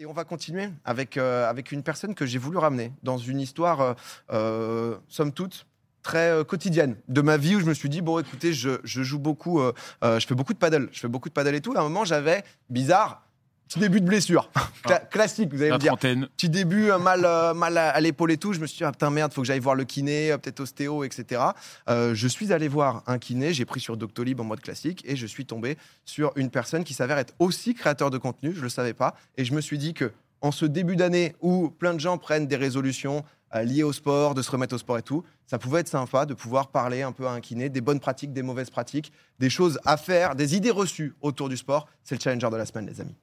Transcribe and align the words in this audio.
Et 0.00 0.06
on 0.06 0.14
va 0.14 0.24
continuer 0.24 0.70
avec, 0.86 1.18
euh, 1.18 1.46
avec 1.46 1.72
une 1.72 1.82
personne 1.82 2.14
que 2.14 2.24
j'ai 2.24 2.38
voulu 2.38 2.56
ramener 2.56 2.90
dans 3.02 3.18
une 3.18 3.38
histoire, 3.38 3.82
euh, 3.82 3.94
euh, 4.32 4.96
somme 5.08 5.30
toute, 5.30 5.66
très 6.02 6.42
quotidienne 6.46 6.96
de 7.08 7.20
ma 7.20 7.36
vie 7.36 7.56
où 7.56 7.60
je 7.60 7.66
me 7.66 7.74
suis 7.74 7.90
dit, 7.90 8.00
bon, 8.00 8.18
écoutez, 8.18 8.54
je, 8.54 8.80
joue 8.82 9.18
beaucoup, 9.18 9.60
je 10.02 10.26
fais 10.26 10.34
beaucoup 10.34 10.54
de 10.54 10.58
paddle, 10.58 10.88
je 10.90 11.00
fais 11.00 11.08
beaucoup 11.08 11.28
de 11.28 11.34
paddle 11.34 11.54
et 11.54 11.60
tout. 11.60 11.74
Et 11.74 11.76
à 11.76 11.80
un 11.80 11.82
moment, 11.82 12.06
j'avais, 12.06 12.42
bizarre, 12.70 13.26
petit 13.70 13.78
début 13.80 14.00
de 14.00 14.06
blessure. 14.06 14.50
Cla- 14.84 15.08
classique, 15.08 15.50
vous 15.52 15.60
allez 15.62 15.70
La 15.70 15.76
me 15.76 15.80
dire. 15.80 15.92
trentaine. 15.92 16.26
Petit 16.36 16.48
début, 16.48 16.90
euh, 16.90 16.98
mal, 16.98 17.24
euh, 17.24 17.54
mal 17.54 17.78
à, 17.78 17.90
à 17.90 18.00
l'épaule 18.00 18.32
et 18.32 18.36
tout. 18.36 18.52
Je 18.52 18.60
me 18.60 18.66
suis 18.66 18.78
dit, 18.78 18.84
ah 18.84 18.92
putain, 18.92 19.10
merde, 19.10 19.32
faut 19.32 19.40
que 19.42 19.46
j'aille 19.46 19.60
voir 19.60 19.74
le 19.74 19.84
kiné, 19.84 20.32
euh, 20.32 20.38
peut-être 20.38 20.60
ostéo, 20.60 21.04
etc. 21.04 21.40
Euh, 21.88 22.14
je 22.14 22.28
suis 22.28 22.52
allé 22.52 22.68
voir 22.68 23.02
un 23.06 23.18
kiné, 23.18 23.54
j'ai 23.54 23.64
pris 23.64 23.80
sur 23.80 23.96
Doctolib 23.96 24.40
en 24.40 24.44
mode 24.44 24.60
classique 24.60 25.02
et 25.06 25.14
je 25.16 25.26
suis 25.26 25.46
tombé 25.46 25.78
sur 26.04 26.32
une 26.36 26.50
personne 26.50 26.82
qui 26.84 26.94
s'avère 26.94 27.18
être 27.18 27.34
aussi 27.38 27.74
créateur 27.74 28.10
de 28.10 28.18
contenu, 28.18 28.52
je 28.52 28.58
ne 28.58 28.64
le 28.64 28.68
savais 28.68 28.94
pas. 28.94 29.14
Et 29.36 29.44
je 29.44 29.54
me 29.54 29.60
suis 29.60 29.78
dit 29.78 29.94
que 29.94 30.12
en 30.42 30.50
ce 30.52 30.64
début 30.66 30.96
d'année 30.96 31.36
où 31.40 31.68
plein 31.70 31.94
de 31.94 32.00
gens 32.00 32.16
prennent 32.18 32.46
des 32.46 32.56
résolutions 32.56 33.24
liées 33.64 33.82
au 33.82 33.92
sport, 33.92 34.34
de 34.34 34.42
se 34.42 34.50
remettre 34.50 34.74
au 34.74 34.78
sport 34.78 34.96
et 34.96 35.02
tout, 35.02 35.24
ça 35.46 35.58
pouvait 35.58 35.80
être 35.80 35.88
sympa 35.88 36.24
de 36.24 36.34
pouvoir 36.34 36.68
parler 36.68 37.02
un 37.02 37.10
peu 37.12 37.26
à 37.26 37.32
un 37.32 37.40
kiné 37.40 37.68
des 37.68 37.80
bonnes 37.80 37.98
pratiques, 38.00 38.32
des 38.32 38.42
mauvaises 38.42 38.70
pratiques, 38.70 39.12
des 39.40 39.50
choses 39.50 39.78
à 39.84 39.96
faire, 39.96 40.36
des 40.36 40.54
idées 40.54 40.70
reçues 40.70 41.14
autour 41.20 41.48
du 41.48 41.56
sport. 41.56 41.88
C'est 42.04 42.14
le 42.14 42.20
challenger 42.20 42.48
de 42.48 42.56
la 42.56 42.64
semaine, 42.64 42.86
les 42.86 43.00
amis. 43.00 43.16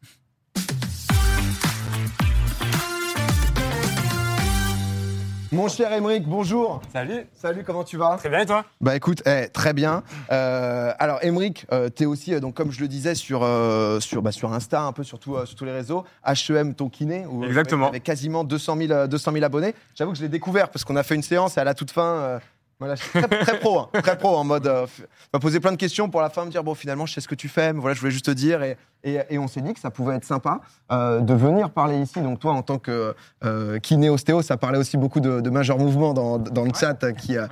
Mon 5.54 5.70
cher 5.70 5.94
Émeric, 5.94 6.28
bonjour. 6.28 6.82
Salut, 6.92 7.26
Salut, 7.34 7.64
comment 7.64 7.86
tu 7.86 7.96
vas? 7.96 8.18
Très 8.18 8.28
bien 8.30 8.40
et 8.40 8.46
toi? 8.46 8.66
Bah 8.82 8.98
écoute, 8.98 9.24
eh, 9.26 9.48
très 9.48 9.72
bien. 9.72 10.04
Euh, 10.30 10.92
alors 11.00 11.24
Émeric, 11.24 11.66
euh, 11.72 11.90
tu 11.96 12.04
es 12.04 12.06
aussi, 12.06 12.34
euh, 12.34 12.42
donc, 12.42 12.54
comme 12.54 12.72
je 12.72 12.82
le 12.82 12.90
disais, 12.90 13.16
sur, 13.16 13.44
euh, 13.44 14.02
sur, 14.02 14.22
bah, 14.22 14.34
sur 14.34 14.52
Insta, 14.52 14.82
un 14.82 14.92
peu 14.92 15.04
sur, 15.04 15.20
tout, 15.20 15.36
euh, 15.36 15.46
sur 15.46 15.56
tous 15.56 15.64
les 15.64 15.72
réseaux, 15.72 16.04
HEM 16.26 16.74
ton 16.74 16.90
kiné, 16.90 17.26
où, 17.30 17.46
Exactement. 17.46 17.88
avec 17.88 18.04
quasiment 18.04 18.44
200 18.44 18.78
000, 18.78 18.92
euh, 18.92 19.08
200 19.08 19.32
000 19.32 19.46
abonnés. 19.46 19.74
J'avoue 19.96 20.12
que 20.12 20.18
je 20.18 20.24
l'ai 20.24 20.30
découvert 20.30 20.68
parce 20.70 20.84
qu'on 20.84 20.98
a 20.98 21.04
fait 21.04 21.16
une 21.16 21.24
séance 21.24 21.56
et 21.58 21.62
à 21.62 21.64
la 21.64 21.74
toute 21.74 21.92
fin, 21.92 22.04
euh, 22.04 22.40
voilà, 22.80 22.96
je 22.96 23.04
suis 23.04 23.22
très, 23.22 23.28
très 23.28 23.60
pro, 23.60 23.80
hein, 23.80 23.90
très 24.02 24.18
pro 24.18 24.36
en 24.36 24.44
mode, 24.44 24.68
euh, 24.68 24.86
m'a 25.34 25.40
posé 25.40 25.60
plein 25.60 25.72
de 25.72 25.78
questions 25.78 26.10
pour 26.10 26.22
la 26.22 26.30
fin 26.30 26.46
me 26.46 26.52
dire 26.52 26.64
bon 26.64 26.76
finalement 26.76 27.06
je 27.06 27.14
sais 27.14 27.22
ce 27.22 27.28
que 27.28 27.36
tu 27.36 27.50
fais, 27.50 27.74
mais 27.74 27.80
voilà 27.80 27.96
je 27.96 28.00
voulais 28.00 28.12
juste 28.12 28.26
te 28.26 28.32
dire 28.32 28.62
et, 28.62 28.78
et, 29.04 29.20
et 29.30 29.40
on 29.40 29.48
s'est 29.48 29.62
dit 29.62 29.74
que 29.74 29.80
ça 29.80 29.90
pouvait 29.90 30.16
être 30.16 30.26
sympa 30.26 30.60
euh, 30.92 31.20
de 31.22 31.34
venir 31.34 31.72
parler 31.72 31.98
ici. 32.00 32.22
Donc 32.22 32.40
toi 32.40 32.54
en 32.54 32.62
tant 32.62 32.78
que 32.78 33.16
euh, 33.44 33.80
kiné 33.80 34.10
ostéo, 34.10 34.42
ça 34.42 34.58
parlait 34.58 34.78
aussi 34.78 34.98
beaucoup 34.98 35.20
de, 35.20 35.42
de 35.42 35.50
major 35.50 35.80
mouvement 35.80 36.14
dans, 36.14 36.38
dans 36.38 36.64
le 36.66 36.72
chat 36.74 37.04
euh, 37.04 37.14
qui, 37.14 37.38
euh, 37.38 37.48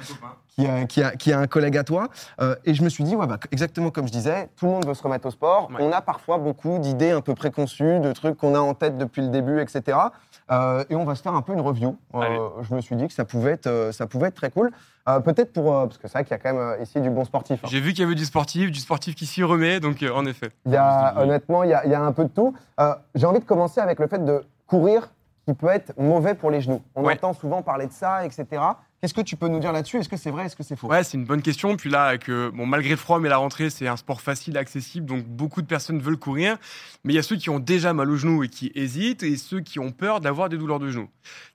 qui 0.55 0.67
a, 0.67 0.85
qui, 0.85 1.03
a, 1.03 1.11
qui 1.15 1.33
a 1.33 1.39
un 1.39 1.47
collègue 1.47 1.77
à 1.77 1.83
toi. 1.83 2.07
Et 2.63 2.73
je 2.73 2.81
me 2.83 2.87
suis 2.87 3.03
dit, 3.03 3.13
ouais, 3.15 3.27
bah, 3.27 3.37
exactement 3.51 3.89
comme 3.89 4.07
je 4.07 4.11
disais, 4.13 4.49
tout 4.55 4.67
le 4.67 4.71
monde 4.71 4.85
veut 4.85 4.93
se 4.93 5.03
remettre 5.03 5.27
au 5.27 5.31
sport. 5.31 5.69
Ouais. 5.69 5.77
On 5.79 5.91
a 5.91 5.99
parfois 6.01 6.37
beaucoup 6.37 6.79
d'idées 6.79 7.11
un 7.11 7.19
peu 7.19 7.35
préconçues, 7.35 7.99
de 7.99 8.13
trucs 8.13 8.37
qu'on 8.37 8.55
a 8.55 8.59
en 8.59 8.73
tête 8.73 8.97
depuis 8.97 9.21
le 9.21 9.29
début, 9.29 9.59
etc. 9.59 9.97
Et 10.89 10.95
on 10.95 11.03
va 11.03 11.15
se 11.15 11.21
faire 11.21 11.33
un 11.33 11.41
peu 11.41 11.51
une 11.51 11.59
review. 11.59 11.97
Je 12.13 12.73
me 12.73 12.79
suis 12.79 12.95
dit 12.95 13.07
que 13.07 13.13
ça 13.13 13.25
pouvait 13.25 13.51
être, 13.51 13.89
ça 13.91 14.07
pouvait 14.07 14.27
être 14.27 14.35
très 14.35 14.49
cool. 14.49 14.71
Euh, 15.07 15.19
Peut-être 15.19 15.53
pour. 15.53 15.75
euh, 15.75 15.85
parce 15.85 15.97
que 15.97 16.07
c'est 16.07 16.13
vrai 16.13 16.23
qu'il 16.23 16.31
y 16.31 16.33
a 16.33 16.37
quand 16.39 16.53
même 16.53 16.61
euh, 16.61 16.81
ici 16.81 16.99
du 16.99 17.09
bon 17.09 17.25
sportif. 17.25 17.59
hein. 17.63 17.67
J'ai 17.69 17.79
vu 17.79 17.91
qu'il 17.93 18.01
y 18.01 18.05
avait 18.05 18.15
du 18.15 18.25
sportif, 18.25 18.71
du 18.71 18.79
sportif 18.79 19.13
qui 19.15 19.25
s'y 19.25 19.43
remet, 19.43 19.79
donc 19.79 20.01
euh, 20.01 20.11
en 20.11 20.25
effet. 20.25 20.49
Il 20.65 20.71
y 20.71 20.77
a, 20.77 21.15
honnêtement, 21.21 21.63
il 21.63 21.69
y, 21.69 21.73
a, 21.73 21.85
il 21.85 21.91
y 21.91 21.95
a 21.95 22.01
un 22.01 22.11
peu 22.11 22.23
de 22.23 22.29
tout. 22.29 22.55
Euh, 22.79 22.93
J'ai 23.13 23.25
envie 23.27 23.39
de 23.39 23.45
commencer 23.45 23.79
avec 23.81 23.99
le 23.99 24.07
fait 24.07 24.23
de 24.23 24.43
courir 24.65 25.09
qui 25.45 25.53
peut 25.53 25.67
être 25.67 25.93
mauvais 25.99 26.33
pour 26.33 26.49
les 26.49 26.59
genoux. 26.61 26.81
On 26.95 27.03
Ouais. 27.03 27.13
entend 27.13 27.33
souvent 27.33 27.61
parler 27.61 27.85
de 27.85 27.91
ça, 27.91 28.25
etc. 28.25 28.45
Qu'est-ce 29.05 29.13
que 29.13 29.21
tu 29.21 29.35
peux 29.35 29.49
nous 29.49 29.59
dire 29.59 29.71
là-dessus 29.71 29.99
Est-ce 29.99 30.09
que 30.09 30.17
c'est 30.17 30.31
vrai 30.31 30.47
Est-ce 30.47 30.55
que 30.55 30.63
c'est 30.63 30.75
faux? 30.75 30.87
Ouais, 30.87 31.03
c'est 31.03 31.15
une 31.15 31.25
bonne 31.25 31.43
question. 31.43 31.77
Puis 31.77 31.91
là, 31.91 32.15
euh, 32.27 32.49
bon, 32.49 32.65
malgré 32.65 32.89
le 32.89 32.95
froid, 32.95 33.19
mais 33.19 33.29
la 33.29 33.37
rentrée, 33.37 33.69
c'est 33.69 33.87
un 33.87 33.97
sport 33.97 34.19
facile, 34.19 34.57
accessible, 34.57 35.05
donc 35.05 35.27
beaucoup 35.27 35.61
de 35.61 35.67
personnes 35.67 35.99
veulent 35.99 36.17
courir. 36.17 36.57
Mais 37.03 37.13
il 37.13 37.15
y 37.15 37.19
a 37.19 37.21
ceux 37.21 37.35
qui 37.35 37.51
ont 37.51 37.59
déjà 37.59 37.93
mal 37.93 38.09
aux 38.09 38.15
genoux 38.15 38.43
et 38.43 38.49
qui 38.49 38.71
hésitent, 38.73 39.21
et 39.21 39.37
ceux 39.37 39.59
qui 39.59 39.77
ont 39.77 39.91
peur 39.91 40.21
d'avoir 40.21 40.49
des 40.49 40.57
douleurs 40.57 40.79
de 40.79 40.89
genoux. 40.89 41.07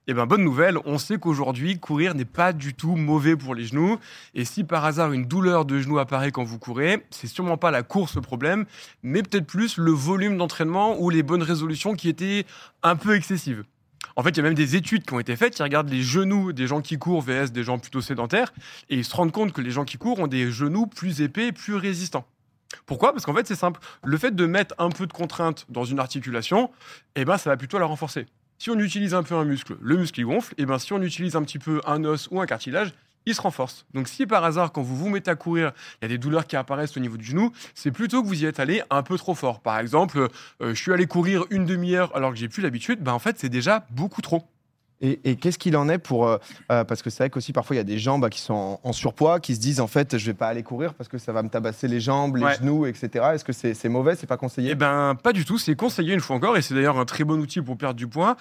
Eh 0.06 0.14
ben, 0.14 0.26
bonne 0.26 0.44
nouvelle, 0.44 0.78
on 0.84 0.96
sait 0.96 1.18
qu'aujourd'hui, 1.18 1.80
courir 1.80 2.14
n'est 2.14 2.24
pas 2.24 2.52
du 2.52 2.72
tout 2.72 2.94
mauvais 2.94 3.34
pour 3.34 3.56
les 3.56 3.64
genoux. 3.64 3.98
Et 4.36 4.44
si 4.44 4.62
par 4.62 4.84
hasard 4.84 5.10
une 5.10 5.24
douleur 5.24 5.64
de 5.64 5.80
genou 5.80 5.98
apparaît 5.98 6.30
quand 6.30 6.44
vous 6.44 6.60
courez, 6.60 7.04
c'est 7.10 7.26
sûrement 7.26 7.56
pas 7.56 7.72
la 7.72 7.82
course 7.82 8.14
le 8.14 8.20
problème, 8.20 8.64
mais 9.02 9.24
peut-être 9.24 9.46
plus 9.46 9.76
le 9.76 9.90
volume 9.90 10.36
d'entraînement 10.36 11.00
ou 11.00 11.10
les 11.10 11.24
bonnes 11.24 11.42
résolutions 11.42 11.94
qui 11.94 12.08
étaient 12.08 12.46
un 12.84 12.94
peu 12.94 13.16
excessives. 13.16 13.64
En 14.16 14.22
fait, 14.22 14.30
il 14.30 14.36
y 14.38 14.40
a 14.40 14.42
même 14.42 14.54
des 14.54 14.76
études 14.76 15.04
qui 15.04 15.14
ont 15.14 15.20
été 15.20 15.36
faites 15.36 15.54
qui 15.54 15.62
regardent 15.62 15.90
les 15.90 16.02
genoux 16.02 16.52
des 16.52 16.66
gens 16.66 16.80
qui 16.80 16.98
courent 16.98 17.22
vs 17.22 17.52
des 17.52 17.62
gens 17.62 17.78
plutôt 17.78 18.00
sédentaires 18.00 18.52
et 18.88 18.96
ils 18.96 19.04
se 19.04 19.14
rendent 19.14 19.32
compte 19.32 19.52
que 19.52 19.60
les 19.60 19.70
gens 19.70 19.84
qui 19.84 19.98
courent 19.98 20.20
ont 20.20 20.26
des 20.26 20.50
genoux 20.50 20.86
plus 20.86 21.20
épais 21.20 21.52
plus 21.52 21.74
résistants. 21.74 22.26
Pourquoi? 22.86 23.12
Parce 23.12 23.24
qu'en 23.24 23.34
fait, 23.34 23.46
c'est 23.46 23.56
simple. 23.56 23.80
Le 24.04 24.16
fait 24.16 24.34
de 24.34 24.46
mettre 24.46 24.74
un 24.78 24.90
peu 24.90 25.06
de 25.06 25.12
contrainte 25.12 25.66
dans 25.68 25.84
une 25.84 25.98
articulation, 25.98 26.70
eh 27.14 27.24
ben, 27.24 27.36
ça 27.36 27.50
va 27.50 27.56
plutôt 27.56 27.78
la 27.78 27.86
renforcer. 27.86 28.26
Si 28.58 28.70
on 28.70 28.78
utilise 28.78 29.14
un 29.14 29.22
peu 29.22 29.34
un 29.34 29.44
muscle, 29.44 29.76
le 29.80 29.96
muscle 29.96 30.20
il 30.20 30.24
gonfle. 30.24 30.54
Et 30.58 30.66
ben, 30.66 30.78
si 30.78 30.92
on 30.92 31.00
utilise 31.02 31.34
un 31.34 31.42
petit 31.42 31.58
peu 31.58 31.80
un 31.86 32.04
os 32.04 32.28
ou 32.30 32.40
un 32.40 32.46
cartilage, 32.46 32.92
il 33.30 33.34
se 33.34 33.40
renforce. 33.40 33.86
Donc, 33.94 34.08
si 34.08 34.26
par 34.26 34.44
hasard, 34.44 34.72
quand 34.72 34.82
vous 34.82 34.96
vous 34.96 35.08
mettez 35.08 35.30
à 35.30 35.34
courir, 35.36 35.72
il 36.00 36.04
y 36.04 36.06
a 36.06 36.08
des 36.08 36.18
douleurs 36.18 36.46
qui 36.46 36.56
apparaissent 36.56 36.96
au 36.96 37.00
niveau 37.00 37.16
du 37.16 37.24
genou, 37.24 37.52
c'est 37.74 37.90
plutôt 37.90 38.22
que 38.22 38.28
vous 38.28 38.42
y 38.42 38.46
êtes 38.46 38.60
allé 38.60 38.82
un 38.90 39.02
peu 39.02 39.16
trop 39.18 39.34
fort. 39.34 39.60
Par 39.60 39.78
exemple, 39.78 40.28
euh, 40.62 40.74
je 40.74 40.80
suis 40.80 40.92
allé 40.92 41.06
courir 41.06 41.44
une 41.50 41.64
demi-heure 41.64 42.14
alors 42.14 42.30
que 42.30 42.36
j'ai 42.36 42.48
plus 42.48 42.62
l'habitude. 42.62 43.00
Ben, 43.02 43.12
en 43.12 43.18
fait, 43.18 43.38
c'est 43.38 43.48
déjà 43.48 43.86
beaucoup 43.90 44.20
trop. 44.22 44.42
Et, 45.02 45.18
et 45.24 45.36
qu'est-ce 45.36 45.56
qu'il 45.56 45.78
en 45.78 45.88
est 45.88 45.96
pour. 45.96 46.28
euh, 46.28 46.36
euh, 46.70 46.84
parce 46.84 47.00
que 47.00 47.08
c'est 47.08 47.22
vrai 47.22 47.30
qu'aussi, 47.30 47.54
parfois, 47.54 47.74
il 47.74 47.78
y 47.78 47.80
a 47.80 47.84
des 47.84 47.98
gens 47.98 48.18
bah, 48.18 48.28
qui 48.28 48.40
sont 48.40 48.52
en, 48.52 48.80
en 48.90 48.92
surpoids, 48.92 49.40
qui 49.40 49.54
se 49.54 49.60
disent 49.60 49.80
en 49.80 49.86
fait, 49.86 50.18
je 50.18 50.26
vais 50.26 50.34
pas 50.34 50.48
aller 50.48 50.62
courir 50.62 50.92
parce 50.92 51.08
que 51.08 51.16
ça 51.16 51.32
va 51.32 51.42
me 51.42 51.48
tabasser 51.48 51.88
les 51.88 52.00
jambes, 52.00 52.36
les 52.36 52.44
Ouais. 52.44 52.56
genoux, 52.56 52.84
etc. 52.84 53.08
Est-ce 53.32 53.44
que 53.44 53.54
c'est 53.54 53.72
c'est 53.72 53.88
mauvais? 53.88 54.14
C'est 54.14 54.26
pas 54.26 54.36
conseillé? 54.36 54.72
Eh 54.72 54.74
ben, 54.74 55.14
pas 55.14 55.32
du 55.32 55.46
tout. 55.46 55.56
C'est 55.56 55.74
conseillé 55.74 56.12
une 56.12 56.20
fois 56.20 56.36
encore, 56.36 56.58
et 56.58 56.60
c'est 56.62 56.74
d'ailleurs 56.74 56.98
un 56.98 57.06
très 57.06 57.24
bon 57.24 57.40
outil 57.40 57.62
pour 57.62 57.78
perdre 57.78 57.94
du 57.96 58.06
poids. 58.08 58.36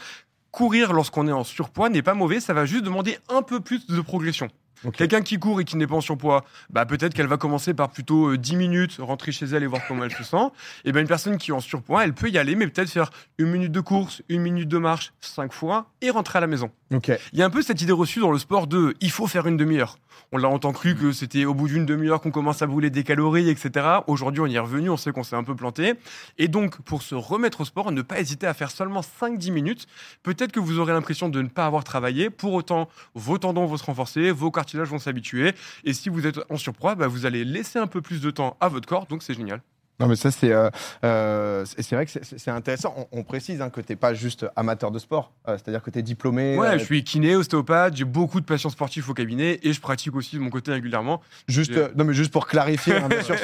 Courir 0.52 0.92
lorsqu'on 0.92 1.28
est 1.28 1.32
en 1.32 1.44
surpoids 1.46 1.90
n'est 1.90 2.02
pas 2.02 2.16
mauvais, 2.16 2.40
ça 2.42 2.54
va 2.54 2.66
juste 2.66 2.84
demander 2.84 3.20
un 3.30 3.42
peu 3.44 3.60
plus 3.62 3.86
de 3.88 4.02
progression. 4.02 4.50
Quelqu'un 4.94 5.22
qui 5.22 5.40
court 5.40 5.60
et 5.60 5.66
qui 5.66 5.78
n'est 5.78 5.88
pas 5.88 5.96
en 5.96 6.02
surpoids, 6.02 6.46
bah 6.70 6.86
peut-être 6.86 7.14
qu'elle 7.14 7.28
va 7.28 7.38
commencer 7.38 7.74
par 7.74 7.90
plutôt 7.90 8.30
euh, 8.30 8.38
10 8.38 8.56
minutes, 8.56 8.98
rentrer 9.00 9.32
chez 9.32 9.46
elle 9.46 9.64
et 9.64 9.68
voir 9.68 9.82
comment 9.88 10.04
elle 10.04 10.14
se 10.14 10.24
sent. 10.24 10.38
Et 10.86 10.92
ben 10.92 11.02
une 11.02 11.08
personne 11.08 11.38
qui 11.38 11.52
est 11.52 11.54
en 11.54 11.60
surpoids, 11.60 12.04
elle 12.04 12.14
peut 12.14 12.30
y 12.30 12.38
aller, 12.38 12.56
mais 12.56 12.68
peut-être 12.68 12.90
faire 12.90 13.10
une 13.38 13.50
minute 13.50 13.72
de 13.72 13.82
course, 13.82 14.22
une 14.30 14.42
minute 14.42 14.70
de 14.70 14.78
marche, 14.78 15.14
cinq 15.20 15.54
fois, 15.54 15.92
et 16.02 16.10
rentrer 16.10 16.38
à 16.38 16.42
la 16.42 16.48
maison. 16.48 16.72
Il 16.92 17.40
y 17.40 17.42
a 17.42 17.46
un 17.46 17.50
peu 17.50 17.62
cette 17.62 17.82
idée 17.82 17.92
reçue 17.92 18.20
dans 18.20 18.32
le 18.32 18.40
sport 18.40 18.68
de 18.68 18.96
il 19.00 19.12
faut 19.12 19.28
faire 19.28 19.46
une 19.46 19.58
demi-heure. 19.58 19.98
On 20.32 20.38
l'a 20.38 20.48
entendu 20.48 20.76
cru 20.76 20.96
que 20.96 21.12
c'était 21.12 21.46
au 21.46 21.54
bout 21.54 21.68
d'une 21.68 21.86
demi-heure 21.86 22.22
qu'on 22.22 22.30
commence 22.30 22.62
à 22.62 22.68
brûler 22.68 22.90
des 22.90 23.04
calories, 23.04 23.50
etc. 23.50 23.86
Aujourd'hui, 24.06 24.42
on 24.42 24.46
y 24.46 24.56
est 24.56 24.60
revenu, 24.60 24.90
on 24.90 24.98
sait 24.98 25.12
qu'on 25.12 25.24
s'est 25.24 25.36
un 25.36 25.44
peu 25.44 25.56
planté. 25.56 25.94
Et 26.38 26.48
donc, 26.48 26.80
pour 26.82 27.02
se 27.02 27.16
remettre 27.16 27.62
au 27.62 27.66
sport, 27.66 27.92
ne 27.92 28.02
pas 28.04 28.20
hésiter 28.20 28.46
à 28.46 28.54
faire 28.54 28.70
seulement 28.70 29.02
5-10 29.02 29.52
minutes. 29.52 29.88
Peut-être 30.22 30.52
que 30.52 30.60
vous 30.60 30.78
aurez 30.80 30.94
l'impression 30.94 31.30
de 31.30 31.42
ne 31.42 31.48
pas 31.48 31.66
avoir 31.66 31.84
travaillé. 31.84 32.30
Pour 32.30 32.54
autant, 32.54 32.90
vos 33.16 33.40
tendons 33.40 33.66
vont 33.66 33.78
se 33.78 33.84
renforcer, 33.84 34.30
vos 34.32 34.52
cartilages 34.70 34.90
vont 34.90 35.00
s'habituer. 35.00 35.54
Et 35.84 35.94
si 35.94 36.10
vous 36.10 36.26
êtes 36.28 36.40
en 36.50 36.58
surpoids, 36.58 36.96
bah, 36.96 37.08
vous 37.08 37.26
allez 37.26 37.44
laisser 37.46 37.80
un 37.80 37.88
peu 37.88 38.02
plus 38.02 38.22
de 38.22 38.32
temps 38.32 38.56
à 38.60 38.68
votre 38.70 38.88
corps. 38.88 39.06
Donc, 39.08 39.24
c'est 39.24 39.34
génial. 39.34 39.62
Non, 40.02 40.08
mais 40.08 40.16
ça, 40.16 40.32
c'est 40.32 40.54
euh, 40.54 40.70
euh, 41.04 41.66
c'est 41.66 41.94
vrai 41.94 42.06
que 42.06 42.12
c'est- 42.22 42.48
intéressant. 42.50 42.94
On, 43.12 43.20
on 43.20 43.24
précise 43.26 43.62
hein, 43.62 43.70
que 43.70 43.82
tu 43.82 43.92
n'es 43.92 43.96
pas 43.98 44.14
juste 44.14 44.46
amateur 44.56 44.92
de 44.92 45.00
sport, 45.00 45.34
euh, 45.50 45.58
c'est-à-dire 45.58 45.84
que 45.84 45.90
tu 45.92 46.00
es 46.00 46.02
diplômé. 46.02 46.58
Ouais, 46.58 46.80
je 46.80 46.86
suis 46.86 47.04
kiné, 47.04 47.36
ostéopathe, 47.36 47.98
j'ai 47.98 48.06
beaucoup 48.06 48.40
de 48.40 48.46
patients 48.46 48.70
sportifs 48.70 49.10
au 49.10 49.14
cabinet 49.14 49.60
et 49.62 49.74
je 49.74 49.82
pratique 49.82 50.16
aussi 50.16 50.38
de 50.38 50.42
mon 50.42 50.50
côté 50.52 50.72
régulièrement. 50.72 51.20
Juste, 51.50 51.74
non, 51.98 52.06
mais 52.06 52.14
juste 52.14 52.32
pour 52.32 52.48
clarifier, 52.48 52.96
hein, 52.96 53.10
bien 53.10 53.22
sûr, 53.24 53.36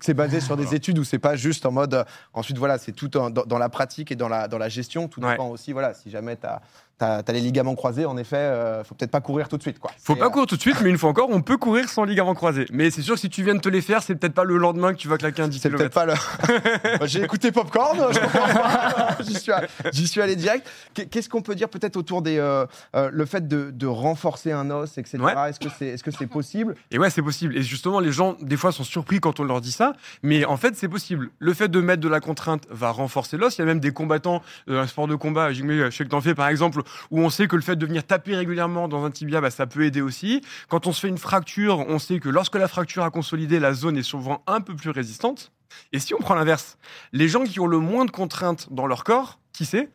c'est- 0.00 0.14
basé 0.14 0.40
sur 0.40 0.56
des 0.56 0.62
Voilà. 0.62 0.76
études 0.76 0.98
où 1.00 1.02
c'est 1.02 1.18
pas 1.18 1.34
juste 1.34 1.66
en 1.66 1.72
mode. 1.72 2.04
ensuite, 2.34 2.56
voilà, 2.58 2.78
c'est 2.78 2.92
tout 2.92 3.16
en- 3.16 3.28
dans, 3.30 3.44
dans 3.44 3.58
la 3.58 3.68
pratique 3.68 4.12
et 4.12 4.16
dans 4.16 4.28
la, 4.28 4.46
dans 4.46 4.58
la 4.58 4.68
gestion. 4.68 5.08
Tout 5.08 5.20
Ouais. 5.20 5.32
dépend 5.32 5.48
aussi, 5.48 5.72
voilà, 5.72 5.92
si 5.92 6.08
jamais 6.08 6.36
tu 6.36 6.46
as, 6.46 6.62
les 7.00 7.40
ligaments 7.40 7.74
croisés, 7.74 8.06
en 8.06 8.16
effet, 8.16 8.36
euh, 8.36 8.82
faut 8.84 8.94
peut-être 8.94 9.10
pas 9.10 9.20
courir 9.20 9.48
tout 9.48 9.56
de 9.56 9.62
suite. 9.62 9.78
Quoi. 9.78 9.90
Faut 10.02 10.16
pas 10.16 10.26
euh, 10.26 10.30
courir 10.30 10.46
tout 10.46 10.56
de 10.56 10.60
suite, 10.60 10.76
mais 10.82 10.90
une 10.90 10.98
fois 10.98 11.10
encore, 11.10 11.28
on 11.30 11.42
peut 11.42 11.56
courir 11.56 11.88
sans 11.88 12.04
ligament 12.04 12.34
croisé. 12.34 12.66
Mais 12.72 12.90
c'est 12.90 13.02
sûr 13.02 13.14
que 13.14 13.20
si 13.20 13.30
tu 13.30 13.42
viens 13.44 13.54
de 13.54 13.60
te 13.60 13.68
les 13.68 13.80
faire, 13.82 14.02
c'est 14.02 14.14
peut-être 14.16 14.34
pas 14.34 14.44
le 14.44 14.56
lendemain 14.56 14.92
que 14.92 14.98
tu 14.98 15.08
vas 15.08 15.16
claquer 15.18 15.42
un 15.42 15.48
10 15.48 15.60
C'est 15.60 15.70
peut-être 15.70 15.94
pas 15.94 16.06
le. 16.06 16.14
J'ai 17.06 17.22
écouté 17.22 17.52
Popcorn, 17.52 18.12
je 18.12 18.18
comprends 18.20 18.48
pas. 18.54 19.16
J'y 19.20 19.34
suis, 19.34 19.52
allé- 19.52 19.66
j'y 19.92 20.06
suis 20.06 20.20
allé 20.20 20.36
direct. 20.36 20.68
Qu'est- 20.94 21.06
Qu'est-ce 21.06 21.28
qu'on 21.28 21.42
peut 21.42 21.54
dire 21.54 21.68
peut-être 21.68 21.96
autour 21.96 22.22
des 22.22 22.38
euh, 22.38 22.66
euh, 22.94 23.10
le 23.12 23.26
fait 23.26 23.46
de, 23.46 23.70
de 23.72 23.86
renforcer 23.86 24.52
un 24.52 24.70
os, 24.70 24.96
etc. 24.98 25.18
Ouais. 25.20 25.50
Est-ce 25.50 25.60
que 25.60 25.68
c'est 25.76 25.86
est 25.88 26.04
-ce 26.06 26.14
c'est 26.18 26.26
possible? 26.26 26.74
Et 26.90 26.98
ouais, 26.98 27.10
c'est 27.10 27.22
possible. 27.22 27.56
Et 27.56 27.62
justement, 27.62 28.00
les 28.00 28.12
gens, 28.12 28.36
des 28.40 28.56
fois, 28.56 28.72
sont 28.72 28.84
surpris 28.84 29.20
quand 29.20 29.40
on 29.40 29.44
leur 29.44 29.60
dit 29.60 29.72
ça. 29.72 29.92
Mais 30.22 30.44
en 30.44 30.56
fait, 30.56 30.76
c'est 30.76 30.88
possible. 30.88 31.30
Le 31.38 31.54
fait 31.54 31.68
de 31.68 31.80
mettre 31.80 32.00
de 32.02 32.08
la 32.08 32.20
contrainte 32.20 32.64
va 32.70 32.90
renforcer 32.90 33.36
l'os. 33.36 33.56
Il 33.56 33.60
y 33.60 33.62
a 33.62 33.66
même 33.66 33.80
des 33.80 33.92
combattants, 33.92 34.42
un 34.68 34.86
sport 34.86 35.06
de 35.08 35.14
combat, 35.14 35.52
je 35.52 35.90
sais 35.90 36.04
que 36.04 36.10
t'en 36.10 36.20
fais 36.20 36.34
par 36.34 36.48
exemple, 36.48 36.82
où 37.10 37.20
on 37.20 37.30
sait 37.30 37.48
que 37.48 37.56
le 37.56 37.62
fait 37.62 37.76
de 37.76 37.86
venir 37.86 38.04
taper 38.04 38.36
régulièrement 38.36 38.88
dans 38.88 39.04
un 39.04 39.10
tibia, 39.10 39.40
bah, 39.40 39.50
ça 39.50 39.66
peut 39.66 39.84
aider 39.84 40.00
aussi. 40.00 40.42
Quand 40.68 40.86
on 40.86 40.92
se 40.92 41.00
fait 41.00 41.08
une 41.08 41.18
fracture, 41.18 41.80
on 41.88 41.98
sait 41.98 42.20
que 42.20 42.28
lorsque 42.28 42.56
la 42.56 42.68
fracture 42.68 43.04
a 43.04 43.10
consolidé, 43.10 43.58
la 43.58 43.74
zone 43.74 43.96
est 43.96 44.02
souvent 44.02 44.42
un 44.46 44.60
peu 44.60 44.74
plus 44.74 44.90
résistante. 44.90 45.52
Et 45.92 45.98
si 45.98 46.14
on 46.14 46.18
prend 46.18 46.34
l'inverse, 46.34 46.78
les 47.12 47.28
gens 47.28 47.44
qui 47.44 47.60
ont 47.60 47.66
le 47.66 47.78
moins 47.78 48.04
de 48.04 48.10
contraintes 48.10 48.72
dans 48.72 48.86
leur 48.86 49.04
corps, 49.04 49.38
qui 49.52 49.64
c'est? 49.64 49.90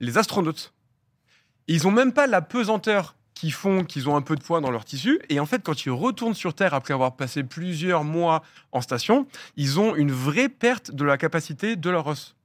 Les 0.00 0.18
astronautes. 0.18 0.72
Ils 1.66 1.86
ont 1.86 1.90
même 1.90 2.12
pas 2.12 2.26
la 2.26 2.42
pesanteur 2.42 3.14
qui 3.34 3.50
font 3.50 3.84
qu'ils 3.84 4.08
ont 4.08 4.16
un 4.16 4.22
peu 4.22 4.36
de 4.36 4.42
poids 4.42 4.60
dans 4.60 4.70
leur 4.70 4.84
tissu. 4.84 5.20
Et 5.28 5.40
en 5.40 5.46
fait, 5.46 5.62
quand 5.62 5.84
ils 5.84 5.90
retournent 5.90 6.34
sur 6.34 6.54
Terre 6.54 6.74
après 6.74 6.94
avoir 6.94 7.16
passé 7.16 7.42
plusieurs 7.42 8.04
mois 8.04 8.42
en 8.72 8.80
station, 8.80 9.26
ils 9.56 9.80
ont 9.80 9.94
une 9.94 10.12
vraie 10.12 10.48
perte 10.48 10.92
de 10.92 11.04
la 11.04 11.18
capacité 11.18 11.76
de 11.76 11.90
leur 11.90 12.06
os. 12.06 12.36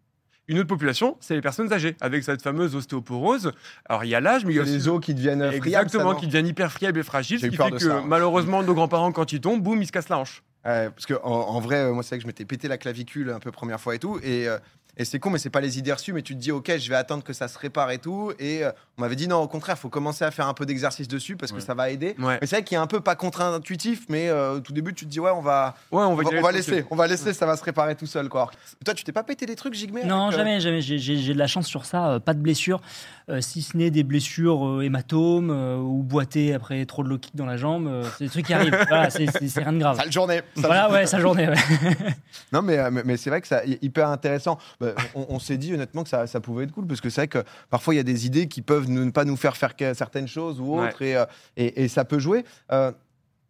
Une 0.50 0.57
autre 0.57 0.68
population, 0.68 1.16
c'est 1.19 1.36
les 1.36 1.42
personnes 1.42 1.72
âgées, 1.72 1.96
avec 2.01 2.24
cette 2.24 2.42
fameuse 2.42 2.75
ostéoporose. 2.75 3.54
Alors, 3.88 4.04
il 4.04 4.10
y 4.10 4.16
a 4.16 4.19
l'âge, 4.19 4.46
mais 4.46 4.54
il 4.54 4.56
y 4.57 4.60
a 4.60 4.63
aussi 4.63 4.72
les 4.74 4.88
os 4.88 5.00
qui 5.00 5.13
deviennent 5.13 5.40
friables, 5.40 5.68
Exactement, 5.68 6.16
qui 6.16 6.25
deviennent 6.25 6.48
hyper 6.48 6.72
friables 6.72 7.00
et 7.00 7.04
fragiles, 7.04 7.40
ce 7.40 7.46
qui 7.46 7.56
fait 7.56 7.72
que 7.72 7.78
ça. 7.78 8.04
malheureusement, 8.06 8.63
nos 8.63 8.74
grands-parents, 8.74 9.12
quand 9.12 9.31
ils 9.31 9.40
tombent, 9.40 9.62
boum, 9.62 9.81
ils 9.81 9.86
se 9.88 9.92
cassent 9.92 10.10
la 10.10 10.18
hanche. 10.18 10.44
Parce 10.63 11.06
que 11.06 11.13
en, 11.24 11.30
en 11.30 11.60
vrai, 11.60 11.78
euh, 11.78 11.94
moi, 11.94 12.04
c'est 12.04 12.10
vrai 12.10 12.18
que 12.18 12.24
je 12.24 12.28
m'étais 12.28 12.46
pété 12.46 12.68
la 12.68 12.78
clavicule 12.78 13.30
un 13.30 13.40
peu 13.40 13.51
première 13.51 13.80
fois 13.80 13.96
et 13.96 14.00
tout. 14.00 14.19
Et, 14.24 14.48
euh, 14.48 14.57
et 15.00 15.06
c'est 15.06 15.18
con, 15.18 15.31
mais 15.31 15.40
c'est 15.40 15.50
pas 15.50 15.62
les 15.62 15.80
idées 15.80 15.94
reçues. 15.94 16.13
Mais 16.13 16.22
tu 16.22 16.36
te 16.36 16.40
dis, 16.40 16.51
ok, 16.51 16.78
je 16.78 16.90
vais 16.90 16.96
attendre 16.96 17.24
que 17.24 17.34
ça 17.34 17.48
se 17.48 17.57
répare 17.57 17.90
et 17.90 17.98
tout. 17.98 18.31
Et 18.38 18.63
euh, 18.63 18.72
on 18.98 19.01
m'avait 19.01 19.16
dit, 19.16 19.28
non, 19.28 19.38
au 19.38 19.48
contraire, 19.48 19.78
faut 19.80 19.90
commencer 19.90 20.24
à 20.25 20.30
faire 20.31 20.48
un 20.48 20.54
peu 20.54 20.66
d'exercice 20.66 21.07
dessus 21.07 21.36
parce 21.38 21.51
que 21.51 21.57
Ouais. 21.57 21.63
ça 21.63 21.74
va 21.74 21.90
aider. 21.90 22.16
Ouais, 22.19 22.38
Mais 22.42 22.48
c'est 22.48 22.57
vrai 22.57 22.63
qu'il 22.63 22.75
est 22.75 22.80
un 22.81 22.86
peu 22.88 23.00
pas 23.00 23.16
contre-intuitif, 23.16 24.01
mais 24.10 24.30
euh, 24.30 24.56
au 24.56 24.60
tout 24.60 24.74
début, 24.74 24.94
tu 24.94 25.06
te 25.06 25.10
dis, 25.10 25.19
ouais, 25.19 25.31
on 25.31 25.42
va, 25.42 25.75
ouais 25.92 26.04
on 26.04 26.10
on 26.12 26.16
va, 26.16 26.24
on 26.44 26.50
laisser, 26.50 26.86
on 26.92 26.96
va 26.96 27.07
laisser, 27.07 27.34
ça 27.34 27.46
va 27.46 27.56
se 27.57 27.63
réparer 27.63 27.96
tout 27.96 28.06
seul. 28.06 28.28
Quoi. 28.30 28.51
Toi, 28.86 28.94
tu 28.94 29.04
t'es 29.04 29.12
pas 29.12 29.24
pété 29.24 29.46
des 29.46 29.56
trucs, 29.56 29.74
Jigmé 29.74 30.04
Non, 30.04 30.25
avec, 30.28 30.34
euh, 30.36 30.38
jamais, 30.38 30.60
jamais. 30.60 30.81
J'ai- 30.81 31.34
de 31.34 31.38
la 31.40 31.48
chance 31.48 31.66
sur 31.68 31.86
ça. 31.86 32.10
euh, 32.10 32.19
pas 32.19 32.34
de 32.34 32.40
blessures, 32.42 32.81
euh, 33.30 33.40
si 33.42 33.62
ce 33.62 33.78
n'est 33.78 33.92
des 33.92 34.04
blessures 34.04 34.68
euh, 34.68 34.81
hématomes 34.81 35.50
euh, 35.51 35.78
ou 35.78 36.04
boiter 36.04 36.54
après 36.54 36.86
trop 36.86 37.04
de 37.04 37.10
low 37.10 37.18
kick 37.18 37.36
dans 37.36 37.46
la 37.46 37.56
jambe. 37.57 37.88
euh, 37.88 38.04
c'est 38.18 38.25
des 38.25 38.30
trucs 38.30 38.46
qui 38.48 38.54
arrivent. 38.54 38.75
voilà, 38.90 39.10
c'est- 39.10 39.30
rien 39.60 39.72
de 39.74 39.80
grave. 39.80 39.98
Sale 39.98 40.12
journée. 40.12 40.42
Sale 40.56 40.66
Voilà, 40.66 40.92
ouais, 40.92 41.06
sa 41.06 41.19
journée. 41.19 41.48
ouais. 41.48 41.56
Non, 42.51 42.62
mais, 42.62 42.78
euh, 42.78 42.90
mais, 42.92 43.01
mais 43.06 43.18
c'est 43.18 43.30
vrai 43.30 43.42
que 43.42 43.48
c'est 43.48 43.80
hyper 43.81 44.10
intéressant. 44.10 44.57
Bah, 44.80 44.88
on 45.15 45.25
on 45.30 45.39
s'est 45.39 45.57
dit 45.57 45.74
honnêtement 45.74 46.03
que 46.03 46.09
ça, 46.09 46.27
ça 46.27 46.39
pouvait 46.39 46.63
être 46.65 46.71
cool 46.71 46.86
parce 46.88 47.01
que 47.01 47.09
c'est 47.09 47.21
vrai 47.21 47.27
que 47.27 47.44
parfois 47.69 47.94
il 47.94 47.97
y 47.97 48.00
a 48.00 48.03
des 48.03 48.25
idées 48.25 48.47
qui 48.47 48.62
peuvent 48.62 48.89
ne 48.89 49.09
pas 49.12 49.25
nous 49.25 49.36
faire 49.36 49.56
faire 49.57 49.74
certaines 49.95 50.27
choses 50.27 50.59
ou 50.59 50.77
autres 50.80 51.01
et, 51.01 51.15
euh, 51.15 51.25
et, 51.57 51.83
et 51.83 51.88
ça 51.88 52.06
peut 52.06 52.19
jouer. 52.19 52.44
Euh, 52.71 52.91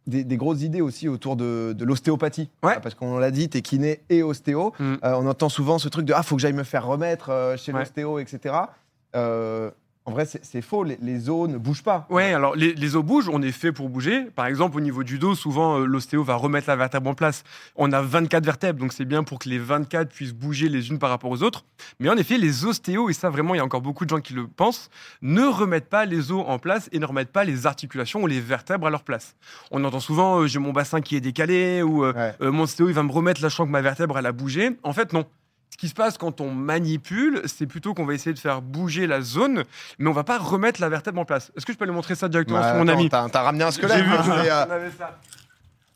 des, 0.06 0.24
des 0.24 0.36
grosses 0.38 0.62
idées 0.62 0.80
aussi 0.80 1.08
autour 1.08 1.36
de, 1.36 1.74
de 1.76 1.84
l'ostéopathie. 1.84 2.48
Ouais. 2.62 2.76
Euh, 2.76 2.80
Parce 2.80 2.94
qu'on 2.94 3.18
l'a 3.18 3.30
dit, 3.30 3.48
t'es 3.48 3.60
kiné 3.60 4.00
et 4.08 4.22
ostéo. 4.22 4.72
Mm. 4.78 4.94
Euh, 5.04 5.12
on 5.14 5.26
entend 5.26 5.48
souvent 5.50 5.78
ce 5.78 5.88
truc 5.88 6.06
de 6.06 6.14
Ah, 6.14 6.22
faut 6.22 6.36
que 6.36 6.42
j'aille 6.42 6.54
me 6.54 6.64
faire 6.64 6.86
remettre 6.86 7.28
euh, 7.30 7.56
chez 7.56 7.70
Ouais. 7.72 7.80
l'ostéo, 7.80 8.18
etc. 8.18 8.54
Euh, 9.14 9.70
en 10.06 10.12
vrai, 10.12 10.26
c'est 10.26 10.62
faux. 10.62 10.82
Les, 10.82 10.98
les 11.00 11.28
os 11.28 11.48
ne 11.48 11.56
bougent 11.58 11.82
pas. 11.82 12.06
Ouais, 12.10 12.32
alors 12.32 12.56
les, 12.56 12.72
les 12.74 12.96
os 12.96 13.04
bougent, 13.04 13.28
on 13.28 13.42
est 13.42 13.52
fait 13.52 13.70
pour 13.70 13.88
bouger. 13.90 14.24
Par 14.34 14.46
exemple, 14.46 14.76
au 14.76 14.80
niveau 14.80 15.04
du 15.04 15.18
dos, 15.18 15.34
souvent 15.34 15.78
euh, 15.78 15.84
l'ostéo 15.84 16.24
va 16.24 16.34
remettre 16.34 16.68
la 16.68 16.74
vertèbre 16.76 17.08
en 17.10 17.14
place. 17.14 17.44
On 17.76 17.92
a 17.92 18.00
24 18.00 18.44
vertèbres, 18.44 18.80
donc 18.80 18.92
c'est 18.92 19.04
bien 19.04 19.22
pour 19.22 19.38
que 19.38 19.48
les 19.48 19.58
24 19.58 20.08
puissent 20.08 20.32
bouger 20.32 20.68
les 20.68 20.88
unes 20.88 20.98
par 20.98 21.10
rapport 21.10 21.30
aux 21.30 21.42
autres. 21.42 21.64
Mais 22.00 22.08
en 22.08 22.16
effet, 22.16 22.38
les 22.38 22.64
ostéos, 22.64 23.08
et 23.10 23.12
ça 23.12 23.30
vraiment, 23.30 23.54
il 23.54 23.58
y 23.58 23.60
a 23.60 23.64
encore 23.64 23.82
beaucoup 23.82 24.04
de 24.04 24.10
gens 24.10 24.20
qui 24.20 24.32
le 24.32 24.48
pensent, 24.48 24.90
ne 25.22 25.42
remettent 25.44 25.88
pas 25.90 26.06
les 26.06 26.32
os 26.32 26.44
en 26.46 26.58
place 26.58 26.88
et 26.92 26.98
ne 26.98 27.04
remettent 27.06 27.32
pas 27.32 27.44
les 27.44 27.66
articulations 27.66 28.22
ou 28.22 28.26
les 28.26 28.40
vertèbres 28.40 28.86
à 28.86 28.90
leur 28.90 29.04
place. 29.04 29.36
On 29.70 29.84
entend 29.84 30.00
souvent 30.00 30.40
euh, 30.40 30.46
j'ai 30.46 30.58
mon 30.58 30.72
bassin 30.72 31.00
qui 31.02 31.14
est 31.14 31.20
décalé 31.20 31.82
ou 31.82 32.04
euh, 32.04 32.12
Ouais. 32.14 32.34
euh, 32.40 32.50
mon 32.50 32.62
ostéo 32.64 32.88
il 32.88 32.94
va 32.94 33.02
me 33.02 33.12
remettre 33.12 33.40
je 33.40 33.48
sens 33.48 33.66
que 33.66 33.70
ma 33.72 33.82
vertèbre 33.82 34.18
elle 34.18 34.26
a 34.26 34.32
bougé. 34.32 34.70
En 34.82 34.92
fait, 34.92 35.12
non. 35.12 35.24
Ce 35.70 35.76
qui 35.76 35.88
se 35.88 35.94
passe 35.94 36.18
quand 36.18 36.40
on 36.40 36.50
manipule, 36.50 37.42
c'est 37.46 37.66
plutôt 37.66 37.94
qu'on 37.94 38.04
va 38.04 38.12
essayer 38.14 38.34
de 38.34 38.38
faire 38.38 38.60
bouger 38.60 39.06
la 39.06 39.20
zone, 39.22 39.64
mais 39.98 40.08
on 40.10 40.12
va 40.12 40.24
pas 40.24 40.36
remettre 40.38 40.80
la 40.80 40.88
vertèbre 40.88 41.20
en 41.20 41.24
place. 41.24 41.52
Est-ce 41.56 41.64
que 41.64 41.72
je 41.72 41.78
peux 41.78 41.84
aller 41.84 41.92
montrer 41.92 42.14
ça 42.14 42.28
directement 42.28 42.58
Ouais, 42.60 42.66
sur 42.66 42.74
mon 42.76 42.88
attends, 42.88 42.98
ami 42.98 43.08
T'as 43.08 43.28
t'as 43.28 43.42
ramené 43.42 43.64
un 43.64 43.70
squelette. 43.70 43.96
J'ai 43.98 44.02
vu. 44.02 44.10
hein, 44.12 44.24
euh, 44.28 44.64
On 44.68 44.70
avait 44.72 44.90
ça. 44.90 45.18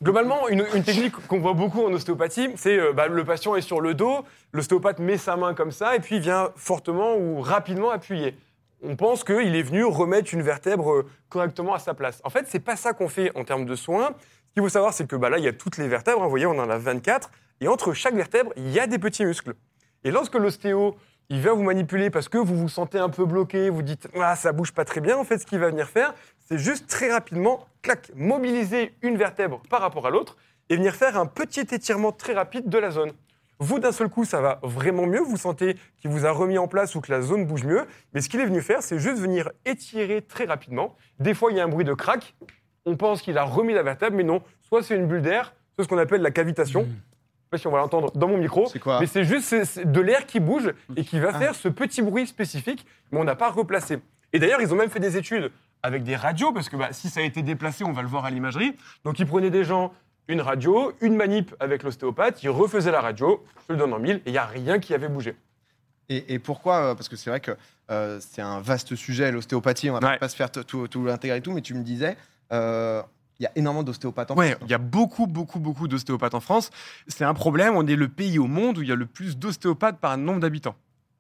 Globalement, 0.03 0.49
une, 0.49 0.65
une 0.75 0.83
technique 0.83 1.15
qu'on 1.29 1.39
voit 1.39 1.53
beaucoup 1.55 1.85
en 1.85 1.93
ostéopathie, 1.93 2.51
c'est 2.57 2.79
euh, 2.79 2.93
bah, 2.93 3.07
le 3.09 3.25
patient 3.25 3.55
est 3.55 3.61
sur 3.63 3.81
le 3.81 3.95
dos, 3.95 4.25
l'ostéopathe 4.53 4.99
met 4.99 5.17
sa 5.19 5.37
main 5.37 5.55
comme 5.55 5.71
ça 5.71 5.97
et 5.97 6.01
puis 6.01 6.17
il 6.17 6.21
vient 6.21 6.51
fortement 6.57 7.17
ou 7.17 7.41
rapidement 7.41 7.91
appuyer. 7.91 8.37
On 8.83 8.97
pense 8.97 9.25
qu'il 9.25 9.57
est 9.57 9.63
venu 9.63 9.85
remettre 9.85 10.35
une 10.35 10.43
vertèbre 10.43 10.93
euh, 10.93 11.09
correctement 11.31 11.75
à 11.75 11.79
sa 11.79 11.95
place. 11.95 12.21
En 12.25 12.31
fait, 12.31 12.45
c'est 12.49 12.59
pas 12.61 12.77
ça 12.77 12.93
qu'on 12.93 13.09
fait 13.09 13.31
en 13.37 13.45
termes 13.45 13.65
de 13.67 13.77
soins. 13.77 14.11
Ce 14.49 14.53
qu'il 14.55 14.63
faut 14.63 14.69
savoir, 14.69 14.93
c'est 14.93 15.07
que 15.09 15.17
bah, 15.17 15.31
là, 15.31 15.39
il 15.39 15.45
y 15.45 15.49
a 15.49 15.53
toutes 15.53 15.79
les 15.79 15.89
vertèbres. 15.89 16.21
hein, 16.21 16.25
vous 16.25 16.31
voyez, 16.31 16.47
on 16.47 16.59
en 16.59 16.69
a 16.69 16.77
24. 16.77 17.31
Et 17.61 17.69
entre 17.69 17.93
chaque 17.93 18.15
vertèbre, 18.15 18.53
il 18.57 18.71
y 18.71 18.81
a 18.81 18.87
des 18.87 18.99
petits 18.99 19.25
muscles. 19.25 19.55
Et 20.05 20.11
lorsque 20.11 20.35
l'ostéo, 20.35 20.97
il 21.31 21.41
vient 21.41 21.55
vous 21.55 21.63
manipuler 21.63 22.11
parce 22.11 22.29
que 22.29 22.39
vous 22.39 22.57
vous 22.57 22.69
sentez 22.69 22.99
un 22.99 23.09
peu 23.09 23.25
bloqué, 23.25 23.71
vous 23.71 23.83
dites 23.83 24.09
ah 24.21 24.37
ça 24.37 24.53
bouge 24.53 24.73
pas 24.73 24.85
très 24.85 25.01
bien. 25.01 25.17
En 25.17 25.25
fait, 25.25 25.39
ce 25.39 25.47
qu'il 25.47 25.59
va 25.59 25.71
venir 25.71 25.89
faire, 25.89 26.15
c'est 26.47 26.59
juste 26.59 26.87
très 26.89 27.11
rapidement, 27.11 27.67
clac, 27.81 28.11
mobiliser 28.15 28.95
une 29.03 29.17
vertèbre 29.17 29.63
par 29.71 29.81
rapport 29.81 30.07
à 30.07 30.11
l'autre 30.11 30.37
et 30.69 30.77
venir 30.77 30.95
faire 30.95 31.17
un 31.17 31.27
petit 31.27 31.61
étirement 31.61 32.13
très 32.13 32.35
rapide 32.35 32.69
de 32.69 32.79
la 32.79 32.91
zone. 32.91 33.13
Vous, 33.61 33.79
d'un 33.79 33.93
seul 33.93 34.09
coup, 34.09 34.25
ça 34.25 34.41
va 34.41 34.59
vraiment 34.63 35.07
mieux. 35.07 35.21
Vous 35.21 35.37
sentez 35.37 35.77
qu'il 35.97 36.11
vous 36.11 36.27
a 36.27 36.33
remis 36.33 36.59
en 36.59 36.67
place 36.67 36.95
ou 36.95 37.01
que 37.01 37.13
la 37.13 37.23
zone 37.23 37.47
bouge 37.47 37.65
mieux. 37.65 37.87
Mais 38.13 38.21
ce 38.21 38.29
qu'il 38.29 38.41
est 38.41 38.47
venu 38.47 38.61
faire, 38.61 38.83
c'est 38.83 38.99
juste 38.99 39.19
venir 39.19 39.51
étirer 39.65 40.23
très 40.23 40.45
rapidement. 40.45 40.97
Des 41.21 41.35
fois, 41.35 41.53
il 41.53 41.57
y 41.57 41.61
a 41.61 41.65
un 41.65 41.69
bruit 41.69 41.85
de 41.85 41.95
crack. 41.95 42.35
On 42.85 42.97
pense 42.97 43.23
qu'il 43.23 43.39
a 43.39 43.45
remis 43.45 43.73
la 43.73 43.83
vertèbre, 43.83 44.17
mais 44.17 44.25
non. 44.25 44.43
Soit 44.61 44.83
c'est 44.83 44.97
une 44.97 45.07
bulle 45.07 45.23
d'air, 45.23 45.55
soit 45.75 45.85
ce 45.85 45.89
qu'on 45.89 45.99
appelle 45.99 46.21
la 46.21 46.33
cavitation. 46.33 46.83
Sais 46.83 47.14
pas 47.55 47.59
si 47.59 47.67
on 47.67 47.71
va 47.71 47.79
l'entendre 47.79 48.11
dans 48.15 48.29
mon 48.29 48.37
micro. 48.39 48.67
C'est 48.67 48.79
quoi 48.79 49.01
Mais 49.01 49.07
c'est 49.07 49.25
juste 49.25 49.81
de 49.81 50.01
l'air 50.01 50.27
qui 50.27 50.41
bouge 50.41 50.73
et 50.97 51.05
qui 51.05 51.19
va 51.21 51.31
Ah. 51.35 51.39
faire 51.39 51.55
ce 51.55 51.69
petit 51.69 52.03
bruit 52.03 52.27
spécifique, 52.27 52.85
mais 53.13 53.19
on 53.21 53.25
n'a 53.25 53.37
pas 53.37 53.51
replacé. 53.51 53.99
Et 54.33 54.39
d'ailleurs, 54.39 54.61
ils 54.61 54.73
ont 54.73 54.77
même 54.77 54.91
fait 54.91 55.01
des 55.01 55.17
études 55.17 55.51
avec 55.83 56.03
des 56.03 56.17
radios, 56.17 56.53
parce 56.53 56.69
que 56.69 56.77
bah, 56.77 56.89
si 56.93 57.09
ça 57.11 57.21
a 57.21 57.23
été 57.23 57.43
déplacé, 57.43 57.85
on 57.85 57.93
va 57.93 58.03
le 58.03 58.09
voir 58.09 58.25
à 58.25 58.31
l'imagerie. 58.31 58.75
Donc 59.05 59.19
ils 59.19 59.27
prenaient 59.27 59.51
des 59.51 59.65
gens, 59.65 59.93
une 60.29 60.41
radio, 60.41 60.93
une 61.03 61.15
manip 61.15 61.55
avec 61.61 61.83
l'ostéopathe, 61.83 62.43
ils 62.43 62.49
refaisaient 62.51 62.91
la 62.91 63.01
radio, 63.03 63.45
je 63.69 63.75
le 63.75 63.79
donne 63.79 63.93
en 63.93 63.99
mille, 63.99 64.17
et 64.25 64.31
il 64.31 64.33
n'y 64.33 64.39
a 64.39 64.47
rien 64.47 64.79
qui 64.79 64.95
avait 64.95 65.09
bougé. 65.09 65.37
Et, 66.09 66.35
et 66.35 66.39
pourquoi 66.39 66.77
euh, 66.77 66.95
Parce 66.95 67.09
que 67.09 67.17
c'est 67.17 67.31
vrai 67.31 67.41
que 67.41 67.53
euh, 67.91 68.19
c'est 68.21 68.43
un 68.43 68.61
vaste 68.61 68.95
sujet, 68.97 69.31
l'ostéopathie. 69.31 69.91
On 69.91 69.99
va 69.99 70.09
Ouais. 70.13 70.19
pas 70.19 70.29
se 70.29 70.37
faire 70.37 70.51
tout, 70.51 70.89
l'intégrer 71.05 71.39
et 71.39 71.41
tout, 71.43 71.53
mais 71.53 71.61
tu 71.63 71.75
me 71.75 71.83
disais, 71.83 72.17
euh, 72.53 73.03
il 73.41 73.45
y 73.45 73.47
a 73.47 73.53
énormément 73.57 73.83
d'ostéopathes 73.83 74.31
en 74.31 74.37
Ouais, 74.37 74.53
France. 74.53 74.63
il 74.67 74.71
y 74.71 74.75
a 74.75 74.79
beaucoup, 74.79 75.27
beaucoup, 75.27 75.59
beaucoup 75.59 75.89
d'ostéopathes 75.89 76.35
en 76.35 76.41
France. 76.41 76.71
C'est 77.09 77.25
un 77.25 77.35
problème, 77.35 77.75
on 77.77 77.87
est 77.87 77.97
le 77.97 78.09
pays 78.09 78.39
au 78.39 78.47
monde 78.47 78.79
où 78.79 78.83
il 78.83 78.89
y 78.89 78.93
a 78.93 78.97
le 78.97 79.07
plus 79.07 79.37
d'ostéopathes 79.39 79.99
par 79.99 80.17
nombre 80.17 80.41
d'habitants. 80.41 80.77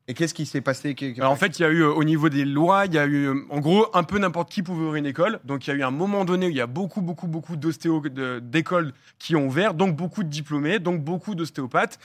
Et 0.06 0.12
qu'est-ce 0.12 0.34
qui 0.34 0.44
s'est 0.44 0.60
passé 0.60 0.94
Alors 1.18 1.32
en 1.32 1.36
fait, 1.36 1.58
il 1.58 1.62
y 1.62 1.64
a 1.64 1.70
eu 1.70 1.80
euh, 1.82 1.90
au 1.90 2.04
niveau 2.04 2.28
des 2.28 2.44
lois, 2.44 2.84
il 2.84 2.92
y 2.92 2.98
a 2.98 3.06
eu 3.06 3.24
euh, 3.28 3.34
en 3.48 3.58
gros 3.60 3.86
un 3.94 4.02
peu 4.02 4.18
n'importe 4.18 4.50
qui 4.50 4.62
pouvait 4.62 4.82
ouvrir 4.82 4.96
une 4.96 5.06
école. 5.06 5.40
Donc 5.44 5.66
il 5.66 5.70
y 5.70 5.72
a 5.72 5.76
eu 5.76 5.82
un 5.82 5.90
moment 5.90 6.26
donné 6.26 6.46
où 6.46 6.50
il 6.50 6.56
y 6.56 6.60
a 6.60 6.66
beaucoup, 6.66 7.00
beaucoup, 7.00 7.26
beaucoup 7.26 7.56
d'ostéo 7.56 8.02
d'écoles 8.42 8.92
qui 9.18 9.34
ont 9.34 9.46
ouvert, 9.46 9.72
donc 9.72 9.96
beaucoup 9.96 10.22
de 10.22 10.28
diplômés, 10.28 10.78
donc 10.78 11.00
beaucoup 11.02 11.34
d'ostéopathes. 11.34 11.98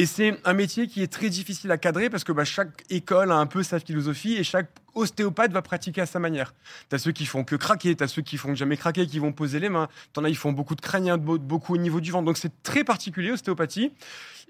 Et 0.00 0.06
c'est 0.06 0.38
un 0.44 0.54
métier 0.54 0.86
qui 0.86 1.02
est 1.02 1.12
très 1.12 1.28
difficile 1.28 1.72
à 1.72 1.76
cadrer 1.76 2.08
parce 2.08 2.22
que 2.22 2.30
bah, 2.30 2.44
chaque 2.44 2.84
école 2.88 3.32
a 3.32 3.34
un 3.34 3.46
peu 3.46 3.64
sa 3.64 3.80
philosophie 3.80 4.34
et 4.34 4.44
chaque 4.44 4.70
ostéopathe 4.94 5.50
va 5.50 5.60
pratiquer 5.60 6.00
à 6.00 6.06
sa 6.06 6.20
manière. 6.20 6.54
T'as 6.88 6.98
ceux 6.98 7.10
qui 7.10 7.26
font 7.26 7.42
que 7.42 7.56
craquer, 7.56 7.96
t'as 7.96 8.06
ceux 8.06 8.22
qui 8.22 8.36
font 8.36 8.54
jamais 8.54 8.76
craquer, 8.76 9.08
qui 9.08 9.18
vont 9.18 9.32
poser 9.32 9.58
les 9.58 9.68
mains. 9.68 9.88
T'en 10.12 10.22
as, 10.22 10.28
ils 10.28 10.36
font 10.36 10.52
beaucoup 10.52 10.76
de 10.76 10.80
crâniens, 10.80 11.18
beau- 11.18 11.38
beaucoup 11.38 11.74
au 11.74 11.78
niveau 11.78 12.00
du 12.00 12.12
ventre. 12.12 12.26
Donc 12.26 12.38
c'est 12.38 12.62
très 12.62 12.84
particulier, 12.84 13.32
ostéopathie. 13.32 13.90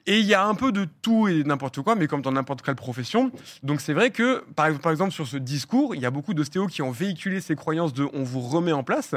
Et 0.06 0.18
il 0.18 0.26
y 0.26 0.34
a 0.34 0.44
un 0.44 0.54
peu 0.54 0.70
de 0.70 0.86
tout 1.00 1.28
et 1.28 1.42
n'importe 1.44 1.80
quoi, 1.80 1.94
mais 1.94 2.06
comme 2.06 2.20
dans 2.20 2.32
n'importe 2.32 2.60
quelle 2.60 2.76
profession. 2.76 3.32
Donc 3.62 3.80
c'est 3.80 3.94
vrai 3.94 4.10
que, 4.10 4.44
par, 4.54 4.66
exemple, 4.90 5.12
sur 5.12 5.26
ce 5.26 5.38
discours, 5.38 5.94
il 5.94 6.02
y 6.02 6.06
a 6.06 6.10
beaucoup 6.10 6.34
d'ostéos 6.34 6.68
qui 6.68 6.82
ont 6.82 6.90
véhiculé 6.90 7.40
ces 7.40 7.56
croyances 7.56 7.94
de 7.94 8.06
on 8.12 8.22
vous 8.22 8.40
remet 8.40 8.72
en 8.72 8.84
place. 8.84 9.12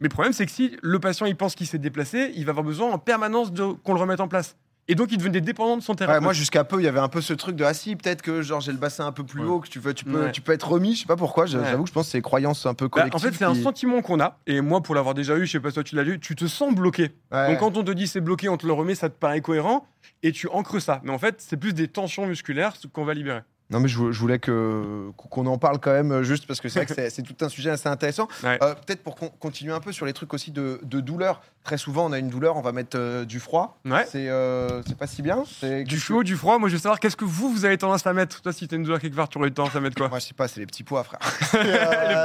Mais 0.00 0.08
le 0.08 0.12
problème, 0.12 0.32
c'est 0.32 0.46
que 0.46 0.52
si 0.52 0.76
le 0.82 0.98
patient 0.98 1.26
il 1.26 1.36
pense 1.36 1.54
qu'il 1.54 1.68
s'est 1.68 1.78
déplacé, 1.78 2.32
il 2.34 2.44
va 2.44 2.50
avoir 2.50 2.64
besoin 2.64 2.90
en 2.90 2.98
permanence 2.98 3.52
qu'on 3.84 3.94
le 3.94 4.00
remette 4.00 4.20
en 4.20 4.26
place. 4.26 4.56
Et 4.88 4.94
donc 4.96 5.12
il 5.12 5.18
devenait 5.18 5.40
dépendant 5.40 5.76
de 5.76 5.82
son 5.82 5.92
Ouais, 5.92 5.98
thérapeute. 5.98 6.22
moi, 6.22 6.32
jusqu'à 6.32 6.64
peu, 6.64 6.80
il 6.80 6.84
y 6.84 6.88
avait 6.88 6.98
un 6.98 7.08
peu 7.08 7.20
ce 7.20 7.32
truc 7.32 7.54
de 7.54 7.64
ah 7.64 7.72
si, 7.72 7.94
peut-être 7.94 8.20
que 8.20 8.42
genre 8.42 8.60
j'ai 8.60 8.72
le 8.72 8.78
bassin 8.78 9.06
un 9.06 9.12
peu 9.12 9.22
plus 9.24 9.40
Ouais. 9.42 9.48
haut, 9.48 9.60
que 9.60 9.68
tu 9.68 9.80
peux, 9.80 9.94
tu 9.94 10.04
peux, 10.04 10.24
Ouais. 10.24 10.32
tu 10.32 10.40
peux 10.40 10.52
être 10.52 10.68
remis. 10.68 10.94
Je 10.94 11.00
sais 11.02 11.06
pas 11.06 11.16
pourquoi. 11.16 11.44
Ouais. 11.44 11.50
J'avoue 11.50 11.84
que 11.84 11.88
je 11.88 11.94
pense 11.94 12.06
que 12.06 12.10
c'est 12.12 12.20
croyances 12.20 12.66
un 12.66 12.74
peu 12.74 12.86
Bah, 12.86 12.90
collectives. 12.90 13.14
en 13.14 13.18
fait, 13.30 13.36
c'est 13.36 13.44
un 13.44 13.54
sentiment 13.54 14.02
qu'on 14.02 14.18
a. 14.20 14.38
Et 14.48 14.60
moi, 14.60 14.80
pour 14.82 14.94
l'avoir 14.94 15.14
déjà 15.14 15.36
eu, 15.36 15.46
je 15.46 15.52
sais 15.52 15.60
pas 15.60 15.68
si 15.70 15.74
toi 15.74 15.84
tu 15.84 15.94
l'as 15.94 16.02
eu, 16.02 16.18
tu 16.18 16.34
te 16.34 16.46
sens 16.46 16.74
bloqué. 16.74 17.12
Ouais. 17.30 17.48
Donc 17.52 17.58
quand 17.60 17.76
on 17.76 17.84
te 17.84 17.92
dit 17.92 18.08
c'est 18.08 18.20
bloqué, 18.20 18.48
on 18.48 18.56
te 18.56 18.66
le 18.66 18.72
remet, 18.72 18.94
ça 18.96 19.08
te 19.08 19.14
paraît 19.18 19.40
cohérent. 19.40 19.86
Et 20.24 20.32
tu 20.32 20.48
ancres 20.48 20.80
ça. 20.82 21.00
Mais 21.04 21.10
en 21.12 21.18
fait, 21.18 21.36
c'est 21.38 21.56
plus 21.56 21.72
des 21.74 21.86
tensions 21.88 22.26
musculaires 22.26 22.74
qu'on 22.92 23.04
va 23.04 23.14
libérer. 23.14 23.40
Non, 23.70 23.80
mais 23.80 23.88
je, 23.88 23.96
vou- 23.96 24.12
je 24.12 24.20
voulais 24.20 24.38
que 24.38 25.10
qu'on 25.16 25.46
en 25.46 25.56
parle 25.56 25.78
quand 25.80 25.92
même, 25.92 26.12
euh, 26.12 26.22
juste 26.22 26.46
parce 26.46 26.60
que 26.60 26.68
c'est 26.68 26.80
vrai 26.80 26.86
que 26.86 26.94
c'est- 26.94 27.08
c'est 27.08 27.22
tout 27.22 27.36
un 27.42 27.48
sujet 27.48 27.70
assez 27.70 27.88
intéressant. 27.88 28.28
Ouais. 28.44 28.58
Euh, 28.62 28.74
Peut-être 28.74 29.02
pour 29.02 29.14
con- 29.16 29.30
continuer 29.40 29.72
un 29.72 29.80
peu 29.80 29.92
sur 29.92 30.04
les 30.04 30.12
trucs 30.12 30.34
aussi 30.34 30.50
de, 30.50 30.78
de 30.82 31.00
douleur. 31.00 31.40
Très 31.64 31.78
souvent, 31.78 32.06
on 32.06 32.12
a 32.12 32.18
une 32.18 32.28
douleur, 32.28 32.56
on 32.56 32.60
va 32.60 32.72
mettre 32.72 32.98
euh, 32.98 33.24
du 33.24 33.38
froid. 33.38 33.78
Ouais. 33.84 34.04
C'est 34.10 34.28
euh, 34.28 34.82
c'est 34.84 34.98
pas 34.98 35.06
si 35.06 35.22
bien. 35.22 35.44
C'est 35.60 35.84
Du 35.84 36.00
chaud, 36.00 36.24
du 36.24 36.36
froid. 36.36 36.58
Moi, 36.58 36.68
je 36.68 36.74
veux 36.74 36.80
savoir 36.80 36.98
qu'est-ce 36.98 37.16
que 37.16 37.24
vous, 37.24 37.52
vous 37.52 37.64
avez 37.64 37.78
tendance 37.78 38.04
à 38.04 38.12
mettre? 38.12 38.40
Toi, 38.42 38.52
si 38.52 38.66
t'as 38.66 38.74
une 38.76 38.82
douleur 38.82 38.98
quelque 38.98 39.14
part, 39.14 39.28
tu 39.28 39.38
aurais 39.38 39.46
eu 39.48 39.52
tendance 39.52 39.76
à 39.76 39.80
mettre 39.80 39.96
quoi? 39.96 40.08
Moi, 40.08 40.18
je 40.18 40.26
sais 40.26 40.34
pas, 40.34 40.48
c'est 40.48 40.58
les 40.58 40.66
petits 40.66 40.82
pois, 40.82 41.04
frère. 41.04 41.20
Les 41.52 41.60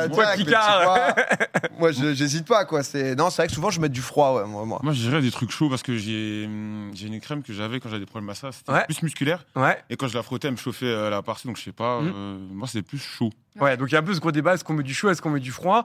petits 0.07 0.15
pois 0.15 0.23
direct, 0.35 0.37
Picard. 0.45 1.13
petits 1.15 1.25
pois. 1.69 1.79
moi, 1.79 1.91
je- 1.91 2.13
j'hésite 2.15 2.47
pas, 2.47 2.65
quoi. 2.65 2.81
C'est 2.81 3.13
non, 3.15 3.29
c'est 3.29 3.43
vrai 3.43 3.47
que 3.47 3.53
souvent, 3.53 3.69
je 3.69 3.79
mets 3.79 3.89
du 3.89 4.01
froid, 4.01 4.33
ouais, 4.41 4.47
moi. 4.47 4.65
moi. 4.65 4.79
Moi, 4.81 4.93
je 4.93 5.01
dirais 5.01 5.21
des 5.21 5.29
trucs 5.31 5.51
chauds 5.51 5.69
parce 5.69 5.83
que 5.83 5.95
j'ai 5.97 6.45
hum, 6.47 6.89
j'ai 6.95 7.05
une 7.07 7.19
crème 7.19 7.43
que 7.43 7.53
j'avais 7.53 7.79
quand 7.79 7.89
j'avais 7.89 7.99
des 7.99 8.05
problèmes 8.07 8.29
à 8.31 8.35
ça. 8.35 8.51
C'était 8.51 8.71
Ouais. 8.71 8.85
plus 8.85 9.03
musculaire. 9.03 9.45
Ouais. 9.55 9.77
Et 9.91 9.97
quand 9.97 10.07
je 10.07 10.17
la 10.17 10.23
frottais, 10.23 10.47
elle 10.47 10.53
me 10.53 10.57
chauffait 10.57 10.85
euh, 10.87 11.11
la 11.11 11.21
partie. 11.21 11.45
Donc, 11.47 11.57
je 11.57 11.63
sais 11.63 11.71
pas. 11.71 11.97
Euh, 12.01 12.37
moi, 12.51 12.67
c'est 12.67 12.81
plus 12.81 12.97
chaud. 12.97 13.29
Ouais, 13.59 13.75
donc 13.75 13.89
il 13.89 13.93
y 13.93 13.95
a 13.95 13.99
un 13.99 14.03
peu 14.03 14.13
ce 14.13 14.19
gros 14.19 14.31
débat, 14.31 14.53
est-ce 14.53 14.63
qu'on 14.63 14.73
met 14.73 14.83
du 14.83 14.93
chaud, 14.93 15.09
est-ce 15.09 15.19
qu'on 15.19 15.31
met 15.31 15.39
du 15.39 15.51
froid? 15.51 15.83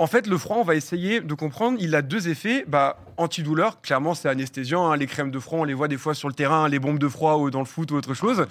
En 0.00 0.06
fait, 0.06 0.28
le 0.28 0.38
froid, 0.38 0.58
on 0.58 0.62
va 0.62 0.76
essayer 0.76 1.20
de 1.20 1.34
comprendre, 1.34 1.76
il 1.80 1.96
a 1.96 2.02
deux 2.02 2.28
effets. 2.28 2.64
Bah, 2.68 2.98
antidouleur, 3.16 3.80
clairement, 3.80 4.14
c'est 4.14 4.28
anesthésiant. 4.28 4.90
hein, 4.90 4.96
les 4.96 5.08
crèmes 5.08 5.32
de 5.32 5.40
froid, 5.40 5.58
on 5.58 5.64
les 5.64 5.74
voit 5.74 5.88
des 5.88 5.96
fois 5.98 6.14
sur 6.14 6.28
le 6.28 6.34
terrain, 6.34 6.68
les 6.68 6.78
bombes 6.78 7.00
de 7.00 7.08
froid 7.08 7.34
ou 7.34 7.50
dans 7.50 7.58
le 7.58 7.64
foot 7.64 7.90
ou 7.90 7.96
autre 7.96 8.14
chose. 8.14 8.36
Vrai. 8.36 8.46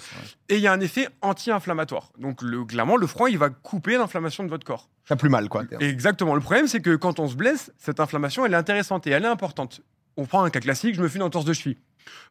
Et 0.50 0.56
il 0.56 0.60
y 0.60 0.66
a 0.66 0.72
un 0.72 0.80
effet 0.80 1.08
anti-inflammatoire. 1.22 2.10
Donc, 2.18 2.42
le, 2.42 2.66
clairement, 2.66 2.96
le 2.98 3.06
froid, 3.06 3.30
il 3.30 3.38
va 3.38 3.48
couper 3.48 3.96
l'inflammation 3.96 4.44
de 4.44 4.50
votre 4.50 4.66
corps. 4.66 4.90
T'as 5.06 5.16
plus 5.16 5.30
mal, 5.30 5.48
quoi. 5.48 5.64
Exactement. 5.80 6.34
Le 6.34 6.42
problème, 6.42 6.68
c'est 6.68 6.80
que 6.80 6.96
quand 6.96 7.18
on 7.18 7.28
se 7.28 7.34
blesse, 7.34 7.72
cette 7.78 7.98
inflammation, 7.98 8.44
elle 8.44 8.52
est 8.52 8.56
intéressante 8.56 9.06
et 9.06 9.10
elle 9.10 9.24
est 9.24 9.28
importante. 9.28 9.80
on 10.18 10.26
prend 10.26 10.44
un 10.44 10.50
cas 10.50 10.60
classique, 10.60 10.96
je 10.96 11.00
me 11.02 11.08
fais 11.08 11.16
une 11.16 11.22
entorse 11.22 11.46
de 11.46 11.54
cheville. 11.54 11.78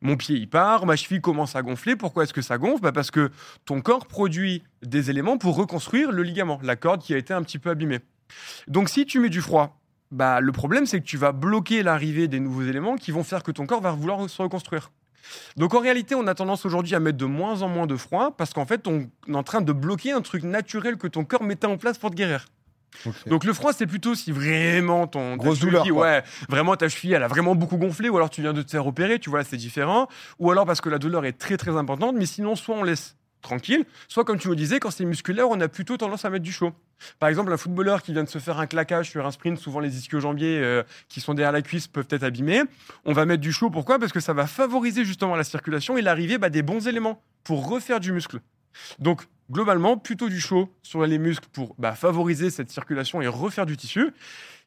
Mon 0.01 0.15
pied 0.17 0.35
il 0.35 0.47
part, 0.49 0.85
ma 0.85 0.95
cheville 0.95 1.21
commence 1.21 1.55
à 1.55 1.61
gonfler. 1.61 1.95
Pourquoi 1.95 2.23
est-ce 2.23 2.33
que 2.33 2.41
ça 2.41 2.57
gonfle? 2.57 2.81
Bah 2.81 2.91
Parce 2.91 3.11
que 3.11 3.31
ton 3.65 3.81
corps 3.81 4.05
produit 4.07 4.63
des 4.83 5.09
éléments 5.09 5.37
pour 5.37 5.55
reconstruire 5.55 6.11
le 6.11 6.23
ligament, 6.23 6.59
la 6.63 6.75
corde 6.75 7.01
qui 7.01 7.13
a 7.13 7.17
été 7.17 7.33
un 7.33 7.41
petit 7.43 7.59
peu 7.59 7.69
abîmée. 7.69 7.99
Donc 8.67 8.89
si 8.89 9.05
tu 9.05 9.19
mets 9.19 9.29
du 9.29 9.41
froid, 9.41 9.79
bah, 10.11 10.39
le 10.39 10.51
problème 10.51 10.85
c'est 10.85 10.99
que 10.99 11.05
tu 11.05 11.17
vas 11.17 11.31
bloquer 11.31 11.83
l'arrivée 11.83 12.27
des 12.27 12.39
nouveaux 12.39 12.63
éléments 12.63 12.95
qui 12.95 13.11
vont 13.11 13.23
faire 13.23 13.43
que 13.43 13.51
ton 13.51 13.65
corps 13.65 13.81
va 13.81 13.91
vouloir 13.91 14.29
se 14.29 14.41
reconstruire. 14.41 14.91
Donc 15.57 15.73
en 15.73 15.79
réalité, 15.79 16.15
on 16.15 16.25
a 16.27 16.35
tendance 16.35 16.65
aujourd'hui 16.65 16.95
à 16.95 16.99
mettre 16.99 17.17
de 17.17 17.25
moins 17.25 17.61
en 17.61 17.67
moins 17.67 17.87
de 17.87 17.97
froid 17.97 18.35
parce 18.37 18.53
qu'en 18.53 18.65
fait, 18.65 18.87
on 18.87 19.09
est 19.27 19.35
en 19.35 19.43
train 19.43 19.61
de 19.61 19.73
bloquer 19.73 20.13
un 20.13 20.21
truc 20.21 20.43
naturel 20.43 20.97
que 20.97 21.07
ton 21.07 21.25
corps 21.25 21.43
mettait 21.43 21.67
en 21.67 21.77
place 21.77 21.97
pour 21.97 22.11
te 22.11 22.15
guérir. 22.15 22.45
Donc 23.27 23.43
le 23.43 23.53
froid, 23.53 23.73
c'est 23.73 23.85
plutôt 23.85 24.15
si 24.15 24.31
vraiment 24.31 25.07
ton 25.07 25.35
Grosse 25.35 25.59
douleur, 25.59 25.85
ouais, 25.91 26.23
vraiment 26.49 26.75
ta 26.75 26.89
cheville, 26.89 27.13
elle 27.13 27.23
a 27.23 27.27
vraiment 27.27 27.53
beaucoup 27.53 27.77
gonflé, 27.77 28.09
ou 28.09 28.15
alors 28.15 28.29
tu 28.29 28.41
viens 28.41 28.53
de 28.53 28.61
te 28.61 28.71
faire 28.71 28.87
opérer, 28.87 29.19
tu 29.19 29.29
vois, 29.29 29.43
c'est 29.43 29.57
différent, 29.57 30.07
ou 30.39 30.49
alors 30.51 30.65
parce 30.65 30.81
que 30.81 30.89
la 30.89 30.97
douleur 30.97 31.25
est 31.25 31.33
très 31.33 31.57
très 31.57 31.75
importante, 31.75 32.15
mais 32.15 32.25
sinon 32.25 32.55
soit 32.55 32.75
on 32.75 32.83
laisse 32.83 33.16
tranquille, 33.41 33.85
soit 34.07 34.23
comme 34.23 34.37
tu 34.37 34.49
me 34.49 34.55
disais, 34.55 34.79
quand 34.79 34.91
c'est 34.91 35.05
musculaire, 35.05 35.49
on 35.49 35.59
a 35.61 35.67
plutôt 35.67 35.97
tendance 35.97 36.25
à 36.25 36.29
mettre 36.29 36.43
du 36.43 36.51
chaud. 36.51 36.71
Par 37.19 37.29
exemple, 37.29 37.51
un 37.51 37.57
footballeur 37.57 38.01
qui 38.01 38.13
vient 38.13 38.23
de 38.23 38.29
se 38.29 38.39
faire 38.39 38.59
un 38.59 38.67
claquage 38.67 39.09
sur 39.09 39.25
un 39.25 39.31
sprint, 39.31 39.57
souvent 39.57 39.79
les 39.79 39.97
ischio-jambiers 39.97 40.59
euh, 40.59 40.83
qui 41.09 41.21
sont 41.21 41.33
derrière 41.33 41.51
la 41.51 41.61
cuisse 41.61 41.87
peuvent 41.87 42.07
être 42.09 42.23
abîmés. 42.23 42.63
On 43.05 43.13
va 43.13 43.25
mettre 43.25 43.41
du 43.41 43.51
chaud, 43.51 43.69
pourquoi? 43.69 43.99
Parce 43.99 44.11
que 44.11 44.19
ça 44.19 44.33
va 44.33 44.47
favoriser 44.47 45.05
justement 45.05 45.35
la 45.35 45.43
circulation 45.43 45.97
et 45.97 46.01
l'arrivée 46.01 46.37
bah, 46.37 46.49
des 46.49 46.63
bons 46.63 46.87
éléments 46.87 47.21
pour 47.43 47.69
refaire 47.69 47.99
du 47.99 48.11
muscle. 48.11 48.39
Donc, 48.99 49.23
globalement, 49.51 49.97
plutôt 49.97 50.29
du 50.29 50.39
chaud 50.39 50.73
sur 50.83 51.05
les 51.05 51.17
muscles 51.17 51.47
pour 51.51 51.75
bah, 51.77 51.93
favoriser 51.93 52.49
cette 52.49 52.69
circulation 52.69 53.21
et 53.21 53.27
refaire 53.27 53.65
du 53.65 53.77
tissu. 53.77 54.13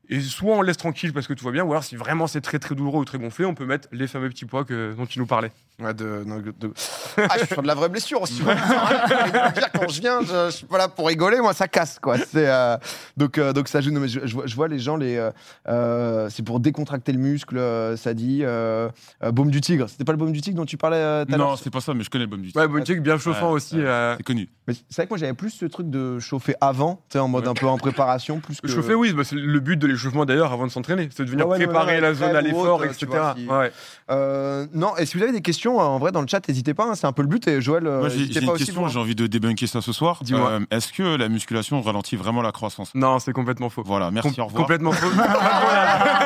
Et 0.08 0.20
soit 0.20 0.56
on 0.56 0.62
laisse 0.62 0.76
tranquille 0.76 1.12
parce 1.12 1.28
que 1.28 1.34
tout 1.34 1.44
va 1.44 1.52
bien, 1.52 1.62
ou 1.62 1.70
alors 1.70 1.84
si 1.84 1.94
vraiment 1.94 2.26
c'est 2.26 2.40
très 2.40 2.58
très 2.58 2.74
douloureux 2.74 3.00
ou 3.00 3.04
très 3.04 3.18
gonflé, 3.18 3.44
on 3.44 3.54
peut 3.54 3.64
mettre 3.66 3.86
les 3.92 4.08
fameux 4.08 4.28
petits 4.28 4.44
pois 4.44 4.64
que, 4.64 4.92
dont 4.96 5.06
tu 5.06 5.20
nous 5.20 5.26
parlais. 5.26 5.52
Ouais, 5.80 5.94
de, 5.94 6.24
de- 6.26 6.52
de- 6.68 6.72
Ah, 7.16 7.28
je 7.38 7.44
suis 7.46 7.54
sur 7.54 7.62
de 7.62 7.66
la 7.66 7.74
vraie 7.74 7.88
blessure 7.88 8.20
aussi. 8.20 8.42
Dire, 8.42 9.70
quand 9.72 9.88
je 9.88 10.00
viens, 10.00 10.20
je, 10.20 10.46
je 10.46 10.50
suis 10.50 10.66
pas 10.66 10.78
là 10.78 10.88
pour 10.88 11.06
rigoler, 11.06 11.40
moi 11.40 11.54
ça 11.54 11.68
casse 11.68 11.98
quoi. 12.00 12.18
C'est, 12.18 12.48
euh, 12.48 12.76
donc, 13.16 13.38
euh, 13.38 13.52
donc 13.52 13.68
ça 13.68 13.80
joue. 13.80 13.90
non, 13.90 14.00
mais 14.00 14.08
je, 14.08 14.20
je 14.26 14.34
vois, 14.34 14.46
je 14.46 14.54
vois 14.56 14.68
les 14.68 14.78
gens, 14.78 14.96
les, 14.96 15.30
euh, 15.68 16.28
c'est 16.30 16.42
pour 16.44 16.60
décontracter 16.60 17.12
le 17.12 17.18
muscle, 17.18 17.58
ça 17.96 18.12
dit. 18.14 18.40
Euh, 18.42 18.88
euh, 19.22 19.30
baume 19.32 19.50
du 19.50 19.60
tigre. 19.60 19.88
C'était 19.88 20.04
pas 20.04 20.12
le 20.12 20.18
baume 20.18 20.32
du 20.32 20.40
tigre 20.40 20.56
dont 20.56 20.66
tu 20.66 20.76
parlais 20.76 20.96
euh, 20.96 21.24
tout 21.24 21.34
à 21.34 21.38
Non, 21.38 21.56
c'est 21.56 21.70
pas 21.70 21.80
ça, 21.80 21.94
mais 21.94 22.02
je 22.04 22.10
connais 22.10 22.24
le 22.24 22.30
baume 22.30 22.42
du 22.42 22.50
Ouais, 22.54 22.66
bon 22.68 22.82
truc 22.84 23.00
bien 23.00 23.16
chauffant 23.18 23.48
Ouais, 23.50 23.54
aussi. 23.56 23.76
ouais. 23.76 23.84
euh, 23.86 24.16
C'est 24.16 24.22
connu. 24.22 24.48
Mais 24.66 24.74
c'est 24.74 24.96
vrai 24.96 25.04
que 25.06 25.10
moi 25.10 25.18
j'avais 25.18 25.34
plus 25.34 25.50
ce 25.50 25.66
truc 25.66 25.88
de 25.88 26.18
chauffer 26.18 26.54
avant, 26.60 26.96
tu 27.08 27.14
sais, 27.14 27.18
en 27.20 27.28
mode 27.28 27.44
Ouais. 27.44 27.50
un 27.50 27.54
peu 27.54 27.66
en 27.66 27.78
préparation, 27.78 28.40
plus 28.40 28.60
que. 28.60 28.68
Chauffer, 28.68 28.94
oui, 28.94 29.12
bah, 29.12 29.22
c'est 29.24 29.36
le 29.36 29.60
but 29.60 29.76
de 29.78 29.86
l'échauffement 30.00 30.24
d'ailleurs 30.24 30.52
avant 30.52 30.66
de 30.66 30.72
s'entraîner, 30.72 31.08
c'est 31.14 31.24
de 31.24 31.30
venir 31.30 31.44
Ah 31.46 31.50
ouais, 31.50 31.56
préparer 31.58 31.94
ouais, 31.94 32.00
la 32.00 32.14
zone 32.14 32.34
à 32.34 32.40
l'effort, 32.40 32.76
autre, 32.80 32.86
etc. 32.86 33.06
vois, 33.06 33.34
si- 33.36 33.46
Ouais. 33.46 33.72
Euh, 34.10 34.66
non, 34.74 34.96
et 34.96 35.06
si 35.06 35.16
vous 35.16 35.22
avez 35.22 35.32
des 35.32 35.40
questions, 35.42 35.80
euh, 35.80 35.84
en 35.84 35.98
vrai, 35.98 36.10
dans 36.12 36.20
le 36.20 36.26
chat, 36.26 36.46
n'hésitez 36.48 36.74
pas, 36.74 36.84
hein, 36.84 36.94
c'est 36.94 37.06
un 37.06 37.12
peu 37.12 37.22
le 37.22 37.28
but. 37.28 37.46
Et 37.48 37.60
Joël, 37.60 37.86
euh, 37.86 38.00
Moi, 38.00 38.08
j'ai 38.08 38.16
n'hésitez 38.18 38.34
j'ai 38.34 38.40
pas 38.40 38.46
une 38.46 38.52
aussi. 38.52 38.64
question, 38.64 38.84
hein. 38.86 38.88
j'ai 38.88 38.98
envie 38.98 39.14
de 39.14 39.26
débunker 39.26 39.68
ça 39.68 39.80
ce 39.80 39.92
soir. 39.92 40.18
Dis-moi. 40.22 40.48
Euh, 40.50 40.60
Est-ce 40.70 40.92
que 40.92 41.16
la 41.16 41.28
musculation 41.28 41.80
ralentit 41.80 42.16
vraiment 42.16 42.42
la 42.42 42.52
croissance? 42.52 42.90
Non, 42.94 43.18
c'est 43.18 43.32
complètement 43.32 43.68
faux. 43.70 43.82
Voilà, 43.84 44.10
merci, 44.10 44.34
Com- 44.34 44.44
au 44.44 44.46
revoir. 44.46 44.62
Complètement 44.62 44.92
faux. 44.92 45.06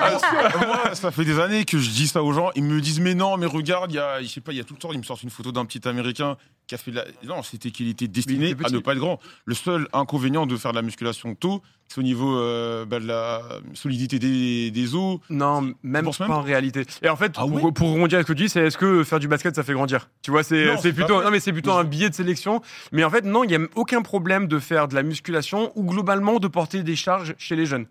Moi, 0.00 0.94
ça 0.94 1.10
fait 1.10 1.24
des 1.24 1.38
années 1.38 1.64
que 1.64 1.78
je 1.78 1.90
dis 1.90 2.08
ça 2.08 2.22
aux 2.22 2.32
gens. 2.32 2.50
Ils 2.54 2.64
me 2.64 2.80
disent, 2.80 3.00
mais 3.00 3.14
non, 3.14 3.36
mais 3.36 3.46
regarde, 3.46 3.92
il 3.92 3.96
y 3.96 3.98
a, 3.98 4.22
je 4.22 4.26
sais 4.28 4.40
pas, 4.40 4.52
il 4.52 4.58
y 4.58 4.60
a 4.60 4.64
tout 4.64 4.74
le 4.74 4.80
temps, 4.80 4.92
ils 4.92 4.98
me 4.98 5.04
sortent 5.04 5.22
une 5.22 5.30
photo 5.30 5.52
d'un 5.52 5.64
petit 5.64 5.86
américain 5.88 6.36
qui 6.66 6.74
a 6.74 6.78
fait 6.78 6.90
de 6.92 6.96
la. 6.96 7.04
Non, 7.24 7.42
c'était 7.42 7.70
qu'il 7.70 7.88
était 7.88 8.06
destiné 8.08 8.50
était 8.50 8.66
à 8.66 8.70
ne 8.70 8.78
pas 8.78 8.92
être 8.92 8.98
grand. 8.98 9.18
Le 9.44 9.54
seul 9.54 9.88
inconvénient 9.92 10.46
de 10.46 10.56
faire 10.56 10.70
de 10.70 10.76
la 10.76 10.82
musculation 10.82 11.34
tôt, 11.34 11.62
c'est 11.88 11.98
au 11.98 12.02
niveau 12.04 12.38
euh, 12.38 12.84
bah, 12.84 13.00
de 13.00 13.06
la 13.06 13.42
solidité 13.74 14.20
des, 14.20 14.70
des 14.70 14.94
os. 14.94 15.18
Non, 15.30 15.62
même 15.82 16.04
pas 16.04 16.12
même 16.20 16.30
en 16.30 16.42
réalité. 16.42 16.84
Et 17.02 17.08
en 17.08 17.16
fait, 17.16 17.32
Ah 17.36 17.40
pour, 17.40 17.52
ouais 17.64 17.72
pour 17.72 17.92
rebondir 17.92 18.18
à 18.20 18.22
ce 18.22 18.26
que 18.28 18.32
tu 18.32 18.44
dis, 18.44 18.48
c'est 18.48 18.60
est-ce 18.60 18.78
que 18.78 19.02
faire 19.02 19.18
du 19.18 19.26
basket 19.26 19.56
ça 19.56 19.64
fait 19.64 19.72
grandir? 19.72 20.08
Tu 20.22 20.30
vois, 20.30 20.44
c'est 20.44 20.92
plutôt 20.92 21.22
non 21.22 21.30
mais 21.30 21.40
c'est 21.40 21.52
plutôt 21.52 21.72
un 21.72 21.84
billet 21.84 22.08
de 22.08 22.14
sélection. 22.14 22.62
Mais 22.92 23.02
en 23.02 23.10
fait, 23.10 23.24
non, 23.24 23.42
il 23.42 23.48
n'y 23.48 23.56
a 23.56 23.66
aucun 23.74 24.02
problème 24.02 24.46
de 24.46 24.58
faire 24.60 24.86
de 24.86 24.94
la 24.94 25.02
musculation 25.02 25.72
ou 25.74 25.84
globalement 25.84 26.38
de 26.38 26.46
porter 26.48 26.82
des 26.82 26.96
charges 26.96 27.34
chez 27.38 27.56
les 27.56 27.66
jeunes. 27.66 27.86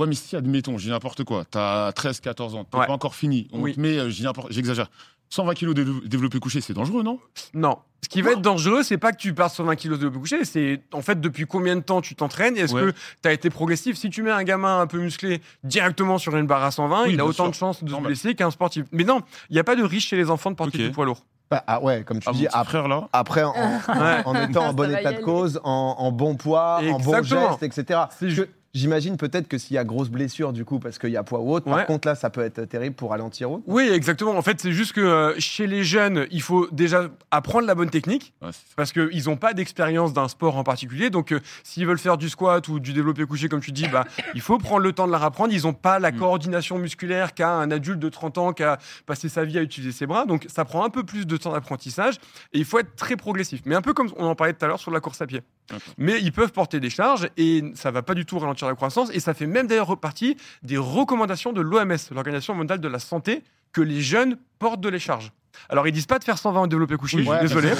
Ouais, 0.00 0.06
mais 0.06 0.14
si, 0.14 0.34
admettons, 0.34 0.78
j'ai 0.78 0.90
n'importe 0.90 1.24
quoi. 1.24 1.44
T'as 1.50 1.92
13, 1.92 2.20
14 2.20 2.54
ans, 2.54 2.64
t'es 2.64 2.78
Ouais. 2.78 2.86
pas 2.86 2.92
encore 2.92 3.14
fini. 3.14 3.48
On 3.52 3.60
Oui. 3.60 3.74
te 3.74 3.80
met, 3.80 3.98
euh, 3.98 4.08
j'ai 4.10 4.24
n'importe- 4.24 4.50
j'exagère. 4.50 4.90
120 5.28 5.54
kilos 5.54 5.74
de 5.74 5.84
développé 6.06 6.40
couché, 6.40 6.60
c'est 6.60 6.72
dangereux, 6.72 7.02
non? 7.04 7.20
Non. 7.54 7.78
Ce 8.02 8.08
qui 8.08 8.22
va 8.22 8.32
être 8.32 8.40
dangereux, 8.40 8.82
c'est 8.82 8.96
pas 8.98 9.12
que 9.12 9.18
tu 9.18 9.32
pars 9.34 9.50
sur 9.50 9.62
20 9.64 9.76
kilos 9.76 9.98
de 10.00 10.08
coucher, 10.08 10.44
c'est 10.44 10.82
en 10.92 11.02
fait 11.02 11.20
depuis 11.20 11.46
combien 11.46 11.76
de 11.76 11.82
temps 11.82 12.00
tu 12.00 12.14
t'entraînes? 12.16 12.56
Et 12.56 12.60
est-ce 12.60 12.74
Ouais. 12.74 12.80
que 12.86 12.90
tu 13.22 13.28
as 13.28 13.32
été 13.32 13.50
progressif? 13.50 13.96
Si 13.96 14.08
tu 14.10 14.22
mets 14.22 14.30
un 14.32 14.42
gamin 14.42 14.80
un 14.80 14.86
peu 14.88 14.98
musclé 14.98 15.40
directement 15.62 16.16
sur 16.18 16.34
une 16.36 16.46
barre 16.46 16.64
à 16.64 16.70
120, 16.72 17.04
Oui, 17.04 17.10
il 17.12 17.20
a 17.20 17.24
autant 17.26 17.44
sûr. 17.44 17.50
de 17.50 17.54
chances 17.54 17.82
de 17.84 17.88
se 17.88 17.92
Normal. 17.92 18.08
blesser 18.12 18.34
qu'un 18.34 18.50
sportif. 18.50 18.86
Mais 18.90 19.04
non, 19.04 19.20
il 19.50 19.52
n'y 19.52 19.60
a 19.60 19.64
pas 19.64 19.76
de 19.76 19.84
risque 19.84 20.08
chez 20.08 20.16
les 20.16 20.30
enfants 20.30 20.50
de 20.50 20.56
porter 20.56 20.78
Ok. 20.78 20.84
du 20.86 20.90
poids 20.90 21.04
lourd. 21.04 21.24
Bah, 21.50 21.62
ah 21.66 21.80
ouais, 21.82 22.02
comme 22.04 22.18
tu 22.20 22.28
Ah, 22.28 22.32
dis, 22.32 22.46
après, 22.48 22.64
frère 22.64 22.88
là? 22.88 23.08
après 23.12 23.42
en, 23.44 23.52
Ouais. 23.88 24.22
en 24.24 24.34
étant 24.48 24.66
en 24.68 24.72
bon 24.72 24.90
état 24.90 25.12
de 25.12 25.20
cause, 25.20 25.60
en, 25.62 25.94
en 25.98 26.10
bon 26.10 26.34
poids, 26.36 26.80
en 26.90 26.98
bon 26.98 27.22
geste, 27.22 27.62
etc. 27.62 28.00
J'imagine 28.72 29.16
peut-être 29.16 29.48
que 29.48 29.58
s'il 29.58 29.74
y 29.74 29.78
a 29.78 29.84
grosse 29.84 30.10
blessure, 30.10 30.52
du 30.52 30.64
coup, 30.64 30.78
parce 30.78 30.98
qu'il 30.98 31.10
y 31.10 31.16
a 31.16 31.24
poids 31.24 31.40
ou 31.40 31.52
autre, 31.52 31.66
Ouais. 31.66 31.74
par 31.78 31.86
contre 31.86 32.06
là, 32.06 32.14
ça 32.14 32.30
peut 32.30 32.40
être 32.42 32.64
terrible 32.66 32.94
pour 32.94 33.10
ralentir 33.10 33.50
autre. 33.50 33.64
Oui, 33.66 33.88
exactement. 33.92 34.36
En 34.36 34.42
fait, 34.42 34.60
c'est 34.60 34.70
juste 34.72 34.92
que 34.92 35.00
euh, 35.00 35.34
chez 35.38 35.66
les 35.66 35.82
jeunes, 35.82 36.26
il 36.30 36.40
faut 36.40 36.68
déjà 36.70 37.08
apprendre 37.32 37.66
la 37.66 37.74
bonne 37.74 37.90
technique. 37.90 38.32
Ouais, 38.42 38.50
parce 38.76 38.92
qu'ils 38.92 39.24
n'ont 39.26 39.36
pas 39.36 39.54
d'expérience 39.54 40.12
d'un 40.12 40.28
sport 40.28 40.56
en 40.56 40.62
particulier. 40.62 41.10
Donc, 41.10 41.32
euh, 41.32 41.40
s'ils 41.64 41.84
veulent 41.84 41.98
faire 41.98 42.16
du 42.16 42.28
squat 42.28 42.66
ou 42.68 42.78
du 42.78 42.92
développé 42.92 43.24
couché, 43.24 43.48
comme 43.48 43.60
tu 43.60 43.72
dis, 43.72 43.88
bah, 43.88 44.04
il 44.36 44.40
faut 44.40 44.58
prendre 44.58 44.82
le 44.82 44.92
temps 44.92 45.06
de 45.08 45.12
la 45.12 45.18
rapprendre. 45.18 45.52
Ils 45.52 45.62
n'ont 45.64 45.72
pas 45.72 45.98
la 45.98 46.12
Mm. 46.12 46.18
coordination 46.18 46.78
musculaire 46.78 47.34
qu'a 47.34 47.50
un 47.50 47.70
adulte 47.72 47.98
de 47.98 48.08
30 48.08 48.38
ans 48.38 48.52
qui 48.52 48.62
a 48.62 48.78
passé 49.04 49.28
sa 49.28 49.44
vie 49.44 49.58
à 49.58 49.62
utiliser 49.62 49.90
ses 49.92 50.06
bras. 50.06 50.26
Donc, 50.26 50.46
ça 50.48 50.64
prend 50.64 50.84
un 50.84 50.90
peu 50.90 51.02
plus 51.02 51.26
de 51.26 51.36
temps 51.36 51.52
d'apprentissage 51.52 52.16
et 52.52 52.58
il 52.58 52.64
faut 52.64 52.78
être 52.78 52.94
très 52.94 53.16
progressif. 53.16 53.62
Mais 53.64 53.74
un 53.74 53.82
peu 53.82 53.94
comme 53.94 54.10
on 54.16 54.26
en 54.26 54.34
parlait 54.36 54.52
tout 54.52 54.64
à 54.64 54.68
l'heure 54.68 54.78
sur 54.80 54.92
la 54.92 55.00
course 55.00 55.20
à 55.22 55.26
pied. 55.26 55.42
Mais 55.98 56.20
ils 56.20 56.32
peuvent 56.32 56.52
porter 56.52 56.80
des 56.80 56.90
charges 56.90 57.28
et 57.36 57.64
ça 57.74 57.90
va 57.90 58.02
pas 58.02 58.14
du 58.14 58.24
tout 58.24 58.38
ralentir 58.38 58.68
la 58.68 58.74
croissance. 58.74 59.10
Et 59.12 59.20
ça 59.20 59.34
fait 59.34 59.46
même 59.46 59.66
d'ailleurs 59.66 59.98
partie 59.98 60.36
des 60.62 60.76
recommandations 60.78 61.52
de 61.52 61.60
l'OMS, 61.60 61.96
l'Organisation 62.12 62.54
mondiale 62.54 62.80
de 62.80 62.88
la 62.88 62.98
santé, 62.98 63.42
que 63.72 63.80
les 63.80 64.00
jeunes 64.00 64.38
portent 64.58 64.80
de 64.80 64.88
les 64.88 64.98
charges. 64.98 65.32
Alors, 65.68 65.86
ils 65.86 65.92
disent 65.92 66.06
pas 66.06 66.18
de 66.18 66.24
faire 66.24 66.38
120 66.38 66.62
au 66.62 66.66
développé 66.66 66.96
couché, 66.96 67.18
je 67.18 67.22
suis 67.22 67.30
Ouais, 67.30 67.40
désolé. 67.40 67.70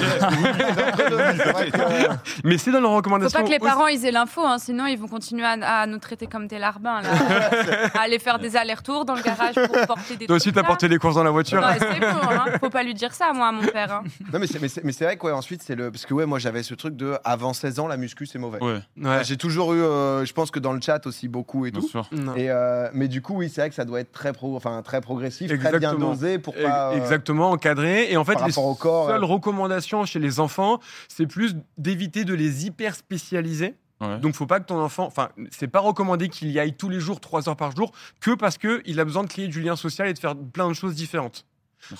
Mais 2.43 2.57
c'est 2.57 2.71
dans 2.71 2.79
leurs 2.79 2.91
Faut 2.91 2.95
recommandations. 2.97 3.39
pas 3.39 3.45
que 3.45 3.51
les 3.51 3.59
parents 3.59 3.87
ils 3.87 4.05
aient 4.05 4.11
l'info, 4.11 4.41
hein, 4.45 4.57
sinon 4.59 4.85
ils 4.85 4.97
vont 4.97 5.07
continuer 5.07 5.45
à, 5.45 5.51
à 5.81 5.85
nous 5.87 5.97
traiter 5.97 6.27
comme 6.27 6.47
des 6.47 6.59
larbins, 6.59 7.01
là. 7.01 7.09
à 7.95 8.01
aller 8.01 8.19
faire 8.19 8.39
des 8.39 8.55
allers-retours 8.55 9.05
dans 9.05 9.15
le 9.15 9.21
garage 9.21 9.55
pour 9.55 9.87
porter 9.87 10.15
des 10.17 10.27
Toi 10.27 10.35
aussi, 10.37 10.51
trucs, 10.51 10.55
t'as 10.55 10.67
porté 10.67 10.87
les 10.87 10.97
courses 10.97 11.15
dans 11.15 11.23
la 11.23 11.31
voiture. 11.31 11.61
Ouais, 11.61 11.77
c'est 11.79 11.99
bon, 11.99 12.07
hein. 12.07 12.45
faut 12.59 12.69
pas 12.69 12.83
lui 12.83 12.93
dire 12.93 13.13
ça, 13.13 13.31
moi, 13.33 13.47
à 13.47 13.51
mon 13.51 13.63
père. 13.65 13.91
hein. 13.93 14.03
Non, 14.33 14.39
mais 14.39 14.47
c'est, 14.47 14.59
mais 14.61 14.67
c'est, 14.67 14.83
mais 14.83 14.91
c'est 14.91 15.05
vrai 15.05 15.17
que 15.17 15.25
ouais, 15.25 15.31
ensuite, 15.31 15.61
c'est 15.63 15.75
le. 15.75 15.91
Parce 15.91 16.05
que 16.05 16.13
ouais, 16.13 16.25
moi 16.25 16.39
j'avais 16.39 16.63
ce 16.63 16.73
truc 16.73 16.95
de 16.95 17.15
avant 17.23 17.53
16 17.53 17.79
ans, 17.79 17.87
la 17.87 17.97
muscu 17.97 18.25
c'est 18.25 18.39
mauvais. 18.39 18.61
Ouais, 18.63 18.79
Ouais. 18.97 19.23
J'ai 19.23 19.37
toujours 19.37 19.73
eu, 19.73 19.81
euh, 19.81 20.25
je 20.25 20.33
pense 20.33 20.51
que 20.51 20.59
dans 20.59 20.73
le 20.73 20.81
chat 20.81 21.05
aussi 21.07 21.27
beaucoup 21.27 21.65
et 21.65 21.71
bien 21.71 21.81
tout. 21.81 21.87
sûr. 21.87 22.07
Non. 22.11 22.35
Et 22.35 22.49
euh, 22.49 22.89
mais 22.93 23.07
du 23.07 23.21
coup, 23.21 23.35
oui, 23.35 23.49
c'est 23.53 23.61
vrai 23.61 23.69
que 23.69 23.75
ça 23.75 23.85
doit 23.85 23.99
être 23.99 24.11
très, 24.11 24.33
pro, 24.33 24.55
enfin, 24.55 24.81
très 24.83 25.01
progressif, 25.01 25.47
très 25.47 25.57
bien 25.57 25.69
Exactement. 25.71 26.09
dosé 26.11 26.39
pour 26.39 26.53
pas. 26.55 26.91
euh, 26.91 26.97
Exactement, 26.97 27.57
encadré. 27.61 28.11
Et 28.11 28.17
en 28.17 28.25
fait, 28.25 28.33
par 28.33 28.47
les 28.47 28.51
rapport 28.51 28.65
au 28.65 28.75
corps, 28.75 29.07
seules 29.07 29.23
euh. 29.23 29.25
recommandations 29.25 30.05
chez 30.05 30.19
les 30.19 30.39
enfants, 30.39 30.79
c'est 31.07 31.27
plus 31.27 31.55
d'éviter 31.77 32.25
de 32.25 32.33
les 32.33 32.65
hyper 32.65 32.95
spécialiser. 32.95 33.75
Ouais. 34.01 34.19
Donc, 34.19 34.33
faut 34.33 34.47
pas 34.47 34.59
que 34.59 34.65
ton 34.65 34.79
enfant, 34.79 35.05
enfin, 35.05 35.29
c'est 35.51 35.67
pas 35.67 35.79
recommandé 35.79 36.27
qu'il 36.27 36.49
y 36.49 36.59
aille 36.59 36.75
tous 36.75 36.89
les 36.89 36.99
jours, 36.99 37.19
trois 37.19 37.47
heures 37.47 37.55
par 37.55 37.75
jour, 37.75 37.91
que 38.19 38.31
parce 38.31 38.57
que 38.57 38.81
il 38.85 38.99
a 38.99 39.05
besoin 39.05 39.23
de 39.23 39.29
créer 39.29 39.47
du 39.47 39.61
lien 39.61 39.75
social 39.75 40.07
et 40.07 40.13
de 40.13 40.19
faire 40.19 40.35
plein 40.35 40.67
de 40.67 40.73
choses 40.73 40.95
différentes. 40.95 41.45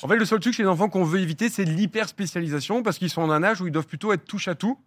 En 0.04 0.08
fait, 0.08 0.16
le 0.16 0.26
seul 0.26 0.40
truc 0.40 0.54
chez 0.54 0.64
les 0.64 0.70
enfants 0.70 0.90
qu'on 0.90 1.04
veut 1.04 1.20
éviter, 1.20 1.50
c'est 1.50 1.64
l'hyper 1.64 2.08
spécialisation 2.08 2.84
parce 2.84 2.98
qu'ils 2.98 3.10
sont 3.10 3.22
en 3.22 3.32
un 3.32 3.44
âge 3.44 3.62
où 3.62 3.68
ils 3.68 3.72
doivent 3.72 3.88
plutôt 3.88 4.14
être 4.14 4.26
touche 4.26 4.48
à 4.48 4.56
tout 4.56 4.78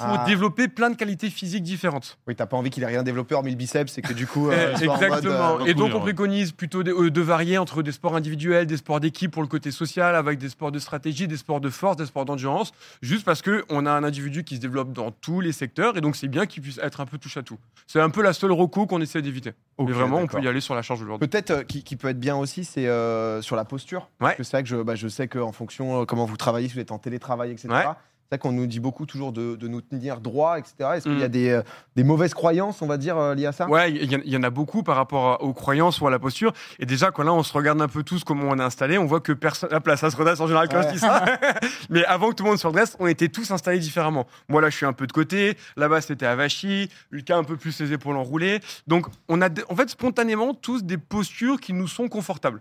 pour 0.00 0.18
Ah. 0.20 0.24
développer 0.26 0.68
plein 0.68 0.90
de 0.90 0.96
qualités 0.96 1.30
physiques 1.30 1.62
différentes. 1.62 2.18
Oui, 2.26 2.34
t'as 2.34 2.46
pas 2.46 2.56
envie 2.56 2.70
qu'il 2.70 2.82
ait 2.82 2.86
rien 2.86 3.02
développé 3.02 3.34
hormis 3.34 3.50
le 3.50 3.56
biceps, 3.56 3.92
c'est 3.92 4.02
que 4.02 4.12
du 4.12 4.26
coup. 4.26 4.50
Eh, 4.50 4.54
euh, 4.54 4.74
en 4.88 4.92
mode, 4.94 5.02
Exactement. 5.02 5.60
euh, 5.60 5.64
et 5.66 5.74
donc, 5.74 5.94
on 5.94 6.00
préconise 6.00 6.52
plutôt 6.52 6.82
de, 6.82 6.92
euh, 6.92 7.10
de 7.10 7.20
varier 7.20 7.58
entre 7.58 7.82
des 7.82 7.92
sports 7.92 8.16
individuels, 8.16 8.66
des 8.66 8.76
sports 8.78 9.00
d'équipe 9.00 9.30
pour 9.30 9.42
le 9.42 9.48
côté 9.48 9.70
social, 9.70 10.14
avec 10.16 10.38
des 10.38 10.48
sports 10.48 10.72
de 10.72 10.78
stratégie, 10.78 11.28
des 11.28 11.36
sports 11.36 11.60
de 11.60 11.68
force, 11.70 11.96
des 11.96 12.06
sports 12.06 12.24
d'endurance, 12.24 12.72
juste 13.02 13.24
parce 13.24 13.42
qu'on 13.42 13.86
a 13.86 13.90
un 13.90 14.04
individu 14.04 14.44
qui 14.44 14.56
se 14.56 14.60
développe 14.60 14.92
dans 14.92 15.10
tous 15.10 15.40
les 15.40 15.52
secteurs, 15.52 15.96
et 15.96 16.00
donc 16.00 16.16
c'est 16.16 16.28
bien 16.28 16.46
qu'il 16.46 16.62
puisse 16.62 16.78
être 16.82 17.00
un 17.00 17.06
peu 17.06 17.18
touche 17.18 17.36
à 17.36 17.42
tout. 17.42 17.58
C'est 17.86 18.00
un 18.00 18.10
peu 18.10 18.22
la 18.22 18.32
seule 18.32 18.52
reco 18.52 18.86
qu'on 18.86 19.00
essaie 19.00 19.22
d'éviter. 19.22 19.52
Mais 19.78 19.92
vraiment, 19.92 20.18
on 20.18 20.26
peut 20.26 20.42
y 20.42 20.48
aller 20.48 20.60
sur 20.60 20.74
la 20.74 20.82
charge 20.82 21.00
de 21.00 21.04
lourde. 21.06 21.20
Peut-être 21.20 21.50
euh, 21.50 21.62
qui, 21.62 21.82
qui 21.82 21.96
peut 21.96 22.08
être 22.08 22.20
bien 22.20 22.36
aussi, 22.36 22.64
c'est 22.64 22.86
euh, 22.86 23.40
sur 23.42 23.56
la 23.56 23.64
posture. 23.64 24.08
Ouais. 24.20 24.28
Parce 24.28 24.36
que 24.36 24.42
c'est 24.44 24.56
vrai 24.56 24.62
que 24.62 24.68
je, 24.68 24.76
bah, 24.76 24.94
je 24.94 25.08
sais 25.08 25.26
qu'en 25.28 25.52
fonction 25.52 26.02
euh, 26.02 26.04
comment 26.04 26.24
vous 26.26 26.36
travaillez, 26.36 26.68
si 26.68 26.74
vous 26.74 26.80
êtes 26.80 26.92
en 26.92 26.98
télétravail, 26.98 27.50
etc. 27.52 27.68
Ouais. 27.70 27.84
C'est 28.32 28.38
qu'on 28.38 28.52
nous 28.52 28.68
dit 28.68 28.78
beaucoup 28.78 29.06
toujours 29.06 29.32
de, 29.32 29.56
de 29.56 29.66
nous 29.66 29.80
tenir 29.80 30.20
droit, 30.20 30.56
etc. 30.56 30.74
Est-ce 30.94 31.02
qu'il 31.08 31.18
y 31.18 31.24
a 31.24 31.26
Mm. 31.26 31.32
des, 31.32 31.50
euh, 31.50 31.62
des 31.96 32.04
mauvaises 32.04 32.32
croyances, 32.32 32.80
on 32.80 32.86
va 32.86 32.96
dire, 32.96 33.18
euh, 33.18 33.34
liées 33.34 33.46
à 33.46 33.50
ça? 33.52 33.68
Ouais, 33.68 33.90
il 33.90 34.12
y, 34.12 34.14
en- 34.14 34.20
il 34.24 34.30
y 34.32 34.36
en 34.36 34.44
a 34.44 34.50
beaucoup 34.50 34.84
par 34.84 34.94
rapport 34.94 35.42
aux 35.42 35.52
croyances 35.52 36.00
ou 36.00 36.06
à 36.06 36.12
la 36.12 36.20
posture. 36.20 36.52
Et 36.78 36.86
déjà, 36.86 37.10
quand 37.10 37.24
là, 37.24 37.32
on 37.32 37.42
se 37.42 37.52
regarde 37.52 37.82
un 37.82 37.88
peu 37.88 38.04
tous 38.04 38.22
comment 38.22 38.44
on 38.50 38.56
est 38.60 38.62
installé, 38.62 38.98
on 38.98 39.04
voit 39.06 39.18
que 39.18 39.32
personne. 39.32 39.74
Hop 39.74 39.84
là, 39.84 39.96
ça 39.96 40.10
se 40.10 40.16
redresse 40.16 40.38
en 40.38 40.46
général 40.46 40.68
quand 40.68 40.76
Ouais. 40.76 40.86
je 40.90 40.92
dis 40.92 40.98
ça. 41.00 41.24
Mais 41.90 42.04
avant 42.04 42.30
que 42.30 42.36
tout 42.36 42.44
le 42.44 42.50
monde 42.50 42.58
se 42.60 42.68
redresse, 42.68 42.96
on 43.00 43.08
était 43.08 43.26
tous 43.28 43.50
installés 43.50 43.80
différemment. 43.80 44.28
Moi, 44.48 44.60
là, 44.62 44.70
je 44.70 44.76
suis 44.76 44.86
un 44.86 44.92
peu 44.92 45.08
de 45.08 45.12
côté. 45.12 45.56
Là-bas, 45.76 46.00
c'était 46.00 46.26
Avachi. 46.26 46.88
Lucas, 47.10 47.36
un 47.36 47.42
peu 47.44 47.56
plus 47.56 47.80
les 47.80 47.92
épaules 47.92 48.16
enroulées. 48.16 48.60
Donc, 48.86 49.06
on 49.28 49.42
a 49.42 49.48
en 49.68 49.74
fait 49.74 49.90
spontanément 49.90 50.54
tous 50.54 50.84
des 50.84 50.98
postures 50.98 51.58
qui 51.58 51.72
nous 51.72 51.88
sont 51.88 52.06
confortables. 52.06 52.60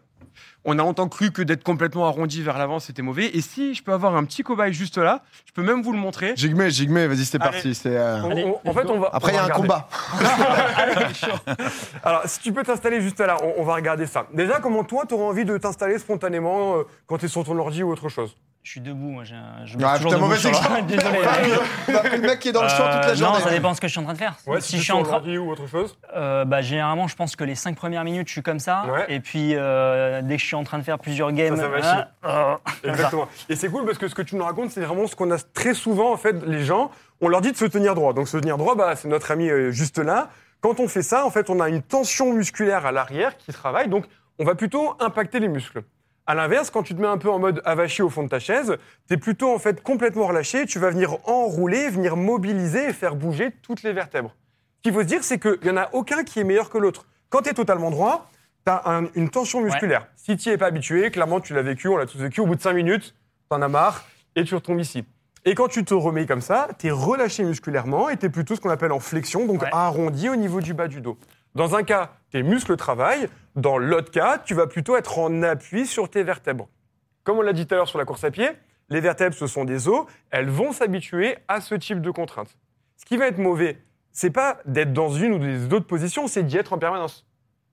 On 0.65 0.73
a 0.77 0.83
longtemps 0.83 1.07
cru 1.07 1.31
que 1.31 1.41
d'être 1.41 1.63
complètement 1.63 2.05
arrondi 2.05 2.43
vers 2.43 2.57
l'avant, 2.57 2.79
c'était 2.79 3.01
mauvais. 3.01 3.27
Et 3.35 3.41
si 3.41 3.73
je 3.73 3.81
peux 3.83 3.93
avoir 3.93 4.15
un 4.15 4.23
petit 4.25 4.43
cobaye 4.43 4.73
juste 4.73 4.97
là, 4.97 5.23
je 5.45 5.53
peux 5.53 5.63
même 5.63 5.81
vous 5.81 5.93
le 5.93 5.97
montrer. 5.97 6.33
Jigme, 6.35 6.67
Jigme, 6.69 7.05
vas-y, 7.05 7.25
c'est 7.25 7.39
parti. 7.39 7.73
c'est, 7.73 7.95
euh, 7.95 8.21
On- 8.23 8.31
Allez, 8.31 8.43
on- 8.43 8.69
en 8.69 8.73
fait, 8.73 8.85
on 8.89 8.99
va. 8.99 9.09
Après, 9.13 9.31
il 9.31 9.35
y 9.35 9.37
a 9.37 9.41
un 9.41 9.45
regarder. 9.45 9.61
combat. 9.67 9.89
Alors, 12.03 12.23
si 12.25 12.39
tu 12.39 12.51
peux 12.53 12.63
t'installer 12.63 13.01
juste 13.01 13.19
là, 13.19 13.37
on, 13.43 13.61
on 13.61 13.63
va 13.63 13.75
regarder 13.75 14.05
ça. 14.05 14.27
Déjà, 14.33 14.59
comment 14.59 14.83
toi, 14.83 15.05
tu 15.07 15.13
aurais 15.13 15.23
envie 15.25 15.45
de 15.45 15.57
t'installer 15.57 15.97
spontanément 15.99 16.77
euh, 16.77 16.83
quand 17.07 17.17
tu 17.17 17.25
es 17.25 17.29
sur 17.29 17.43
ton 17.43 17.57
ordi 17.57 17.83
ou 17.83 17.91
autre 17.91 18.09
chose? 18.09 18.35
Je 18.69 18.73
suis 18.73 18.81
debout, 18.81 19.09
moi. 19.09 19.23
j'ai 19.23 19.33
un- 19.33 19.65
Je 19.65 19.77
Ah, 19.83 19.93
me 19.93 19.97
toujours 19.97 20.11
debout 20.11 20.25
mauvais 20.25 20.37
sur 20.37 20.51
le-. 20.51 20.81
Désolé. 20.83 21.17
Le 21.87 22.21
mec 22.21 22.37
qui 22.37 22.49
est 22.49 22.51
dans 22.51 22.61
le 22.61 22.69
champ 22.69 22.83
toute 22.83 23.01
la 23.01 23.09
Euh, 23.09 23.15
journée. 23.15 23.39
Non, 23.39 23.43
ça 23.43 23.49
dépend 23.49 23.71
de 23.71 23.75
ce 23.75 23.81
que 23.81 23.87
je 23.87 23.91
suis 23.93 23.99
en 23.99 24.03
train 24.03 24.13
de 24.13 24.17
faire. 24.19 24.35
Ouais, 24.45 24.61
si 24.61 24.73
tu 24.73 24.77
je 24.77 24.83
suis 24.83 24.91
en 24.91 25.01
train, 25.01 25.13
l'ordi 25.13 25.39
ou 25.39 25.49
autre 25.49 25.65
chose 25.65 25.97
Euh, 26.15 26.45
bah, 26.45 26.61
généralement, 26.61 27.07
je 27.07 27.15
pense 27.15 27.35
que 27.35 27.43
les 27.43 27.55
cinq 27.55 27.75
premières 27.75 28.03
minutes, 28.03 28.27
je 28.27 28.33
suis 28.33 28.43
comme 28.43 28.59
ça. 28.59 28.85
Ouais. 28.85 29.05
Et 29.07 29.21
puis, 29.21 29.55
euh, 29.55 30.21
dès 30.21 30.35
que 30.35 30.41
je 30.43 30.45
suis 30.45 30.55
en 30.55 30.63
train 30.63 30.77
de 30.77 30.83
faire 30.83 30.99
plusieurs 30.99 31.31
games, 31.31 31.55
Ça, 31.55 31.63
ça 31.63 31.67
va 31.67 31.99
hein, 32.25 32.59
euh, 32.85 32.89
Exactement. 32.91 33.27
Et 33.49 33.55
c'est 33.55 33.69
cool 33.69 33.85
parce 33.85 33.97
que 33.97 34.07
ce 34.07 34.13
que 34.13 34.21
tu 34.21 34.35
nous 34.35 34.43
racontes, 34.43 34.69
c'est 34.69 34.81
vraiment 34.81 35.07
ce 35.07 35.15
qu'on 35.15 35.31
a 35.31 35.39
très 35.39 35.73
souvent, 35.73 36.13
en 36.13 36.17
fait, 36.17 36.35
les 36.45 36.63
gens, 36.63 36.91
on 37.21 37.27
leur 37.27 37.41
dit 37.41 37.51
de 37.51 37.57
se 37.57 37.65
tenir 37.65 37.95
droit. 37.95 38.13
Donc, 38.13 38.27
se 38.27 38.37
tenir 38.37 38.59
droit, 38.59 38.75
bah, 38.75 38.95
c'est 38.95 39.07
notre 39.07 39.31
ami 39.31 39.49
euh, 39.49 39.71
juste 39.71 39.97
là. 39.97 40.29
Quand 40.61 40.79
on 40.79 40.87
fait 40.87 41.01
ça, 41.01 41.25
en 41.25 41.31
fait, 41.31 41.49
on 41.49 41.59
a 41.59 41.69
une 41.69 41.81
tension 41.81 42.33
musculaire 42.33 42.85
à 42.85 42.91
l'arrière 42.91 43.35
qui 43.35 43.51
travaille. 43.51 43.87
Donc, 43.89 44.05
on 44.37 44.45
va 44.45 44.53
plutôt 44.53 44.93
impacter 44.99 45.39
les 45.39 45.47
muscles. 45.47 45.81
À 46.29 46.35
l'inverse, 46.35 46.69
quand 46.69 46.83
tu 46.83 46.93
te 46.93 47.01
mets 47.01 47.07
un 47.07 47.17
peu 47.17 47.31
en 47.31 47.39
mode 47.39 47.59
avachi 47.65 48.03
au 48.03 48.09
fond 48.11 48.21
de 48.21 48.29
ta 48.29 48.37
chaise, 48.37 48.77
tu 49.07 49.15
es 49.15 49.17
plutôt 49.17 49.51
en 49.51 49.57
fait 49.57 49.81
complètement 49.81 50.27
relâché, 50.27 50.67
tu 50.67 50.77
vas 50.77 50.91
venir 50.91 51.17
enrouler, 51.27 51.89
venir 51.89 52.15
mobiliser 52.15 52.89
et 52.89 52.93
faire 52.93 53.15
bouger 53.15 53.49
toutes 53.63 53.81
les 53.81 53.93
vertèbres. 53.93 54.35
Ce 54.77 54.83
qu'il 54.83 54.93
faut 54.93 55.01
se 55.01 55.07
dire, 55.07 55.23
c'est 55.23 55.39
qu'il 55.39 55.57
n'y 55.63 55.71
en 55.71 55.77
a 55.77 55.89
aucun 55.91 56.23
qui 56.23 56.39
est 56.39 56.43
meilleur 56.43 56.69
que 56.69 56.77
l'autre. 56.77 57.07
Quand 57.29 57.41
tu 57.41 57.49
es 57.49 57.53
totalement 57.53 57.89
droit, 57.89 58.29
tu 58.63 58.71
as 58.71 59.01
une 59.15 59.29
tension 59.31 59.59
musculaire. 59.61 60.05
Si 60.15 60.37
tu 60.37 60.49
n'y 60.49 60.53
es 60.53 60.57
pas 60.59 60.67
habitué, 60.67 61.09
clairement, 61.09 61.39
tu 61.39 61.55
l'as 61.55 61.63
vécu, 61.63 61.87
on 61.87 61.97
l'a 61.97 62.05
tous 62.05 62.19
vécu, 62.19 62.41
au 62.41 62.45
bout 62.45 62.55
de 62.55 62.61
5 62.61 62.73
minutes, 62.73 63.15
tu 63.49 63.57
en 63.57 63.63
as 63.63 63.67
marre 63.67 64.05
et 64.35 64.43
tu 64.43 64.53
retombes 64.53 64.81
ici. 64.81 65.05
Et 65.45 65.55
quand 65.55 65.67
tu 65.67 65.83
te 65.83 65.95
remets 65.95 66.27
comme 66.27 66.41
ça, 66.41 66.67
tu 66.77 66.89
es 66.89 66.91
relâché 66.91 67.43
musculairement 67.43 68.07
et 68.07 68.17
tu 68.17 68.27
es 68.27 68.29
plutôt 68.29 68.55
ce 68.55 68.61
qu'on 68.61 68.69
appelle 68.69 68.91
en 68.91 68.99
flexion, 68.99 69.47
donc 69.47 69.63
Ouais. 69.63 69.69
arrondi 69.71 70.29
au 70.29 70.35
niveau 70.35 70.61
du 70.61 70.75
bas 70.75 70.87
du 70.87 71.01
dos. 71.01 71.17
Dans 71.55 71.75
un 71.75 71.81
cas, 71.81 72.11
tes 72.31 72.43
muscles 72.43 72.75
travaillent. 72.75 73.27
Dans 73.55 73.77
l'autre 73.77 74.11
cas, 74.11 74.37
tu 74.37 74.53
vas 74.53 74.67
plutôt 74.67 74.95
être 74.95 75.19
en 75.19 75.43
appui 75.43 75.85
sur 75.85 76.09
tes 76.09 76.23
vertèbres. 76.23 76.67
Comme 77.23 77.37
on 77.37 77.41
l'a 77.41 77.53
dit 77.53 77.65
tout 77.67 77.73
à 77.73 77.77
l'heure 77.77 77.87
sur 77.87 77.99
la 77.99 78.05
course 78.05 78.23
à 78.23 78.31
pied, 78.31 78.49
les 78.89 79.01
vertèbres, 79.01 79.35
ce 79.35 79.47
sont 79.47 79.65
des 79.65 79.87
os. 79.87 80.05
Elles 80.31 80.49
vont 80.49 80.71
s'habituer 80.71 81.37
à 81.47 81.61
ce 81.61 81.75
type 81.75 82.01
de 82.01 82.11
contraintes. 82.11 82.57
Ce 82.97 83.05
qui 83.05 83.17
va 83.17 83.27
être 83.27 83.37
mauvais, 83.37 83.77
c'est 84.11 84.31
pas 84.31 84.59
d'être 84.65 84.93
dans 84.93 85.09
une 85.09 85.33
ou 85.33 85.39
des 85.39 85.73
autres 85.73 85.87
positions, 85.87 86.27
c'est 86.27 86.43
d'y 86.43 86.57
être 86.57 86.73
en 86.73 86.77
permanence. 86.77 87.25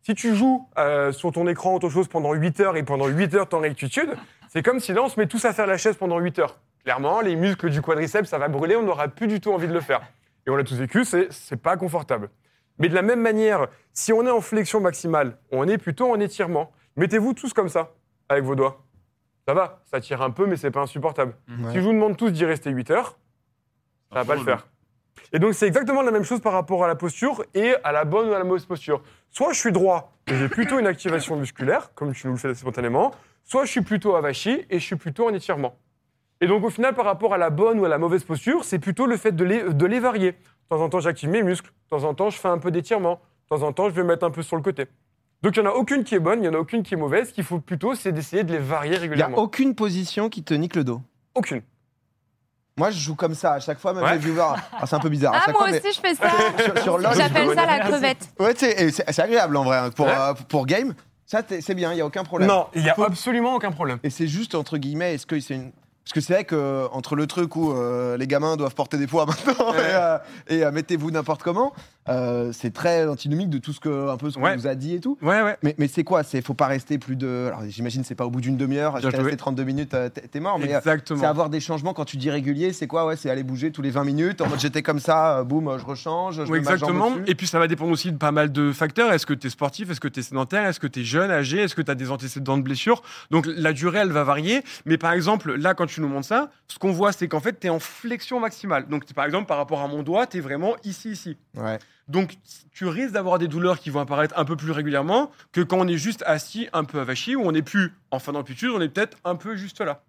Si 0.03 0.15
tu 0.15 0.37
joues 0.37 0.69
euh, 0.79 1.11
sur 1.11 1.33
ton 1.33 1.49
écran 1.49 1.75
autre 1.75 1.89
chose 1.89 2.07
pendant 2.07 2.33
8 2.33 2.61
heures 2.61 2.77
et 2.77 2.85
pendant 2.85 3.09
8 3.09 3.35
heures 3.35 3.49
en 3.53 3.59
rectitude, 3.59 4.15
c'est 4.49 4.63
comme 4.63 4.79
si 4.79 4.93
là 4.93 5.03
on 5.03 5.09
se 5.09 5.19
met 5.19 5.27
tous 5.27 5.45
à 5.45 5.53
faire 5.53 5.67
la 5.67 5.77
chaise 5.77 5.97
pendant 5.97 6.19
8 6.19 6.39
heures. 6.39 6.61
Clairement, 6.85 7.21
les 7.21 7.35
muscles 7.35 7.71
du 7.71 7.83
quadriceps, 7.83 8.29
ça 8.29 8.39
va 8.39 8.47
brûler, 8.47 8.77
on 8.77 8.85
n'aura 8.85 9.09
plus 9.09 9.27
du 9.27 9.41
tout 9.41 9.53
envie 9.53 9.67
de 9.67 9.73
le 9.73 9.81
faire. 9.81 10.03
Et 10.47 10.51
on 10.51 10.55
l'a 10.55 10.63
tous 10.63 10.77
vécu, 10.77 11.05
c'est 11.05 11.57
pas 11.61 11.77
confortable. 11.77 12.31
Mais 12.79 12.89
de 12.89 12.95
la 12.95 13.03
même 13.03 13.21
manière, 13.21 13.69
si 13.93 14.13
on 14.13 14.27
est 14.27 14.31
en 14.31 14.41
flexion 14.41 14.81
maximale, 14.81 15.39
on 15.51 15.67
est 15.67 15.79
plutôt 15.79 16.11
en 16.11 16.21
étirement. 16.21 16.73
Mettez-vous 16.97 17.35
tous 17.35 17.53
comme 17.53 17.69
ça, 17.69 17.95
avec 18.29 18.45
vos 18.45 18.55
doigts. 18.55 18.85
Ça 19.47 19.55
va, 19.55 19.83
ça 19.85 20.01
tire 20.01 20.23
un 20.23 20.31
peu, 20.31 20.47
mais 20.47 20.57
c'est 20.57 20.71
pas 20.71 20.81
insupportable. 20.81 21.37
Ouais. 21.49 21.71
Si 21.71 21.77
je 21.77 21.81
vous 21.81 21.93
demande 21.93 22.17
tous 22.17 22.31
d'y 22.31 22.45
rester 22.45 22.71
8 22.71 22.91
heures, 22.91 23.19
ça 24.13 24.21
va 24.21 24.25
pas 24.25 24.35
le 24.35 24.43
faire. 24.43 24.67
Et 25.33 25.39
donc, 25.39 25.55
c'est 25.55 25.67
exactement 25.67 26.03
la 26.03 26.11
même 26.11 26.25
chose 26.25 26.41
par 26.41 26.53
rapport 26.53 26.85
à 26.85 26.89
la 26.89 26.95
posture 26.95 27.45
et 27.55 27.75
à 27.85 27.93
la 27.93 28.05
bonne 28.05 28.29
ou 28.29 28.33
à 28.33 28.39
la 28.39 28.45
mauvaise 28.45 28.65
posture. 28.65 29.03
Soit 29.31 29.53
je 29.53 29.59
suis 29.59 29.73
droit 29.73 30.13
et 30.27 30.35
j'ai 30.37 30.49
plutôt 30.49 30.79
une 30.79 30.87
activation 30.87 31.37
musculaire, 31.37 31.95
comme 31.95 32.13
tu 32.13 32.27
nous 32.27 32.35
le 32.35 32.39
fais 32.39 32.55
spontanément, 32.55 33.13
soit 33.45 33.65
je 33.65 33.71
suis 33.71 33.81
plutôt 33.81 34.17
avachi 34.17 34.67
et 34.69 34.79
je 34.79 34.85
suis 34.85 34.97
plutôt 34.97 35.29
en 35.29 35.35
étirement. 35.35 35.79
Et 36.41 36.47
donc, 36.47 36.65
au 36.65 36.71
final, 36.71 36.95
par 36.95 37.05
rapport 37.07 37.33
à 37.35 37.39
la 37.39 37.51
bonne 37.51 37.79
ou 37.81 37.85
à 37.85 37.89
la 37.89 37.99
mauvaise 37.99 38.25
posture, 38.25 38.65
c'est 38.65 38.79
plutôt 38.79 39.07
le 39.07 39.17
fait 39.17 39.33
de 39.33 39.45
les, 39.45 39.63
de 39.73 39.87
les 39.87 40.01
varier. 40.01 40.33
De 40.33 40.37
temps 40.77 40.83
en 40.83 40.89
temps, 40.89 41.01
j'active 41.01 41.31
mes 41.31 41.43
muscles. 41.43 41.71
De 41.91 41.97
temps 41.97 42.05
en 42.05 42.15
temps, 42.15 42.29
je 42.31 42.39
fais 42.39 42.49
un 42.49 42.59
peu 42.59 42.71
d'étirement. 42.71 43.21
De 43.51 43.57
temps 43.57 43.63
en 43.67 43.73
temps, 43.73 43.89
je 43.89 43.95
vais 43.95 44.05
mettre 44.05 44.25
un 44.27 44.31
peu 44.31 44.43
sur 44.43 44.57
le 44.57 44.63
côté. 44.63 44.87
Donc, 45.43 45.57
il 45.57 45.63
n'y 45.63 45.69
en 45.69 45.71
a 45.71 45.75
aucune 45.75 46.05
qui 46.05 46.15
est 46.15 46.19
bonne, 46.21 46.41
il 46.41 46.43
n'y 46.43 46.49
en 46.49 46.55
a 46.55 46.59
aucune 46.61 46.83
qui 46.83 46.95
est 46.95 46.97
mauvaise. 46.99 47.29
Ce 47.29 47.33
qu'il 47.33 47.45
faut 47.45 47.61
plutôt, 47.61 47.95
c'est 47.95 48.13
d'essayer 48.13 48.45
de 48.45 48.53
les 48.53 48.59
varier 48.59 48.89
Il 48.91 48.93
n'y 48.93 48.99
a 48.99 49.01
régulièrement. 49.03 49.39
aucune 49.39 49.75
position 49.75 50.29
qui 50.29 50.43
te 50.43 50.53
nique 50.55 50.77
le 50.77 50.85
dos. 50.85 51.01
Aucune. 51.35 51.63
Moi, 52.79 52.91
je 52.91 52.99
joue 52.99 53.15
comme 53.15 53.35
ça 53.35 53.53
à 53.55 53.61
chaque 53.61 53.79
fois, 53.79 53.95
même 53.95 54.05
Ouais. 54.05 54.13
les 54.13 54.19
viewers. 54.19 54.57
Ah, 54.79 54.87
c'est 54.87 54.97
un 54.97 55.01
peu 55.01 55.09
bizarre. 55.09 55.33
à 55.33 55.39
Ah, 55.39 55.43
chaque 55.47 55.55
moi 55.55 55.63
fois, 55.69 55.71
mais 55.73 55.79
aussi, 55.81 55.93
je 55.97 56.01
fais 56.07 56.15
ça. 56.15 56.29
sur, 56.83 56.83
sur 57.01 57.15
J'appelle 57.15 57.49
ça 57.55 57.65
la 57.67 57.79
crevette. 57.81 58.29
Ouais, 58.39 58.53
tu 58.53 58.61
sais, 58.67 58.83
et 58.85 58.91
c'est 58.91 59.11
c'est 59.11 59.23
agréable 59.23 59.57
en 59.57 59.65
vrai 59.65 59.79
hein, 59.79 59.91
pour, 59.91 60.07
Ouais. 60.07 60.13
euh, 60.15 60.35
pour 60.49 60.67
game. 60.67 60.95
Ça, 61.25 61.43
t'es- 61.43 61.63
c'est 61.63 61.75
bien, 61.75 61.93
il 61.93 61.99
y 61.99 62.01
a 62.03 62.07
aucun 62.07 62.23
problème. 62.25 62.49
Non, 62.49 62.67
il 62.75 62.83
n'y 62.83 62.91
a 62.91 62.95
Faut- 62.95 63.05
absolument 63.05 63.55
aucun 63.55 63.73
problème. 63.73 63.99
Et 64.03 64.11
c'est 64.11 64.27
juste 64.29 64.55
entre 64.55 64.77
guillemets, 64.77 65.15
est-ce 65.15 65.25
que 65.27 65.41
c'est 65.41 65.55
une 65.55 65.73
parce 66.07 66.13
que 66.13 66.21
c'est 66.21 66.35
vrai 66.35 66.45
que 66.45 66.87
entre 66.93 67.17
le 67.17 67.27
truc 67.27 67.57
où 67.57 67.73
euh, 67.73 68.17
les 68.17 68.29
gamins 68.29 68.57
doivent 68.57 68.77
porter 68.77 68.97
des 68.97 69.09
poids 69.09 69.27
maintenant 69.27 69.75
et, 69.75 69.79
euh, 69.79 70.19
et, 70.47 70.65
euh, 70.65 70.71
mettez-vous 70.71 71.11
n'importe 71.11 71.43
comment, 71.43 71.73
euh, 72.09 72.53
c'est 72.53 72.73
très 72.73 73.07
antinomique 73.09 73.51
de 73.51 73.59
tout 73.59 73.73
ce 73.73 73.81
que 73.81 74.09
un 74.11 74.17
peu 74.17 74.31
ce 74.31 74.37
qu'on 74.37 74.43
Ouais. 74.45 74.57
nous 74.57 74.67
a 74.67 74.75
dit 74.75 74.95
et 74.95 75.01
tout. 75.01 75.19
Ouais, 75.23 75.43
ouais. 75.43 75.57
Mais, 75.63 75.75
mais 75.79 75.89
c'est 75.89 76.05
quoi? 76.05 76.23
C'est 76.23 76.41
faut 76.43 76.55
pas 76.55 76.67
rester 76.67 76.99
plus 76.99 77.17
de. 77.17 77.47
Alors 77.49 77.63
j'imagine 77.69 78.05
c'est 78.05 78.15
pas 78.15 78.25
au 78.27 78.31
bout 78.31 78.41
d'une 78.41 78.57
demi-heure. 78.57 78.97
Si 78.99 79.03
t'es 79.05 79.11
joué. 79.11 79.19
resté 79.23 79.37
32 79.37 79.65
minutes, 79.65 79.95
euh, 79.95 80.09
t'es 80.09 80.23
t'es 80.23 80.41
mort. 80.41 80.59
Mais 80.59 80.75
euh, 80.75 80.81
c'est 80.85 81.25
avoir 81.25 81.51
des 81.51 81.61
changements 81.61 81.95
quand 81.95 82.05
tu 82.05 82.17
dis 82.17 82.31
régulier. 82.31 82.73
C'est 82.73 82.87
quoi? 82.87 83.07
Ouais, 83.07 83.17
c'est 83.17 83.31
aller 83.31 83.43
bouger 83.43 83.73
tous 83.73 83.83
les 83.83 83.91
20 83.91 84.05
minutes. 84.05 84.41
En 84.41 84.49
mode 84.49 84.61
j'étais 84.61 84.83
comme 84.83 85.01
ça, 85.01 85.39
euh, 85.39 85.45
boum, 85.45 85.69
euh, 85.69 85.79
je 85.79 85.85
rechange. 85.85 86.45
Je 86.45 86.55
exactement. 86.55 87.13
Et 87.27 87.35
puis 87.35 87.47
ça 87.47 87.59
va 87.59 87.67
dépendre 87.69 87.91
aussi 87.93 88.13
de 88.13 88.17
pas 88.19 88.33
mal 88.33 88.53
de 88.53 88.73
facteurs. 88.73 89.13
Est-ce 89.13 89.27
que 89.27 89.35
tu 89.35 89.47
es 89.49 89.51
sportif? 89.51 89.91
Est-ce 89.91 90.01
que 90.01 90.09
tu 90.09 90.21
es 90.21 90.23
sédentaire? 90.23 90.67
Est-ce 90.67 90.81
que 90.81 90.87
tu 90.87 91.01
es 91.01 91.05
jeune, 91.05 91.31
âgé? 91.31 91.59
Est-ce 91.59 91.75
que 91.75 91.83
tu 91.83 91.91
as 91.91 91.95
des 91.95 92.11
antécédents 92.11 92.57
de 92.57 92.63
blessures? 92.63 93.03
Donc 93.31 93.47
la 93.47 93.73
durée, 93.73 93.99
elle 93.99 94.13
va 94.13 94.25
varier. 94.25 94.63
Mais 94.85 94.99
par 94.99 95.13
exemple, 95.13 95.55
là, 95.57 95.75
quand 95.75 95.87
tu 95.87 96.01
nous 96.01 96.09
montres 96.09 96.27
ça, 96.29 96.51
ce 96.69 96.79
qu'on 96.79 96.93
voit, 96.93 97.13
c'est 97.13 97.29
qu'en 97.29 97.41
fait, 97.41 97.59
tu 97.59 97.67
es 97.67 97.71
en 97.71 97.79
flexion 97.81 98.41
maximale. 98.41 98.87
Donc 98.89 99.13
par 99.13 99.25
exemple, 99.25 99.47
par 99.47 99.57
rapport 99.57 99.81
à 99.83 99.89
mon 99.89 100.03
doigt, 100.03 100.27
tu 100.27 100.39
es 100.39 100.41
vraiment 100.41 100.77
ici, 100.85 101.11
ici. 101.11 101.37
Ouais. 101.57 101.79
Donc 102.09 102.37
tu 102.73 102.87
risques 102.87 103.13
d'avoir 103.13 103.39
des 103.39 103.49
douleurs 103.49 103.81
qui 103.81 103.91
vont 103.91 104.01
apparaître 104.01 104.39
un 104.39 104.45
peu 104.45 104.57
plus 104.57 104.71
régulièrement 104.71 105.31
que 105.53 105.61
quand 105.61 105.79
on 105.79 105.89
est 105.89 105.99
juste 105.99 106.23
assis, 106.27 106.69
un 106.73 106.85
peu 106.85 107.01
avachi, 107.01 107.35
où 107.35 107.43
on 107.43 107.53
n'est 107.53 107.63
plus 107.63 107.95
en 108.11 108.19
fin 108.19 108.33
d'amplitude, 108.33 108.71
on 108.73 108.81
est 108.81 108.89
peut-être 108.89 109.19
un 109.25 109.35
peu 109.35 109.57
juste 109.57 109.81
là. 109.81 110.03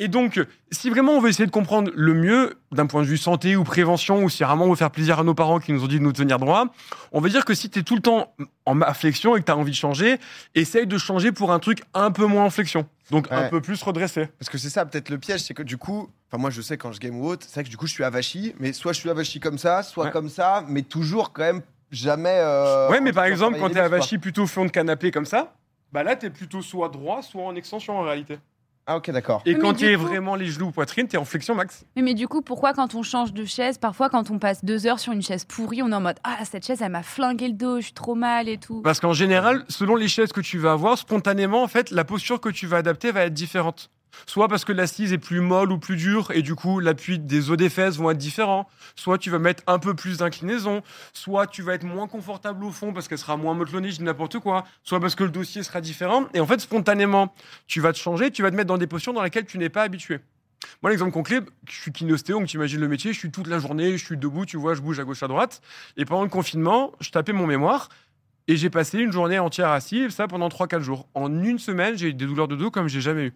Et 0.00 0.08
donc, 0.08 0.40
si 0.72 0.90
vraiment 0.90 1.12
on 1.12 1.20
veut 1.20 1.28
essayer 1.28 1.46
de 1.46 1.52
comprendre 1.52 1.90
le 1.94 2.14
mieux 2.14 2.54
d'un 2.72 2.86
point 2.86 3.02
de 3.02 3.06
vue 3.06 3.16
santé 3.16 3.54
ou 3.54 3.62
prévention, 3.62 4.24
ou 4.24 4.28
si 4.28 4.42
vraiment 4.42 4.64
on 4.64 4.70
veut 4.70 4.76
faire 4.76 4.90
plaisir 4.90 5.20
à 5.20 5.22
nos 5.22 5.34
parents 5.34 5.60
qui 5.60 5.72
nous 5.72 5.84
ont 5.84 5.86
dit 5.86 5.98
de 6.00 6.02
nous 6.04 6.12
tenir 6.12 6.38
droit, 6.40 6.64
on 7.12 7.20
va 7.20 7.28
dire 7.28 7.44
que 7.44 7.54
si 7.54 7.70
tu 7.70 7.78
es 7.78 7.82
tout 7.84 7.94
le 7.94 8.00
temps 8.02 8.34
en 8.66 8.80
flexion 8.92 9.36
et 9.36 9.40
que 9.40 9.44
tu 9.44 9.52
as 9.52 9.56
envie 9.56 9.70
de 9.70 9.76
changer, 9.76 10.18
essaye 10.56 10.88
de 10.88 10.98
changer 10.98 11.30
pour 11.30 11.52
un 11.52 11.60
truc 11.60 11.82
un 11.94 12.10
peu 12.10 12.26
moins 12.26 12.44
en 12.44 12.50
flexion. 12.50 12.86
Donc 13.12 13.28
un 13.30 13.48
peu 13.48 13.60
plus 13.60 13.80
redressé. 13.82 14.28
Parce 14.38 14.48
que 14.50 14.58
c'est 14.58 14.70
ça 14.70 14.84
peut-être 14.84 15.10
le 15.10 15.18
piège, 15.18 15.42
c'est 15.42 15.54
que 15.54 15.62
du 15.62 15.76
coup, 15.76 16.08
enfin 16.28 16.40
moi 16.40 16.50
je 16.50 16.60
sais 16.62 16.76
quand 16.76 16.90
je 16.90 16.98
game 16.98 17.16
ou 17.20 17.28
autre, 17.28 17.46
c'est 17.46 17.54
vrai 17.54 17.64
que 17.64 17.68
du 17.68 17.76
coup 17.76 17.86
je 17.86 17.92
suis 17.92 18.02
avachi, 18.04 18.54
mais 18.58 18.72
soit 18.72 18.92
je 18.94 18.98
suis 19.00 19.10
avachi 19.10 19.38
comme 19.38 19.58
ça, 19.58 19.82
soit 19.84 20.06
Ouais. 20.06 20.10
comme 20.10 20.28
ça, 20.28 20.64
mais 20.66 20.82
toujours 20.82 21.32
quand 21.32 21.42
même 21.42 21.60
jamais. 21.92 22.34
euh, 22.38 22.90
ouais, 22.90 23.00
mais 23.00 23.12
par 23.12 23.26
exemple, 23.26 23.58
quand 23.60 23.68
travailler 23.70 23.74
tu 23.74 23.78
es 23.78 23.82
les 23.82 23.88
muscles, 23.88 23.94
avachi 23.94 24.18
plutôt 24.18 24.46
fond 24.48 24.64
de 24.64 24.70
canapé 24.70 25.10
comme 25.12 25.26
ça, 25.26 25.54
bah 25.92 26.02
là, 26.02 26.16
tu 26.16 26.26
es 26.26 26.30
plutôt 26.30 26.60
soit 26.62 26.88
droit, 26.88 27.22
soit 27.22 27.44
en 27.44 27.54
extension 27.54 27.96
en 27.96 28.02
réalité. 28.02 28.38
Ah 28.86 28.96
ok 28.98 29.10
d'accord. 29.12 29.40
Et 29.46 29.54
Mais 29.54 29.60
quand 29.60 29.72
tu 29.74 29.86
es 29.86 29.96
coup- 29.96 30.02
vraiment 30.02 30.34
les 30.34 30.46
genoux 30.46 30.66
ou 30.66 30.70
poitrine, 30.70 31.08
tu 31.08 31.16
es 31.16 31.18
en 31.18 31.24
flexion 31.24 31.54
max. 31.54 31.84
Mais, 31.96 32.02
mais 32.02 32.12
du 32.14 32.28
coup, 32.28 32.42
pourquoi 32.42 32.74
quand 32.74 32.94
on 32.94 33.02
change 33.02 33.32
de 33.32 33.44
chaise, 33.46 33.78
parfois 33.78 34.10
quand 34.10 34.30
on 34.30 34.38
passe 34.38 34.62
deux 34.64 34.86
heures 34.86 34.98
sur 35.00 35.12
une 35.14 35.22
chaise 35.22 35.44
pourrie, 35.46 35.82
on 35.82 35.90
est 35.90 35.94
en 35.94 36.00
mode 36.02 36.18
Ah, 36.22 36.44
cette 36.44 36.66
chaise, 36.66 36.82
elle 36.82 36.92
m'a 36.92 37.02
flingué 37.02 37.48
le 37.48 37.54
dos, 37.54 37.76
je 37.78 37.84
suis 37.86 37.92
trop 37.94 38.14
mal 38.14 38.46
et 38.48 38.58
tout. 38.58 38.82
Parce 38.82 39.00
qu'en 39.00 39.14
général, 39.14 39.64
selon 39.70 39.96
les 39.96 40.08
chaises 40.08 40.32
que 40.32 40.42
tu 40.42 40.58
vas 40.58 40.72
avoir, 40.72 40.98
spontanément, 40.98 41.62
en 41.62 41.68
fait, 41.68 41.90
la 41.90 42.04
posture 42.04 42.40
que 42.40 42.50
tu 42.50 42.66
vas 42.66 42.76
adapter 42.78 43.10
va 43.10 43.22
être 43.24 43.32
différente. 43.34 43.90
Soit 44.26 44.48
parce 44.48 44.64
que 44.64 44.72
l'assise 44.72 45.12
est 45.12 45.18
plus 45.18 45.40
molle 45.40 45.72
ou 45.72 45.78
plus 45.78 45.96
dure, 45.96 46.30
et 46.32 46.42
du 46.42 46.54
coup, 46.54 46.80
l'appui 46.80 47.18
des 47.18 47.50
os 47.50 47.56
des 47.56 47.68
fesses 47.68 47.96
vont 47.96 48.10
être 48.10 48.18
différents. 48.18 48.68
Soit 48.96 49.18
tu 49.18 49.30
vas 49.30 49.38
mettre 49.38 49.62
un 49.66 49.78
peu 49.78 49.94
plus 49.94 50.18
d'inclinaison. 50.18 50.82
Soit 51.12 51.46
tu 51.46 51.62
vas 51.62 51.74
être 51.74 51.84
moins 51.84 52.08
confortable 52.08 52.64
au 52.64 52.70
fond 52.70 52.92
parce 52.92 53.08
qu'elle 53.08 53.18
sera 53.18 53.36
moins 53.36 53.54
motelonnée, 53.54 53.90
je 53.90 53.98
dis 53.98 54.04
n'importe 54.04 54.38
quoi. 54.38 54.64
Soit 54.82 55.00
parce 55.00 55.14
que 55.14 55.24
le 55.24 55.30
dossier 55.30 55.62
sera 55.62 55.80
différent. 55.80 56.26
Et 56.34 56.40
en 56.40 56.46
fait, 56.46 56.60
spontanément, 56.60 57.34
tu 57.66 57.80
vas 57.80 57.92
te 57.92 57.98
changer, 57.98 58.30
tu 58.30 58.42
vas 58.42 58.50
te 58.50 58.56
mettre 58.56 58.68
dans 58.68 58.78
des 58.78 58.86
postures 58.86 59.12
dans 59.12 59.22
lesquelles 59.22 59.46
tu 59.46 59.58
n'es 59.58 59.68
pas 59.68 59.82
habitué. 59.82 60.20
Moi, 60.82 60.90
l'exemple 60.90 61.12
concret, 61.12 61.40
je 61.68 61.74
suis 61.74 61.92
kinostéo, 61.92 62.38
donc 62.38 62.48
tu 62.48 62.56
imagines 62.56 62.80
le 62.80 62.88
métier, 62.88 63.12
je 63.12 63.18
suis 63.18 63.30
toute 63.30 63.46
la 63.46 63.58
journée, 63.58 63.96
je 63.98 64.04
suis 64.04 64.16
debout, 64.16 64.46
tu 64.46 64.56
vois, 64.56 64.74
je 64.74 64.80
bouge 64.80 64.98
à 64.98 65.04
gauche, 65.04 65.22
à 65.22 65.28
droite. 65.28 65.60
Et 65.96 66.04
pendant 66.04 66.22
le 66.22 66.30
confinement, 66.30 66.92
je 67.00 67.10
tapais 67.10 67.32
mon 67.32 67.46
mémoire. 67.46 67.88
Et 68.46 68.56
j'ai 68.56 68.68
passé 68.68 68.98
une 68.98 69.10
journée 69.10 69.38
entière 69.38 69.70
assis, 69.70 69.98
et 69.98 70.10
ça 70.10 70.28
pendant 70.28 70.48
3-4 70.48 70.80
jours. 70.80 71.08
En 71.14 71.42
une 71.42 71.58
semaine, 71.58 71.96
j'ai 71.96 72.08
eu 72.08 72.14
des 72.14 72.26
douleurs 72.26 72.48
de 72.48 72.56
dos 72.56 72.70
comme 72.70 72.88
j'ai 72.88 73.00
jamais 73.00 73.26
eu. 73.26 73.32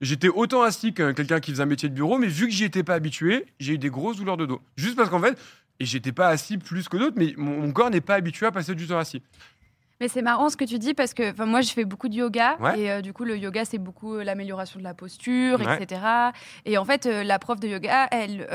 J'étais 0.00 0.28
autant 0.28 0.62
assis 0.62 0.92
que 0.94 1.12
quelqu'un 1.12 1.40
qui 1.40 1.50
faisait 1.50 1.62
un 1.62 1.66
métier 1.66 1.88
de 1.88 1.94
bureau, 1.94 2.18
mais 2.18 2.26
vu 2.28 2.46
que 2.46 2.52
j'y 2.52 2.64
étais 2.64 2.82
pas 2.82 2.94
habitué, 2.94 3.46
j'ai 3.60 3.74
eu 3.74 3.78
des 3.78 3.90
grosses 3.90 4.16
douleurs 4.16 4.36
de 4.36 4.46
dos. 4.46 4.60
Juste 4.76 4.96
parce 4.96 5.10
qu'en 5.10 5.20
fait, 5.20 5.38
et 5.80 5.84
j'étais 5.84 6.12
pas 6.12 6.28
assis 6.28 6.58
plus 6.58 6.88
que 6.88 6.96
d'autres, 6.96 7.16
mais 7.16 7.34
mon, 7.36 7.60
mon 7.60 7.72
corps 7.72 7.90
n'est 7.90 8.00
pas 8.00 8.14
habitué 8.14 8.46
à 8.46 8.52
passer 8.52 8.74
du 8.74 8.86
temps 8.86 8.98
assis. 8.98 9.22
Mais 10.00 10.08
c'est 10.08 10.22
marrant 10.22 10.48
ce 10.50 10.56
que 10.56 10.64
tu 10.64 10.78
dis 10.80 10.92
parce 10.92 11.14
que 11.14 11.40
moi 11.44 11.60
je 11.60 11.70
fais 11.70 11.84
beaucoup 11.84 12.08
de 12.08 12.14
yoga 12.14 12.56
Ouais. 12.60 12.80
et 12.80 12.90
euh, 12.90 13.00
du 13.00 13.12
coup 13.12 13.22
le 13.24 13.38
yoga 13.38 13.64
c'est 13.64 13.78
beaucoup 13.78 14.16
euh, 14.16 14.24
l'amélioration 14.24 14.80
de 14.80 14.84
la 14.84 14.92
posture 14.92 15.60
Ouais. 15.60 15.80
etc. 15.80 16.00
Et 16.66 16.76
en 16.78 16.84
fait 16.84 17.06
euh, 17.06 17.22
la 17.22 17.38
prof 17.38 17.60
de 17.60 17.68
yoga 17.68 18.08
elle 18.10 18.48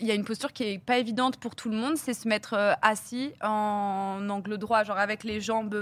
il 0.00 0.06
y 0.06 0.12
a 0.12 0.14
une 0.14 0.24
posture 0.24 0.52
qui 0.52 0.62
est 0.62 0.78
pas 0.78 0.98
évidente 0.98 1.38
pour 1.38 1.56
tout 1.56 1.70
le 1.70 1.76
monde 1.76 1.96
c'est 1.96 2.14
se 2.14 2.28
mettre 2.28 2.54
assis 2.82 3.32
en 3.42 4.28
angle 4.30 4.58
droit 4.58 4.84
genre 4.84 4.96
avec 4.98 5.24
les 5.24 5.40
jambes 5.40 5.74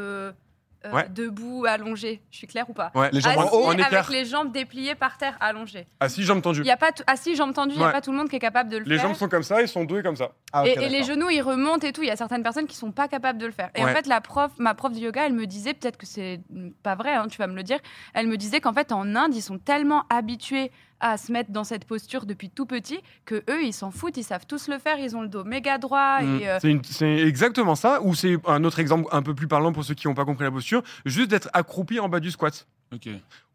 euh, 0.84 0.90
Ouais. 0.92 1.06
debout 1.08 1.64
allongées. 1.66 2.20
Je 2.30 2.36
suis 2.38 2.46
claire 2.46 2.68
ou 2.68 2.72
pas 2.74 2.90
Ouais. 2.94 3.08
Les 3.12 3.20
jambes 3.20 3.32
Assis 3.38 3.48
en 3.48 3.56
haut 3.56 3.64
en 3.66 3.78
avec 3.78 4.08
les 4.10 4.24
jambes 4.24 4.52
dépliées 4.52 4.94
par 4.94 5.16
terre 5.18 5.36
allongées. 5.40 5.86
Assis, 6.00 6.22
jambes 6.22 6.42
tendues. 6.42 6.60
Il 6.60 6.66
y 6.66 6.70
a 6.70 6.76
pas 6.76 6.90
assis 7.06 7.34
jambes 7.36 7.54
tendues 7.54 7.74
il 7.74 7.80
y 7.80 7.84
a 7.84 7.90
pas 7.90 8.00
tout 8.00 8.10
le 8.12 8.16
monde 8.18 8.28
qui 8.28 8.36
est 8.36 8.40
capable 8.40 8.70
de 8.70 8.78
le 8.78 8.84
Les 8.84 8.96
faire. 8.98 9.06
jambes 9.08 9.16
sont 9.16 9.28
comme 9.28 9.42
ça, 9.42 9.60
ils 9.62 9.68
sont 9.68 9.84
et 9.86 10.02
comme 10.02 10.16
ça. 10.16 10.32
Ah, 10.52 10.66
Et, 10.66 10.72
et 10.72 10.88
les 10.88 11.02
genoux, 11.02 11.30
ils 11.30 11.42
remontent 11.42 11.86
et 11.86 11.92
tout. 11.92 12.02
Il 12.02 12.08
y 12.08 12.10
a 12.12 12.16
certaines 12.16 12.42
personnes 12.42 12.66
qui 12.66 12.76
sont 12.76 12.92
pas 12.92 13.08
capables 13.08 13.38
de 13.38 13.46
le 13.46 13.52
faire. 13.52 13.70
Et 13.74 13.84
en 13.84 13.88
fait, 13.88 14.06
la 14.06 14.20
prof, 14.20 14.52
ma 14.58 14.74
prof 14.74 14.92
de 14.92 14.98
yoga, 14.98 15.26
elle 15.26 15.32
me 15.34 15.46
disait, 15.46 15.74
peut-être 15.74 15.96
que 15.96 16.06
c'est 16.06 16.40
pas 16.82 16.94
vrai, 16.94 17.14
hein, 17.14 17.26
tu 17.28 17.38
vas 17.38 17.46
me 17.46 17.54
le 17.56 17.62
dire, 17.62 17.78
elle 18.14 18.26
me 18.28 18.36
disait 18.36 18.60
qu'en 18.60 18.72
fait, 18.72 18.92
en 18.92 19.14
Inde, 19.16 19.34
ils 19.34 19.42
sont 19.42 19.58
tellement 19.58 20.04
habitués 20.10 20.70
à 21.04 21.18
se 21.18 21.30
mettre 21.30 21.50
dans 21.50 21.64
cette 21.64 21.84
posture 21.84 22.24
depuis 22.24 22.48
tout 22.48 22.64
petit 22.64 22.98
que 23.26 23.44
eux, 23.50 23.62
ils 23.62 23.74
s'en 23.74 23.90
foutent, 23.90 24.16
ils 24.16 24.24
savent 24.24 24.46
tous 24.46 24.68
le 24.68 24.78
faire, 24.78 24.98
ils 24.98 25.14
ont 25.14 25.20
le 25.20 25.28
dos 25.28 25.44
méga 25.44 25.76
droit. 25.76 26.22
Mm. 26.22 26.40
Euh, 26.42 26.78
C'est 26.82 27.18
exactement 27.18 27.74
ça. 27.74 28.00
Ou 28.02 28.14
c'est 28.14 28.38
un 28.46 28.64
autre 28.64 28.80
exemple 28.80 29.06
un 29.12 29.22
peu 29.22 29.34
plus 29.34 29.46
parlant 29.46 29.74
pour 29.74 29.84
ceux 29.84 29.92
qui 29.92 30.08
n'ont 30.08 30.14
pas 30.14 30.24
compris 30.24 30.44
la 30.44 30.50
posture, 30.50 30.82
juste 31.04 31.28
d'être 31.28 31.50
accroupi 31.52 32.00
en 32.00 32.08
bas 32.08 32.20
du 32.20 32.30
squat. 32.30 32.66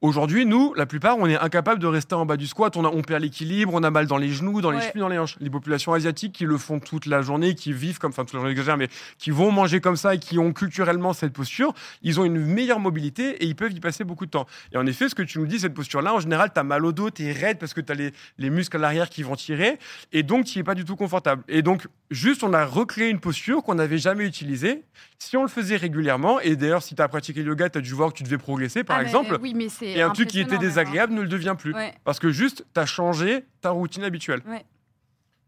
Aujourd'hui, 0.02 0.46
nous, 0.46 0.74
la 0.76 0.86
plupart, 0.86 1.18
on 1.18 1.28
est 1.28 1.36
incapable 1.38 1.82
de 1.82 1.86
rester 1.88 2.16
en 2.16 2.26
bas 2.26 2.38
du 2.38 2.48
squat. 2.48 2.78
On, 2.78 2.86
a- 2.86 2.88
on 2.88 3.02
perd 3.02 3.22
l'équilibre, 3.22 3.74
on 3.74 3.84
a 3.84 3.92
mal 3.92 4.08
dans 4.08 4.18
les 4.18 4.30
genoux, 4.30 4.62
dans 4.62 4.72
les 4.72 4.78
chevilles, 4.88 5.02
dans 5.02 5.10
les 5.10 5.20
hanches. 5.20 5.36
Les 5.42 5.50
populations 5.50 5.92
asiatiques 5.92 6.32
qui 6.32 6.46
le 6.46 6.58
font 6.58 6.80
toute 6.80 7.06
la 7.06 7.22
journée, 7.22 7.54
qui 7.54 7.74
vivent 7.74 7.98
comme, 8.00 8.12
enfin, 8.12 8.24
toute 8.24 8.34
la 8.34 8.40
journée, 8.40 8.52
j'exagère, 8.52 8.78
mais 8.78 8.88
qui 9.18 9.30
vont 9.32 9.52
manger 9.52 9.82
comme 9.82 9.98
ça 9.98 10.16
et 10.16 10.20
qui 10.20 10.40
ont 10.40 10.54
culturellement 10.54 11.12
cette 11.12 11.34
posture, 11.34 11.74
ils 12.02 12.18
ont 12.18 12.24
une 12.24 12.40
meilleure 12.40 12.80
mobilité 12.80 13.44
et 13.44 13.46
ils 13.46 13.58
peuvent 13.58 13.74
y 13.74 13.82
passer 13.82 14.06
beaucoup 14.06 14.26
de 14.26 14.32
temps. 14.32 14.48
Et 14.72 14.78
en 14.78 14.86
effet, 14.86 15.10
ce 15.10 15.16
que 15.16 15.24
tu 15.24 15.38
nous 15.38 15.48
dis, 15.48 15.60
cette 15.60 15.74
posture-là, 15.74 16.14
en 16.14 16.20
général, 16.22 16.52
tu 16.54 16.60
as 16.62 16.64
mal 16.64 16.86
au 16.86 16.94
dos, 16.94 17.10
tu 17.10 17.26
es 17.26 17.34
raide 17.34 17.58
parce 17.60 17.74
que 17.74 17.82
tu 17.82 17.92
as 17.92 17.96
les, 17.96 18.14
les 18.38 18.50
muscles 18.50 18.78
à 18.78 18.80
l'arrière 18.80 19.10
qui 19.10 19.24
vont 19.24 19.36
tirer 19.36 19.80
et 20.14 20.24
donc 20.24 20.46
tu 20.46 20.60
es 20.60 20.64
pas 20.64 20.76
du 20.76 20.86
tout 20.86 20.96
confortable. 20.96 21.44
Et 21.50 21.62
donc, 21.62 21.88
juste, 22.10 22.44
on 22.44 22.54
a 22.54 22.64
recréé 22.64 23.10
une 23.10 23.20
posture 23.20 23.64
qu'on 23.64 23.76
n'avait 23.76 23.98
jamais 23.98 24.26
utilisée. 24.26 24.84
Si 25.22 25.36
on 25.36 25.42
le 25.42 25.50
faisait 25.50 25.76
régulièrement, 25.76 26.40
et 26.40 26.56
d'ailleurs, 26.56 26.82
si 26.82 26.96
tu 26.96 27.02
as 27.02 27.08
pratiqué 27.10 27.42
le 27.44 27.50
yoga, 27.50 27.70
tu 27.70 27.80
as 27.80 27.82
dû 27.82 27.94
voir 27.94 28.14
que 28.14 28.18
tu 28.18 28.24
devais 28.24 28.38
progresser, 28.38 28.86
par 28.86 28.98
ah, 29.00 29.04
mais 29.24 29.29
exemple. 29.36 29.44
oui, 29.44 29.54
mais 29.56 29.70
c'est 29.70 29.92
Et 29.92 30.02
un 30.02 30.10
truc 30.12 30.28
qui 30.28 30.40
était 30.40 30.58
désagréable 30.58 31.14
ne 31.14 31.22
le 31.22 31.28
devient 31.28 31.56
plus. 31.58 31.74
Ouais. 31.74 31.94
Parce 32.04 32.20
que 32.20 32.32
juste, 32.32 32.66
t'as 32.74 32.86
changé 32.86 33.46
ta 33.62 33.72
routine 33.72 34.04
habituelle. 34.04 34.42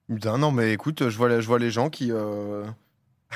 Putain, 0.07 0.37
non, 0.37 0.51
mais 0.51 0.73
écoute, 0.73 1.09
je 1.09 1.17
vois, 1.17 1.39
je 1.39 1.47
vois 1.47 1.59
les 1.59 1.71
gens 1.71 1.89
qui, 1.89 2.11
euh, 2.11 2.65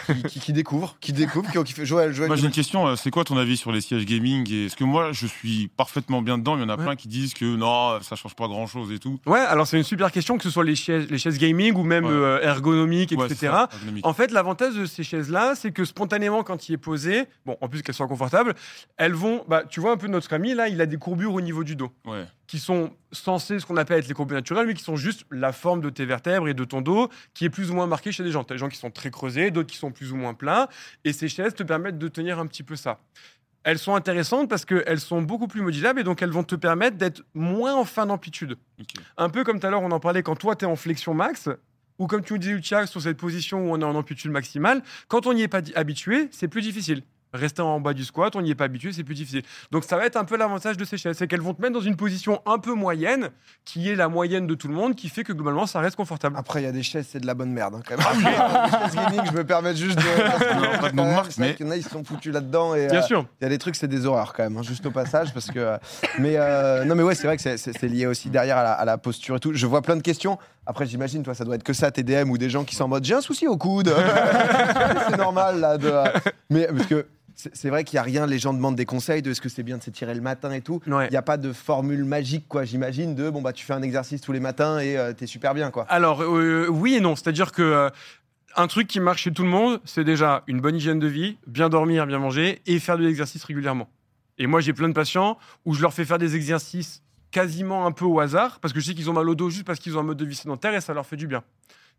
qui, 0.08 0.24
qui- 0.24 0.40
qui 0.40 0.54
découvrent, 0.54 0.98
qui 1.00 1.14
qui, 1.14 1.64
qui 1.64 1.74
fait 1.74 1.86
Joël, 1.86 2.14
Joël. 2.14 2.28
Moi 2.28 2.36
j'ai 2.36 2.46
une 2.46 2.52
question, 2.52 2.88
euh, 2.88 2.96
c'est 2.96 3.12
quoi 3.12 3.24
ton 3.24 3.38
avis 3.38 3.58
sur 3.58 3.72
les 3.72 3.82
sièges 3.82 4.06
gaming 4.06 4.50
Est-ce 4.52 4.76
que 4.76 4.84
moi 4.84 5.12
je 5.12 5.26
suis 5.28 5.68
parfaitement 5.70 6.22
bien 6.22 6.38
dedans, 6.38 6.58
il 6.58 6.62
y 6.62 6.64
en 6.66 6.70
a 6.70 6.76
Ouais. 6.76 6.84
plein 6.84 6.96
qui 6.96 7.08
disent 7.08 7.34
que 7.34 7.46
non, 7.56 8.02
ça 8.02 8.16
change 8.16 8.36
pas 8.36 8.48
grand 8.48 8.68
chose 8.68 8.92
et 8.92 9.00
tout. 9.00 9.20
Ouais, 9.26 9.40
alors 9.40 9.66
c'est 9.68 9.78
une 9.78 9.84
super 9.84 10.12
question, 10.12 10.38
que 10.38 10.44
ce 10.44 10.50
soit 10.50 10.64
les 10.66 10.76
chaises, 10.76 11.10
les 11.10 11.18
chaises 11.18 11.38
gaming 11.38 11.74
ou 11.76 11.84
même 11.84 12.06
Ouais. 12.06 12.12
euh, 12.12 12.42
ergonomiques, 12.42 13.12
Ouais, 13.12 13.26
etc. 13.26 13.36
c'est 13.40 13.46
ça, 13.48 13.70
ergonomique. 13.72 14.06
En 14.06 14.14
fait, 14.14 14.32
l'avantage 14.32 14.76
de 14.76 14.86
ces 14.86 15.04
chaises-là, 15.04 15.54
c'est 15.56 15.72
que 15.72 15.86
spontanément, 15.86 16.44
quand 16.44 16.68
il 16.70 16.74
est 16.74 16.78
posé, 16.78 17.24
bon, 17.46 17.58
en 17.62 17.70
plus 17.70 17.82
qu'elles 17.82 17.96
soient 17.96 18.08
confortables, 18.08 18.54
elles 18.98 19.14
vont. 19.14 19.44
Bah, 19.48 19.64
tu 19.70 19.80
vois 19.80 19.92
un 19.94 19.98
peu 19.98 20.08
notre 20.08 20.34
ami 20.34 20.54
là, 20.54 20.68
il 20.68 20.82
a 20.82 20.86
des 20.86 20.98
courbures 20.98 21.34
au 21.34 21.42
niveau 21.42 21.64
du 21.64 21.76
dos, 21.76 21.92
Ouais. 22.06 22.26
qui 22.48 22.60
sont 22.60 22.92
censées 23.12 23.60
ce 23.60 23.66
qu'on 23.66 23.78
appelle 23.78 24.00
être 24.00 24.08
les 24.10 24.14
courbures 24.14 24.36
naturelles, 24.38 24.68
mais 24.68 24.74
qui 24.74 24.84
sont 24.84 24.98
juste 24.98 25.24
la 25.32 25.54
forme 25.54 25.80
de 25.82 25.90
tes 25.90 26.06
vertèbres 26.06 26.48
et 26.50 26.54
de 26.54 26.64
ton 26.66 26.82
dos, 26.82 27.10
qui 27.34 27.46
est 27.46 27.50
plus 27.50 27.72
ou 27.72 27.74
moins 27.74 27.88
marquée 27.88 28.12
chez 28.12 28.24
des 28.24 28.32
gens. 28.32 28.44
T'as 28.44 28.56
des 28.56 28.60
gens 28.60 28.68
qui 28.70 28.78
sont 28.78 28.92
très 28.92 29.10
creusés, 29.10 29.52
d'autres 29.52 29.70
qui 29.70 29.78
sont 29.78 29.85
plus 29.92 30.12
ou 30.12 30.16
moins 30.16 30.34
plats, 30.34 30.70
et 31.04 31.14
ces 31.14 31.28
chaises 31.28 31.54
te 31.54 31.64
permettent 31.64 31.98
de 31.98 32.08
tenir 32.08 32.40
un 32.40 32.48
petit 32.48 32.64
peu 32.64 32.76
ça. 32.76 33.00
Elles 33.64 33.80
sont 33.80 33.96
intéressantes 33.96 34.48
parce 34.48 34.64
qu'elles 34.64 35.00
sont 35.00 35.24
beaucoup 35.24 35.48
plus 35.48 35.62
modulables 35.62 36.00
et 36.00 36.04
donc 36.04 36.22
elles 36.22 36.30
vont 36.30 36.44
te 36.44 36.54
permettre 36.56 36.98
d'être 36.98 37.24
moins 37.34 37.74
en 37.74 37.84
fin 37.84 38.06
d'amplitude. 38.06 38.58
Un 39.18 39.30
peu 39.30 39.44
comme 39.44 39.60
tout 39.60 39.66
à 39.66 39.72
l'heure, 39.72 39.82
on 39.82 39.92
en 39.92 40.00
parlait 40.00 40.22
quand 40.22 40.36
toi, 40.36 40.56
tu 40.56 40.66
es 40.66 40.68
en 40.68 40.76
flexion 40.76 41.16
max, 41.16 41.50
ou 41.98 42.08
comme 42.08 42.24
tu 42.24 42.34
nous 42.34 42.40
disais, 42.40 42.54
Lucia, 42.54 42.86
sur 42.86 43.02
cette 43.02 43.18
position 43.18 43.68
où 43.68 43.74
on 43.74 43.82
est 43.82 43.86
en 43.86 43.96
amplitude 43.96 44.30
maximale, 44.30 44.84
quand 45.08 45.26
on 45.26 45.34
n'y 45.34 45.42
est 45.42 45.48
pas 45.48 45.62
habitué, 45.76 46.28
c'est 46.32 46.48
plus 46.48 46.62
difficile. 46.62 47.02
Rester 47.36 47.62
en 47.62 47.80
bas 47.80 47.94
du 47.94 48.04
squat, 48.04 48.36
on 48.36 48.42
n'y 48.42 48.52
est 48.52 48.56
pas 48.56 48.66
habitué, 48.66 48.92
c'est 48.94 49.04
plus 49.04 49.16
difficile. 49.16 49.44
Donc 49.72 49.84
ça 49.84 49.98
va 49.98 50.06
être 50.06 50.16
un 50.16 50.24
peu 50.26 50.38
l'avantage 50.38 50.78
de 50.78 50.86
ces 50.86 50.98
chaises, 50.98 51.18
c'est 51.18 51.28
qu'elles 51.28 51.42
vont 51.42 51.54
te 51.54 51.62
mettre 51.62 51.74
dans 51.74 51.82
une 51.82 51.96
position 51.96 52.42
un 52.46 52.58
peu 52.60 52.74
moyenne, 52.74 53.30
qui 53.66 53.90
est 53.90 53.96
la 53.96 54.08
moyenne 54.10 54.48
de 54.48 54.56
tout 54.56 54.68
le 54.68 54.74
monde, 54.74 54.96
qui 54.96 55.10
fait 55.10 55.24
que 55.24 55.34
globalement 55.34 55.66
ça 55.68 55.80
reste 55.80 55.96
confortable. 55.96 56.36
Après, 56.38 56.62
il 56.62 56.66
y 56.66 56.68
a 56.68 56.72
des 56.72 56.84
chaises, 56.84 57.08
c'est 57.12 57.20
de 57.20 57.28
la 57.28 57.34
bonne 57.34 57.52
merde. 57.52 57.76
hein, 57.76 57.82
quand 57.88 57.98
même. 57.98 58.24
les 58.24 58.72
chaises 58.72 58.96
gaming, 58.96 59.22
je 59.26 59.32
me 59.38 59.44
permets 59.44 59.76
juste 59.76 59.98
de. 59.98 60.04
Non, 60.56 60.80
pas 60.80 60.90
de 60.92 60.96
nom 60.96 61.06
de 61.10 61.12
marque, 61.16 61.32
mais- 61.38 61.56
qu'il 61.56 61.66
y 61.66 61.70
en 61.70 61.72
a, 61.72 61.76
ils 61.78 61.84
se 61.84 61.90
sont 61.90 62.04
foutus 62.04 62.34
là-dedans. 62.34 62.76
et, 62.76 62.88
Bien 62.88 63.00
euh, 63.00 63.04
sûr. 63.06 63.26
Il 63.42 63.44
y 63.44 63.48
a 63.48 63.50
des 63.50 63.58
trucs, 63.58 63.76
c'est 63.76 63.88
des 63.88 64.06
horreurs 64.06 64.34
quand 64.34 64.44
même, 64.44 64.58
hein, 64.58 64.64
juste 64.64 64.86
au 64.86 64.92
passage, 64.92 65.34
parce 65.34 65.48
que. 65.48 65.60
euh, 65.60 65.78
mais 66.20 66.36
euh, 66.38 66.86
non, 66.86 66.96
mais 66.96 67.04
ouais, 67.04 67.16
c'est 67.16 67.28
vrai 67.28 67.36
que 67.36 67.42
c'est- 67.42 67.58
c'est 67.58 67.78
c'est 67.78 67.88
lié 67.88 68.06
aussi 68.08 68.30
derrière 68.30 68.58
à 68.58 68.64
la, 68.64 68.72
à 68.74 68.86
la 68.86 68.98
posture 68.98 69.36
et 69.36 69.40
tout. 69.40 69.52
Je 69.54 69.66
vois 69.68 69.82
plein 69.82 69.96
de 69.96 70.02
questions. 70.02 70.38
Après, 70.66 70.86
j'imagine, 70.86 71.22
toi, 71.24 71.34
ça 71.36 71.44
doit 71.46 71.56
être 71.56 71.64
que 71.64 71.74
ça, 71.74 71.92
tes 71.92 72.04
DM 72.04 72.30
ou 72.32 72.38
des 72.38 72.50
gens 72.50 72.64
qui 72.64 72.76
sont 72.76 72.86
en 72.86 72.88
mode 72.88 73.04
j'ai 73.06 73.14
un 73.14 73.22
souci 73.22 73.48
au 73.48 73.58
coude. 73.58 73.94
c'est 75.10 75.18
normal 75.18 75.60
là. 75.60 75.78
De, 75.78 75.92
mais 76.50 76.68
parce 76.68 76.88
que 76.88 77.06
c'est 77.36 77.70
vrai 77.70 77.84
qu'il 77.84 77.98
y 77.98 78.00
a 78.00 78.04
rien. 78.04 78.26
Les 78.26 78.40
gens 78.40 78.54
demandent 78.54 78.76
des 78.76 78.86
conseils 78.86 79.22
de 79.22 79.32
est-ce 79.32 79.42
que 79.42 79.50
c'est 79.50 79.64
bien 79.64 79.78
de 79.78 79.84
s'étirer 79.84 80.16
le 80.16 80.22
matin 80.22 80.52
et 80.52 80.62
tout. 80.62 80.82
Ouais. 80.88 81.08
Il 81.08 81.12
n'y 81.12 81.18
a 81.18 81.22
pas 81.22 81.38
de 81.38 81.52
formule 81.52 82.04
magique, 82.04 82.48
quoi. 82.48 82.64
J'imagine 82.64 83.16
de 83.16 83.30
bon 83.30 83.42
bah 83.42 83.54
tu 83.54 83.66
fais 83.66 83.74
un 83.74 83.82
exercice 83.82 84.22
tous 84.22 84.32
les 84.32 84.40
matins 84.40 84.80
et 84.80 84.98
euh, 84.98 85.14
t'es 85.14 85.28
super 85.28 85.54
bien, 85.54 85.72
quoi. 85.72 85.86
Alors, 85.90 86.22
euh, 86.24 86.68
oui 86.70 86.96
et 86.96 87.02
non. 87.02 87.16
C'est-à-dire 87.16 87.52
que 87.52 87.62
euh, 87.62 87.90
un 88.56 88.68
truc 88.68 88.88
qui 88.88 89.00
marche 89.00 89.24
chez 89.24 89.34
tout 89.34 89.44
le 89.44 89.50
monde, 89.50 89.82
c'est 89.86 90.04
déjà 90.04 90.44
une 90.48 90.62
bonne 90.62 90.76
hygiène 90.76 91.00
de 91.00 91.08
vie, 91.08 91.38
bien 91.48 91.70
dormir, 91.70 92.08
bien 92.08 92.20
manger 92.20 92.62
et 92.66 92.80
faire 92.80 92.98
de 92.98 93.04
l'exercice 93.04 93.44
régulièrement. 93.44 93.90
Et 94.38 94.48
moi, 94.48 94.62
j'ai 94.62 94.74
plein 94.74 94.90
de 94.90 94.94
patients 94.94 95.38
où 95.66 95.74
je 95.74 95.82
leur 95.82 95.94
fais 95.94 96.06
faire 96.06 96.18
des 96.18 96.36
exercices 96.36 97.02
quasiment 97.32 97.86
un 97.86 97.92
peu 97.92 98.06
au 98.06 98.20
hasard 98.20 98.60
parce 98.60 98.74
que 98.74 98.80
je 98.80 98.86
sais 98.86 98.94
qu'ils 98.94 99.10
ont 99.10 99.14
mal 99.14 99.28
au 99.28 99.36
dos 99.36 99.50
juste 99.50 99.66
parce 99.66 99.80
qu'ils 99.80 99.98
ont 99.98 100.00
un 100.00 100.04
mode 100.04 100.18
de 100.18 100.26
vie 100.26 100.36
sédentaire 100.36 100.74
et 100.74 100.82
ça 100.82 100.94
leur 100.94 101.06
fait 101.06 101.18
du 101.18 101.28
bien. 101.28 101.44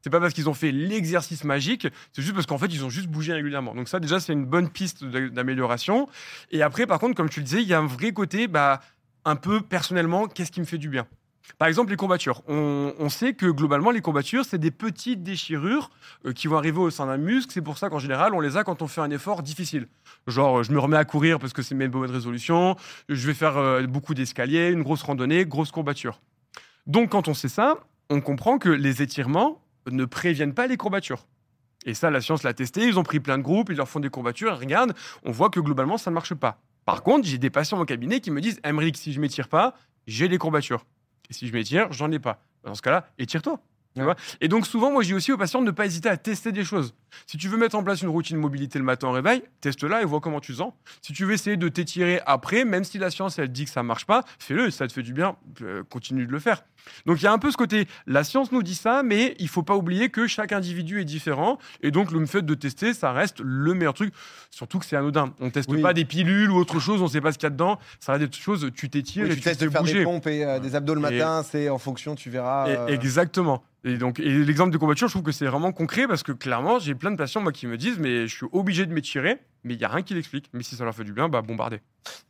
C'est 0.02 0.10
pas 0.10 0.20
parce 0.20 0.34
qu'ils 0.34 0.48
ont 0.48 0.54
fait 0.54 0.70
l'exercice 0.70 1.42
magique, 1.42 1.88
c'est 2.12 2.22
juste 2.22 2.34
parce 2.34 2.46
qu'en 2.46 2.58
fait, 2.58 2.66
ils 2.66 2.84
ont 2.84 2.90
juste 2.90 3.08
bougé 3.08 3.32
régulièrement. 3.32 3.74
Donc 3.74 3.88
ça, 3.88 3.98
déjà, 3.98 4.20
c'est 4.20 4.32
une 4.32 4.46
bonne 4.46 4.68
piste 4.68 5.04
d'a- 5.04 5.28
d'amélioration. 5.28 6.08
Et 6.52 6.62
après, 6.62 6.86
par 6.86 6.98
contre, 7.00 7.14
comme 7.16 7.28
tu 7.28 7.40
le 7.40 7.44
disais, 7.44 7.62
il 7.62 7.68
y 7.68 7.74
a 7.74 7.78
un 7.80 7.86
vrai 7.86 8.12
côté, 8.12 8.46
bah, 8.46 8.80
un 9.24 9.34
peu 9.36 9.60
personnellement, 9.60 10.26
qu'est-ce 10.28 10.52
qui 10.52 10.60
me 10.60 10.64
fait 10.66 10.78
du 10.78 10.88
bien? 10.88 11.06
Par 11.58 11.68
exemple, 11.68 11.90
les 11.90 11.96
courbatures. 11.96 12.42
On, 12.48 12.92
on 12.98 13.08
sait 13.08 13.32
que 13.34 13.46
globalement, 13.46 13.92
les 13.92 14.00
courbatures, 14.00 14.44
c'est 14.44 14.58
des 14.58 14.72
petites 14.72 15.22
déchirures 15.22 15.90
euh, 16.24 16.32
qui 16.32 16.48
vont 16.48 16.56
arriver 16.56 16.78
au 16.78 16.90
sein 16.90 17.06
d'un 17.06 17.16
muscle. 17.18 17.52
C'est 17.52 17.62
pour 17.62 17.78
ça 17.78 17.88
qu'en 17.88 18.00
général, 18.00 18.34
on 18.34 18.40
les 18.40 18.56
a 18.56 18.64
quand 18.64 18.82
on 18.82 18.88
fait 18.88 19.00
un 19.00 19.10
effort 19.10 19.42
difficile. 19.42 19.86
Genre, 20.26 20.58
euh, 20.58 20.62
je 20.64 20.72
me 20.72 20.78
remets 20.80 20.96
à 20.96 21.04
courir 21.04 21.38
parce 21.38 21.52
que 21.52 21.62
c'est 21.62 21.76
mes 21.76 21.86
bonnes 21.88 22.10
résolutions. 22.10 22.74
Je 23.08 23.26
vais 23.28 23.34
faire 23.34 23.56
euh, 23.56 23.86
beaucoup 23.86 24.12
d'escaliers, 24.14 24.70
une 24.70 24.82
grosse 24.82 25.02
randonnée, 25.04 25.46
grosse 25.46 25.70
courbature. 25.70 26.20
Donc, 26.88 27.10
quand 27.10 27.28
on 27.28 27.34
sait 27.34 27.48
ça, 27.48 27.78
on 28.10 28.20
comprend 28.20 28.58
que 28.58 28.68
les 28.68 29.02
étirements 29.02 29.60
ne 29.90 30.04
préviennent 30.04 30.54
pas 30.54 30.66
les 30.66 30.76
courbatures. 30.76 31.26
Et 31.84 31.94
ça, 31.94 32.10
la 32.10 32.20
science 32.20 32.42
l'a 32.42 32.52
testé. 32.52 32.86
Ils 32.86 32.98
ont 32.98 33.04
pris 33.04 33.20
plein 33.20 33.38
de 33.38 33.42
groupes, 33.42 33.70
ils 33.70 33.76
leur 33.76 33.88
font 33.88 34.00
des 34.00 34.10
courbatures. 34.10 34.52
Et 34.52 34.56
regarde, 34.56 34.94
on 35.24 35.30
voit 35.30 35.50
que 35.50 35.60
globalement, 35.60 35.98
ça 35.98 36.10
ne 36.10 36.14
marche 36.14 36.34
pas. 36.34 36.60
Par 36.84 37.02
contre, 37.02 37.26
j'ai 37.26 37.38
des 37.38 37.50
patients 37.50 37.80
au 37.80 37.84
cabinet 37.84 38.20
qui 38.20 38.30
me 38.30 38.40
disent 38.40 38.60
Emmerich, 38.64 38.96
si 38.96 39.12
je 39.12 39.20
m'étire 39.20 39.48
pas, 39.48 39.74
j'ai 40.06 40.28
des 40.28 40.38
courbatures. 40.38 40.84
Et 41.30 41.34
si 41.34 41.48
je 41.48 41.52
m'étire, 41.52 41.92
j'en 41.92 42.10
ai 42.10 42.18
pas. 42.18 42.42
Dans 42.64 42.74
ce 42.74 42.82
cas-là, 42.82 43.08
étire-toi. 43.18 43.60
Et 44.40 44.48
donc 44.48 44.66
souvent, 44.66 44.90
moi, 44.90 45.02
dis 45.02 45.14
aussi 45.14 45.32
aux 45.32 45.38
patients 45.38 45.60
de 45.60 45.66
ne 45.66 45.70
pas 45.70 45.86
hésiter 45.86 46.08
à 46.08 46.16
tester 46.16 46.52
des 46.52 46.64
choses. 46.64 46.94
Si 47.26 47.38
tu 47.38 47.48
veux 47.48 47.56
mettre 47.56 47.76
en 47.76 47.82
place 47.82 48.02
une 48.02 48.08
routine 48.08 48.36
mobilité 48.36 48.78
le 48.78 48.84
matin 48.84 49.08
au 49.08 49.12
réveil, 49.12 49.42
teste-la 49.60 50.02
et 50.02 50.04
vois 50.04 50.20
comment 50.20 50.40
tu 50.40 50.54
sens. 50.54 50.72
Si 51.00 51.12
tu 51.12 51.24
veux 51.24 51.32
essayer 51.32 51.56
de 51.56 51.68
t'étirer 51.68 52.20
après, 52.26 52.64
même 52.64 52.84
si 52.84 52.98
la 52.98 53.10
science 53.10 53.38
elle 53.38 53.48
dit 53.48 53.64
que 53.64 53.70
ça 53.70 53.82
marche 53.82 54.04
pas, 54.04 54.24
fais-le. 54.38 54.70
Ça 54.70 54.86
te 54.86 54.92
fait 54.92 55.02
du 55.02 55.12
bien, 55.12 55.36
euh, 55.62 55.82
continue 55.84 56.26
de 56.26 56.32
le 56.32 56.38
faire. 56.38 56.64
Donc 57.06 57.20
il 57.20 57.24
y 57.24 57.26
a 57.26 57.32
un 57.32 57.38
peu 57.38 57.50
ce 57.50 57.56
côté, 57.56 57.86
la 58.06 58.24
science 58.24 58.52
nous 58.52 58.62
dit 58.62 58.74
ça, 58.74 59.02
mais 59.02 59.34
il 59.38 59.48
faut 59.48 59.62
pas 59.62 59.76
oublier 59.76 60.08
que 60.10 60.26
chaque 60.26 60.52
individu 60.52 61.00
est 61.00 61.04
différent. 61.04 61.58
Et 61.82 61.90
donc 61.90 62.12
le 62.12 62.24
fait 62.26 62.42
de 62.44 62.54
tester, 62.54 62.94
ça 62.94 63.12
reste 63.12 63.40
le 63.40 63.74
meilleur 63.74 63.94
truc. 63.94 64.12
Surtout 64.50 64.78
que 64.78 64.86
c'est 64.86 64.96
anodin. 64.96 65.32
On 65.40 65.50
teste 65.50 65.68
Oui. 65.70 65.82
pas 65.82 65.92
des 65.92 66.04
pilules 66.04 66.50
ou 66.50 66.56
autre 66.56 66.80
chose, 66.80 67.02
on 67.02 67.08
sait 67.08 67.20
pas 67.20 67.32
ce 67.32 67.38
qu'il 67.38 67.46
y 67.46 67.48
a 67.48 67.50
dedans. 67.50 67.78
Ça 68.00 68.12
reste 68.14 68.24
des 68.30 68.36
choses, 68.38 68.70
tu 68.74 68.88
t'étires 68.88 69.24
Oui, 69.24 69.30
et 69.30 69.34
tu 69.34 69.40
tu 69.40 69.44
testes 69.44 69.62
de 69.62 69.68
faire 69.70 69.82
bouger. 69.82 69.98
des 69.98 70.04
pompes 70.04 70.26
et 70.26 70.44
euh, 70.44 70.58
des 70.58 70.74
abdos 70.74 70.94
le 70.94 71.00
matin, 71.00 71.42
c'est 71.42 71.68
en 71.68 71.78
fonction, 71.78 72.14
tu 72.14 72.30
verras. 72.30 72.68
Et- 72.68 72.76
euh, 72.76 72.86
Exactement. 72.88 73.62
Et 73.84 73.98
donc, 73.98 74.18
et 74.18 74.28
l'exemple 74.44 74.72
de 74.72 74.78
courbature, 74.78 75.06
je 75.06 75.12
trouve 75.12 75.22
que 75.22 75.30
c'est 75.32 75.46
vraiment 75.46 75.70
concret 75.70 76.08
parce 76.08 76.22
que 76.24 76.32
clairement, 76.32 76.78
j'ai 76.80 76.94
plein 76.96 77.12
de 77.12 77.16
patients 77.16 77.40
moi 77.40 77.52
qui 77.52 77.66
me 77.68 77.76
disent, 77.76 77.98
mais 78.00 78.26
je 78.26 78.34
suis 78.34 78.46
obligé 78.50 78.84
de 78.84 78.92
m'étirer, 78.92 79.38
mais 79.64 79.74
il 79.74 79.80
y 79.80 79.84
a 79.84 79.88
rien 79.88 80.02
qui 80.02 80.14
l'explique. 80.14 80.48
Mais 80.52 80.62
si 80.62 80.76
ça 80.76 80.84
leur 80.84 80.94
fait 80.94 81.04
du 81.04 81.12
bien, 81.12 81.28
bah 81.28 81.42
bombardez. 81.42 81.80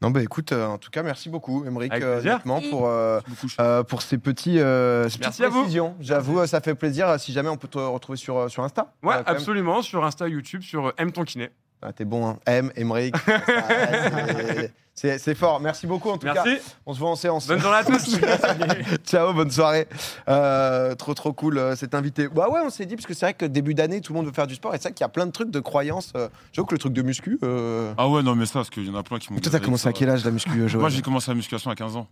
Non, 0.01 0.11
bah 0.11 0.23
écoute, 0.23 0.53
euh, 0.53 0.67
en 0.67 0.79
tout 0.79 0.91
cas, 0.91 1.03
merci 1.03 1.29
beaucoup, 1.29 1.65
Émeric, 1.67 1.93
euh, 1.93 2.39
pour, 2.71 2.87
euh, 2.89 3.21
euh, 3.61 3.83
pour 3.83 4.03
ces, 4.03 4.19
petits, 4.19 4.59
euh, 4.59 5.09
ces 5.09 5.19
Merci 5.19 5.45
à 5.45 5.51
précisions. 5.51 5.95
J'avoue, 6.01 6.47
ça 6.47 6.61
fait 6.61 6.75
plaisir. 6.75 7.19
Si 7.21 7.33
jamais 7.33 7.49
on 7.51 7.57
peut 7.57 7.69
te 7.69 7.79
retrouver 7.79 8.17
sur, 8.17 8.51
sur 8.51 8.63
Insta. 8.65 8.95
Ouais, 9.03 9.13
Euh, 9.15 9.17
même. 9.19 9.25
absolument. 9.27 9.83
Sur 9.83 10.05
Insta, 10.05 10.29
YouTube, 10.29 10.63
sur 10.63 10.93
M 10.97 11.13
ton 11.13 11.25
kiné. 11.25 11.51
Ah, 11.83 11.93
T'es 11.93 12.05
bon, 12.05 12.27
hein. 12.27 12.39
M, 12.47 12.73
Emmerich. 12.77 13.15
c'est- 14.95 15.35
fort. 15.35 15.61
Merci 15.61 15.87
beaucoup 15.87 16.11
en 16.11 16.19
tout 16.19 16.27
cas. 16.27 16.43
Merci. 16.45 16.59
On 16.87 16.95
se 16.95 16.99
voit 16.99 17.11
en 17.11 17.17
séance. 17.17 17.47
Bonne 17.47 17.61
journée 17.61 17.77
à 17.77 17.85
tous. 17.85 18.19
Ciao, 19.05 19.33
bonne 19.35 19.51
soirée. 19.51 19.87
Euh, 20.29 20.95
trop 20.95 21.15
trop 21.15 21.33
cool 21.33 21.59
euh, 21.59 21.77
cet 21.77 21.95
invité. 21.95 22.29
Bah 22.29 22.49
ouais, 22.49 22.61
on 22.65 22.71
s'est 22.71 22.87
dit 22.87 22.97
parce 22.97 23.07
que 23.07 23.15
c'est 23.15 23.27
vrai 23.27 23.35
que 23.35 23.45
début 23.45 23.75
d'année, 23.75 24.01
tout 24.01 24.13
le 24.13 24.17
monde 24.19 24.27
veut 24.27 24.33
faire 24.33 24.47
du 24.47 24.55
sport 24.55 24.75
et 24.75 24.79
c'est 24.79 24.85
vrai 24.85 24.93
qu'il 24.95 25.05
y 25.05 25.07
a 25.07 25.09
plein 25.11 25.27
de 25.27 25.33
trucs 25.33 25.51
de 25.51 25.61
croyances. 25.61 26.13
Euh, 26.17 26.29
J'avoue 26.53 26.67
que 26.67 26.75
le 26.75 26.79
truc 26.79 26.93
de 26.95 27.03
muscu. 27.03 27.39
euh, 27.43 27.93
Ah 27.99 28.09
ouais, 28.09 28.23
non, 28.23 28.35
mais 28.35 28.47
ça, 28.47 28.55
parce 28.55 28.71
qu'il 28.71 28.87
y 28.87 28.91
en 28.91 28.95
a 28.95 29.03
plein 29.03 29.19
qui 29.19 29.33
m'ont. 29.33 29.39
Toi, 29.39 29.53
t'as 29.53 29.61
commencé 29.61 29.87
à 29.89 29.93
quel 29.93 30.09
âge 30.09 30.25
la 30.25 30.31
muscu, 30.31 30.51
euh, 30.59 30.69
Joël 30.69 30.81
Moi, 30.81 30.89
j'ai 30.91 31.03
commencé 31.03 31.31
la 31.31 31.35
musculation 31.35 31.71
à 31.71 31.75
15 31.75 31.97
ans. 31.97 32.07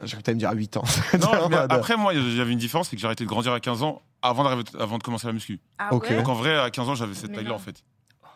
J'ai 0.00 0.10
cru 0.12 0.18
que 0.18 0.22
t'allais 0.22 0.36
me 0.36 0.40
dire 0.40 0.50
à 0.50 0.54
8 0.54 0.76
ans. 0.76 0.84
Non, 1.20 1.48
mais 1.50 1.56
après, 1.56 1.96
moi, 1.96 2.14
il 2.14 2.36
y 2.36 2.40
avait 2.40 2.52
une 2.52 2.58
différence, 2.58 2.88
c'est 2.88 2.94
que 2.94 3.00
j'ai 3.00 3.06
arrêté 3.06 3.24
de 3.24 3.28
grandir 3.28 3.52
à 3.52 3.58
15 3.58 3.82
ans 3.82 4.00
avant, 4.22 4.44
d'arriver- 4.44 4.62
avant 4.78 4.96
de 4.98 5.02
commencer 5.02 5.26
la 5.26 5.32
muscu. 5.32 5.58
Ah 5.78 5.92
ouais 5.92 6.16
Donc 6.16 6.28
en 6.28 6.34
vrai, 6.34 6.56
à 6.56 6.70
15 6.70 6.88
ans, 6.88 6.94
j'avais 6.94 7.14
cette 7.14 7.30
Mais 7.30 7.36
taille-là, 7.36 7.50
non. 7.50 7.56
en 7.56 7.58
fait. 7.58 7.82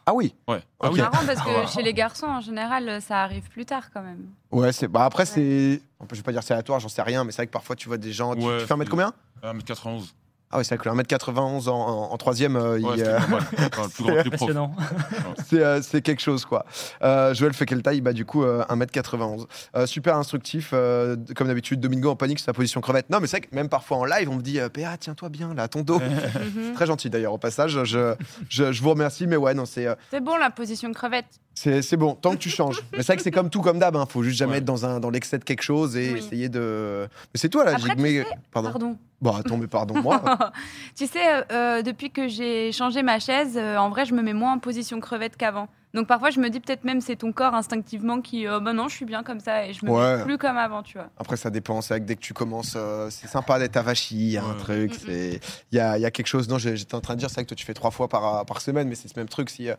Ah 0.06 0.14
oui. 0.14 0.34
Ouais. 0.48 0.56
Ok. 0.56 0.62
Ah 0.80 0.90
oui. 0.92 1.00
Marrant 1.00 1.24
parce 1.26 1.40
que 1.42 1.50
Ah 1.62 1.66
chez 1.66 1.82
les 1.82 1.94
garçons, 1.94 2.26
en 2.26 2.40
général, 2.40 3.00
ça 3.02 3.22
arrive 3.22 3.48
plus 3.48 3.64
tard 3.64 3.90
quand 3.92 4.02
même. 4.02 4.26
Ouais, 4.50 4.72
c'est. 4.72 4.88
Bah 4.88 5.04
après, 5.04 5.24
c'est. 5.26 5.80
Je 6.10 6.16
vais 6.16 6.22
pas 6.22 6.32
dire 6.32 6.42
c'est 6.42 6.54
aléatoire, 6.54 6.80
j'en 6.80 6.88
sais 6.88 7.02
rien, 7.02 7.22
mais 7.24 7.30
c'est 7.32 7.36
vrai 7.38 7.46
que 7.46 7.52
parfois 7.52 7.76
tu 7.76 7.88
vois 7.88 7.98
des 7.98 8.12
gens. 8.12 8.34
Tu, 8.34 8.42
Ouais, 8.44 8.58
tu 8.58 8.66
fais 8.66 8.72
un 8.72 8.76
mètre 8.76 8.90
c'est- 8.90 8.90
combien? 8.90 9.12
1m91. 9.42 10.14
Ah 10.54 10.58
oui, 10.58 10.64
c'est 10.66 10.76
vrai 10.76 10.84
que 10.84 10.88
le 10.88 11.02
1m91 11.02 11.68
en, 11.68 11.72
en, 11.72 12.12
en 12.12 12.16
troisième, 12.18 12.56
euh, 12.56 12.78
Ouais, 12.78 12.96
c'était 12.98 13.08
euh, 13.08 13.18
c'est 15.48 15.62
euh, 15.62 15.80
c'est 15.82 16.02
quelque 16.02 16.20
chose 16.20 16.44
quoi. 16.44 16.64
Euh, 17.02 17.32
Joël 17.34 17.52
fait 17.54 17.66
quelle 17.66 17.82
taille 17.82 18.00
Bah 18.00 18.12
du 18.12 18.24
coup 18.24 18.44
euh, 18.44 18.62
1m91. 18.68 19.46
Euh, 19.76 19.86
super 19.86 20.16
instructif, 20.16 20.70
euh, 20.72 21.16
comme 21.36 21.48
d'habitude. 21.48 21.80
Domingo 21.80 22.10
en 22.10 22.16
panique 22.16 22.38
sur 22.38 22.46
sa 22.46 22.52
position 22.52 22.80
crevette. 22.80 23.08
Non 23.10 23.18
mais 23.20 23.26
c'est 23.26 23.38
vrai 23.38 23.48
que 23.48 23.54
même 23.54 23.68
parfois 23.68 23.96
en 23.98 24.04
live 24.04 24.28
on 24.30 24.36
me 24.36 24.42
dit 24.42 24.60
euh, 24.60 24.68
PA 24.68 24.96
tiens-toi 24.98 25.28
bien 25.28 25.54
là, 25.54 25.68
ton 25.68 25.80
dos. 25.82 26.00
Mhm. 26.42 26.74
Très 26.74 26.86
gentil 26.86 27.08
d'ailleurs 27.10 27.32
au 27.32 27.38
passage. 27.38 27.84
Je, 27.84 28.14
je, 28.48 28.72
je 28.72 28.82
vous 28.82 28.90
remercie, 28.90 29.26
mais 29.26 29.36
ouais 29.36 29.54
non 29.54 29.64
c'est 29.64 29.86
euh, 29.86 29.94
C'est 30.10 30.20
bon 30.22 30.36
la 30.36 30.50
position 30.50 30.92
crevette. 30.92 31.26
c'est 31.54 31.80
c'est 31.82 31.96
bon 31.96 32.14
tant 32.14 32.32
que 32.32 32.36
tu 32.36 32.50
changes. 32.50 32.82
mais 32.92 32.98
c'est 32.98 33.06
vrai 33.08 33.16
que 33.16 33.22
c'est 33.22 33.30
comme 33.30 33.48
tout 33.50 33.60
comme 33.62 33.78
d'hab. 33.78 33.96
Hein, 33.96 34.06
faut 34.08 34.22
juste 34.22 34.36
jamais 34.38 34.52
Ouais. 34.52 34.58
être 34.58 34.64
dans 34.64 34.84
un 34.84 35.00
dans 35.00 35.10
l'excès 35.10 35.38
de 35.38 35.44
quelque 35.44 35.62
chose 35.62 35.96
et 35.96 36.12
Oui. 36.12 36.18
essayer 36.18 36.48
de. 36.48 37.08
Mais 37.32 37.38
c'est 37.40 37.48
toi 37.48 37.64
là, 37.64 37.72
Après, 37.76 37.94
tu 37.96 38.24
Pardon. 38.50 38.70
Pardon. 38.70 38.98
Bon 39.20 39.36
attends 39.36 39.56
mais 39.56 39.68
pardon 39.68 40.02
moi. 40.02 40.20
tu 40.96 41.06
sais, 41.06 41.26
euh, 41.34 41.42
euh, 41.52 41.82
depuis 41.82 42.10
que 42.10 42.28
j'ai 42.28 42.72
changé 42.72 43.02
ma 43.02 43.18
chaise, 43.18 43.54
euh, 43.56 43.76
en 43.76 43.88
vrai, 43.90 44.04
je 44.04 44.14
me 44.14 44.22
mets 44.22 44.32
moins 44.32 44.52
en 44.54 44.58
position 44.58 44.98
crevette 45.00 45.36
qu'avant. 45.36 45.68
Donc 45.94 46.06
parfois, 46.06 46.30
je 46.30 46.40
me 46.40 46.48
dis 46.48 46.58
peut-être 46.58 46.84
même 46.84 47.02
c'est 47.02 47.16
ton 47.16 47.32
corps 47.32 47.54
instinctivement 47.54 48.22
qui, 48.22 48.46
euh, 48.46 48.60
bah 48.60 48.72
non, 48.72 48.88
je 48.88 48.96
suis 48.96 49.04
bien 49.04 49.22
comme 49.22 49.40
ça 49.40 49.66
et 49.66 49.74
je 49.74 49.84
me 49.84 49.90
Ouais. 49.90 50.16
mets 50.16 50.24
plus 50.24 50.38
comme 50.38 50.56
avant, 50.56 50.82
tu 50.82 50.96
vois. 50.96 51.08
Après, 51.18 51.36
ça 51.36 51.50
dépend. 51.50 51.82
C'est 51.82 51.92
vrai 51.94 52.00
que 52.00 52.06
dès 52.06 52.16
que 52.16 52.22
tu 52.22 52.32
commences, 52.32 52.74
euh, 52.76 53.08
c'est 53.10 53.26
sympa 53.26 53.58
d'être 53.58 53.76
avachi. 53.76 54.16
Il 54.16 54.30
y 54.30 54.38
a 54.38 54.44
un 54.44 54.54
truc. 54.54 54.92
Mm, 55.06 55.10
mm. 55.10 55.38
Il 55.72 55.76
y 55.76 55.80
a, 55.80 55.98
il 55.98 56.00
y 56.00 56.06
a 56.06 56.10
quelque 56.10 56.28
chose. 56.28 56.48
Non, 56.48 56.56
j'étais 56.56 56.94
en 56.94 57.02
train 57.02 57.14
de 57.14 57.18
dire, 57.18 57.28
c'est 57.28 57.34
vrai 57.34 57.44
que 57.44 57.48
toi, 57.48 57.56
tu 57.56 57.66
fais 57.66 57.74
trois 57.74 57.90
fois 57.90 58.08
par, 58.08 58.46
par 58.46 58.62
semaine, 58.62 58.88
mais 58.88 58.94
c'est 58.94 59.08
ce 59.08 59.18
même 59.18 59.28
truc. 59.28 59.50
Si 59.50 59.68
euh, 59.68 59.74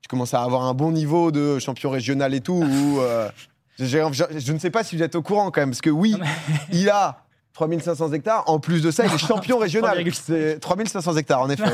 tu 0.00 0.08
commences 0.08 0.32
à 0.32 0.42
avoir 0.42 0.62
un 0.62 0.72
bon 0.72 0.90
niveau 0.90 1.30
de 1.30 1.58
champion 1.58 1.90
régional 1.90 2.32
et 2.32 2.40
tout, 2.40 2.54
ou, 2.64 3.00
euh, 3.00 3.28
je, 3.78 3.84
je 4.38 4.52
ne 4.54 4.58
sais 4.58 4.70
pas 4.70 4.82
si 4.84 4.96
vous 4.96 5.02
êtes 5.02 5.16
au 5.16 5.22
courant 5.22 5.50
quand 5.50 5.60
même, 5.60 5.70
parce 5.70 5.82
que 5.82 5.90
oui, 5.90 6.16
il 6.72 6.88
a 6.88 7.24
3500 7.58 8.12
hectares. 8.12 8.44
En 8.46 8.60
plus 8.60 8.82
de 8.82 8.90
ça, 8.92 9.04
il 9.04 9.12
est 9.12 9.18
champion 9.18 9.58
régional. 9.66 9.98
3,5. 9.98 10.20
C'est 10.24 10.60
3500 10.60 11.16
hectares, 11.16 11.40
en 11.42 11.50
effet. 11.50 11.64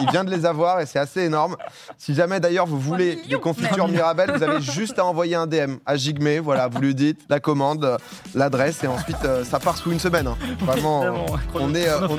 Il 0.00 0.10
vient 0.10 0.24
de 0.24 0.30
les 0.30 0.44
avoir 0.44 0.80
et 0.80 0.86
c'est 0.86 0.98
assez 0.98 1.20
énorme. 1.22 1.56
Si 1.96 2.12
jamais 2.12 2.40
d'ailleurs 2.40 2.66
vous 2.66 2.80
voulez 2.80 3.20
des 3.28 3.36
confitures 3.36 3.86
Mirabelle, 3.86 4.32
vous 4.34 4.42
avez 4.42 4.60
juste 4.60 4.98
à 4.98 5.04
envoyer 5.04 5.36
un 5.36 5.46
DM 5.46 5.76
à 5.86 5.94
Jigme. 5.96 6.38
Voilà, 6.40 6.66
vous 6.66 6.80
lui 6.80 6.94
dites 6.94 7.20
la 7.28 7.38
commande, 7.38 7.98
l'adresse 8.34 8.82
et 8.82 8.88
ensuite 8.88 9.16
euh, 9.24 9.44
ça 9.44 9.60
part 9.60 9.76
sous 9.76 9.92
une 9.92 10.00
semaine. 10.00 10.26
hein. 10.26 10.36
Vraiment, 10.60 11.04
on 11.54 11.72
est, 11.74 11.88
euh, 11.88 12.00
on- 12.08 12.16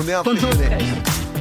on 0.00 0.08
est. 0.08 1.31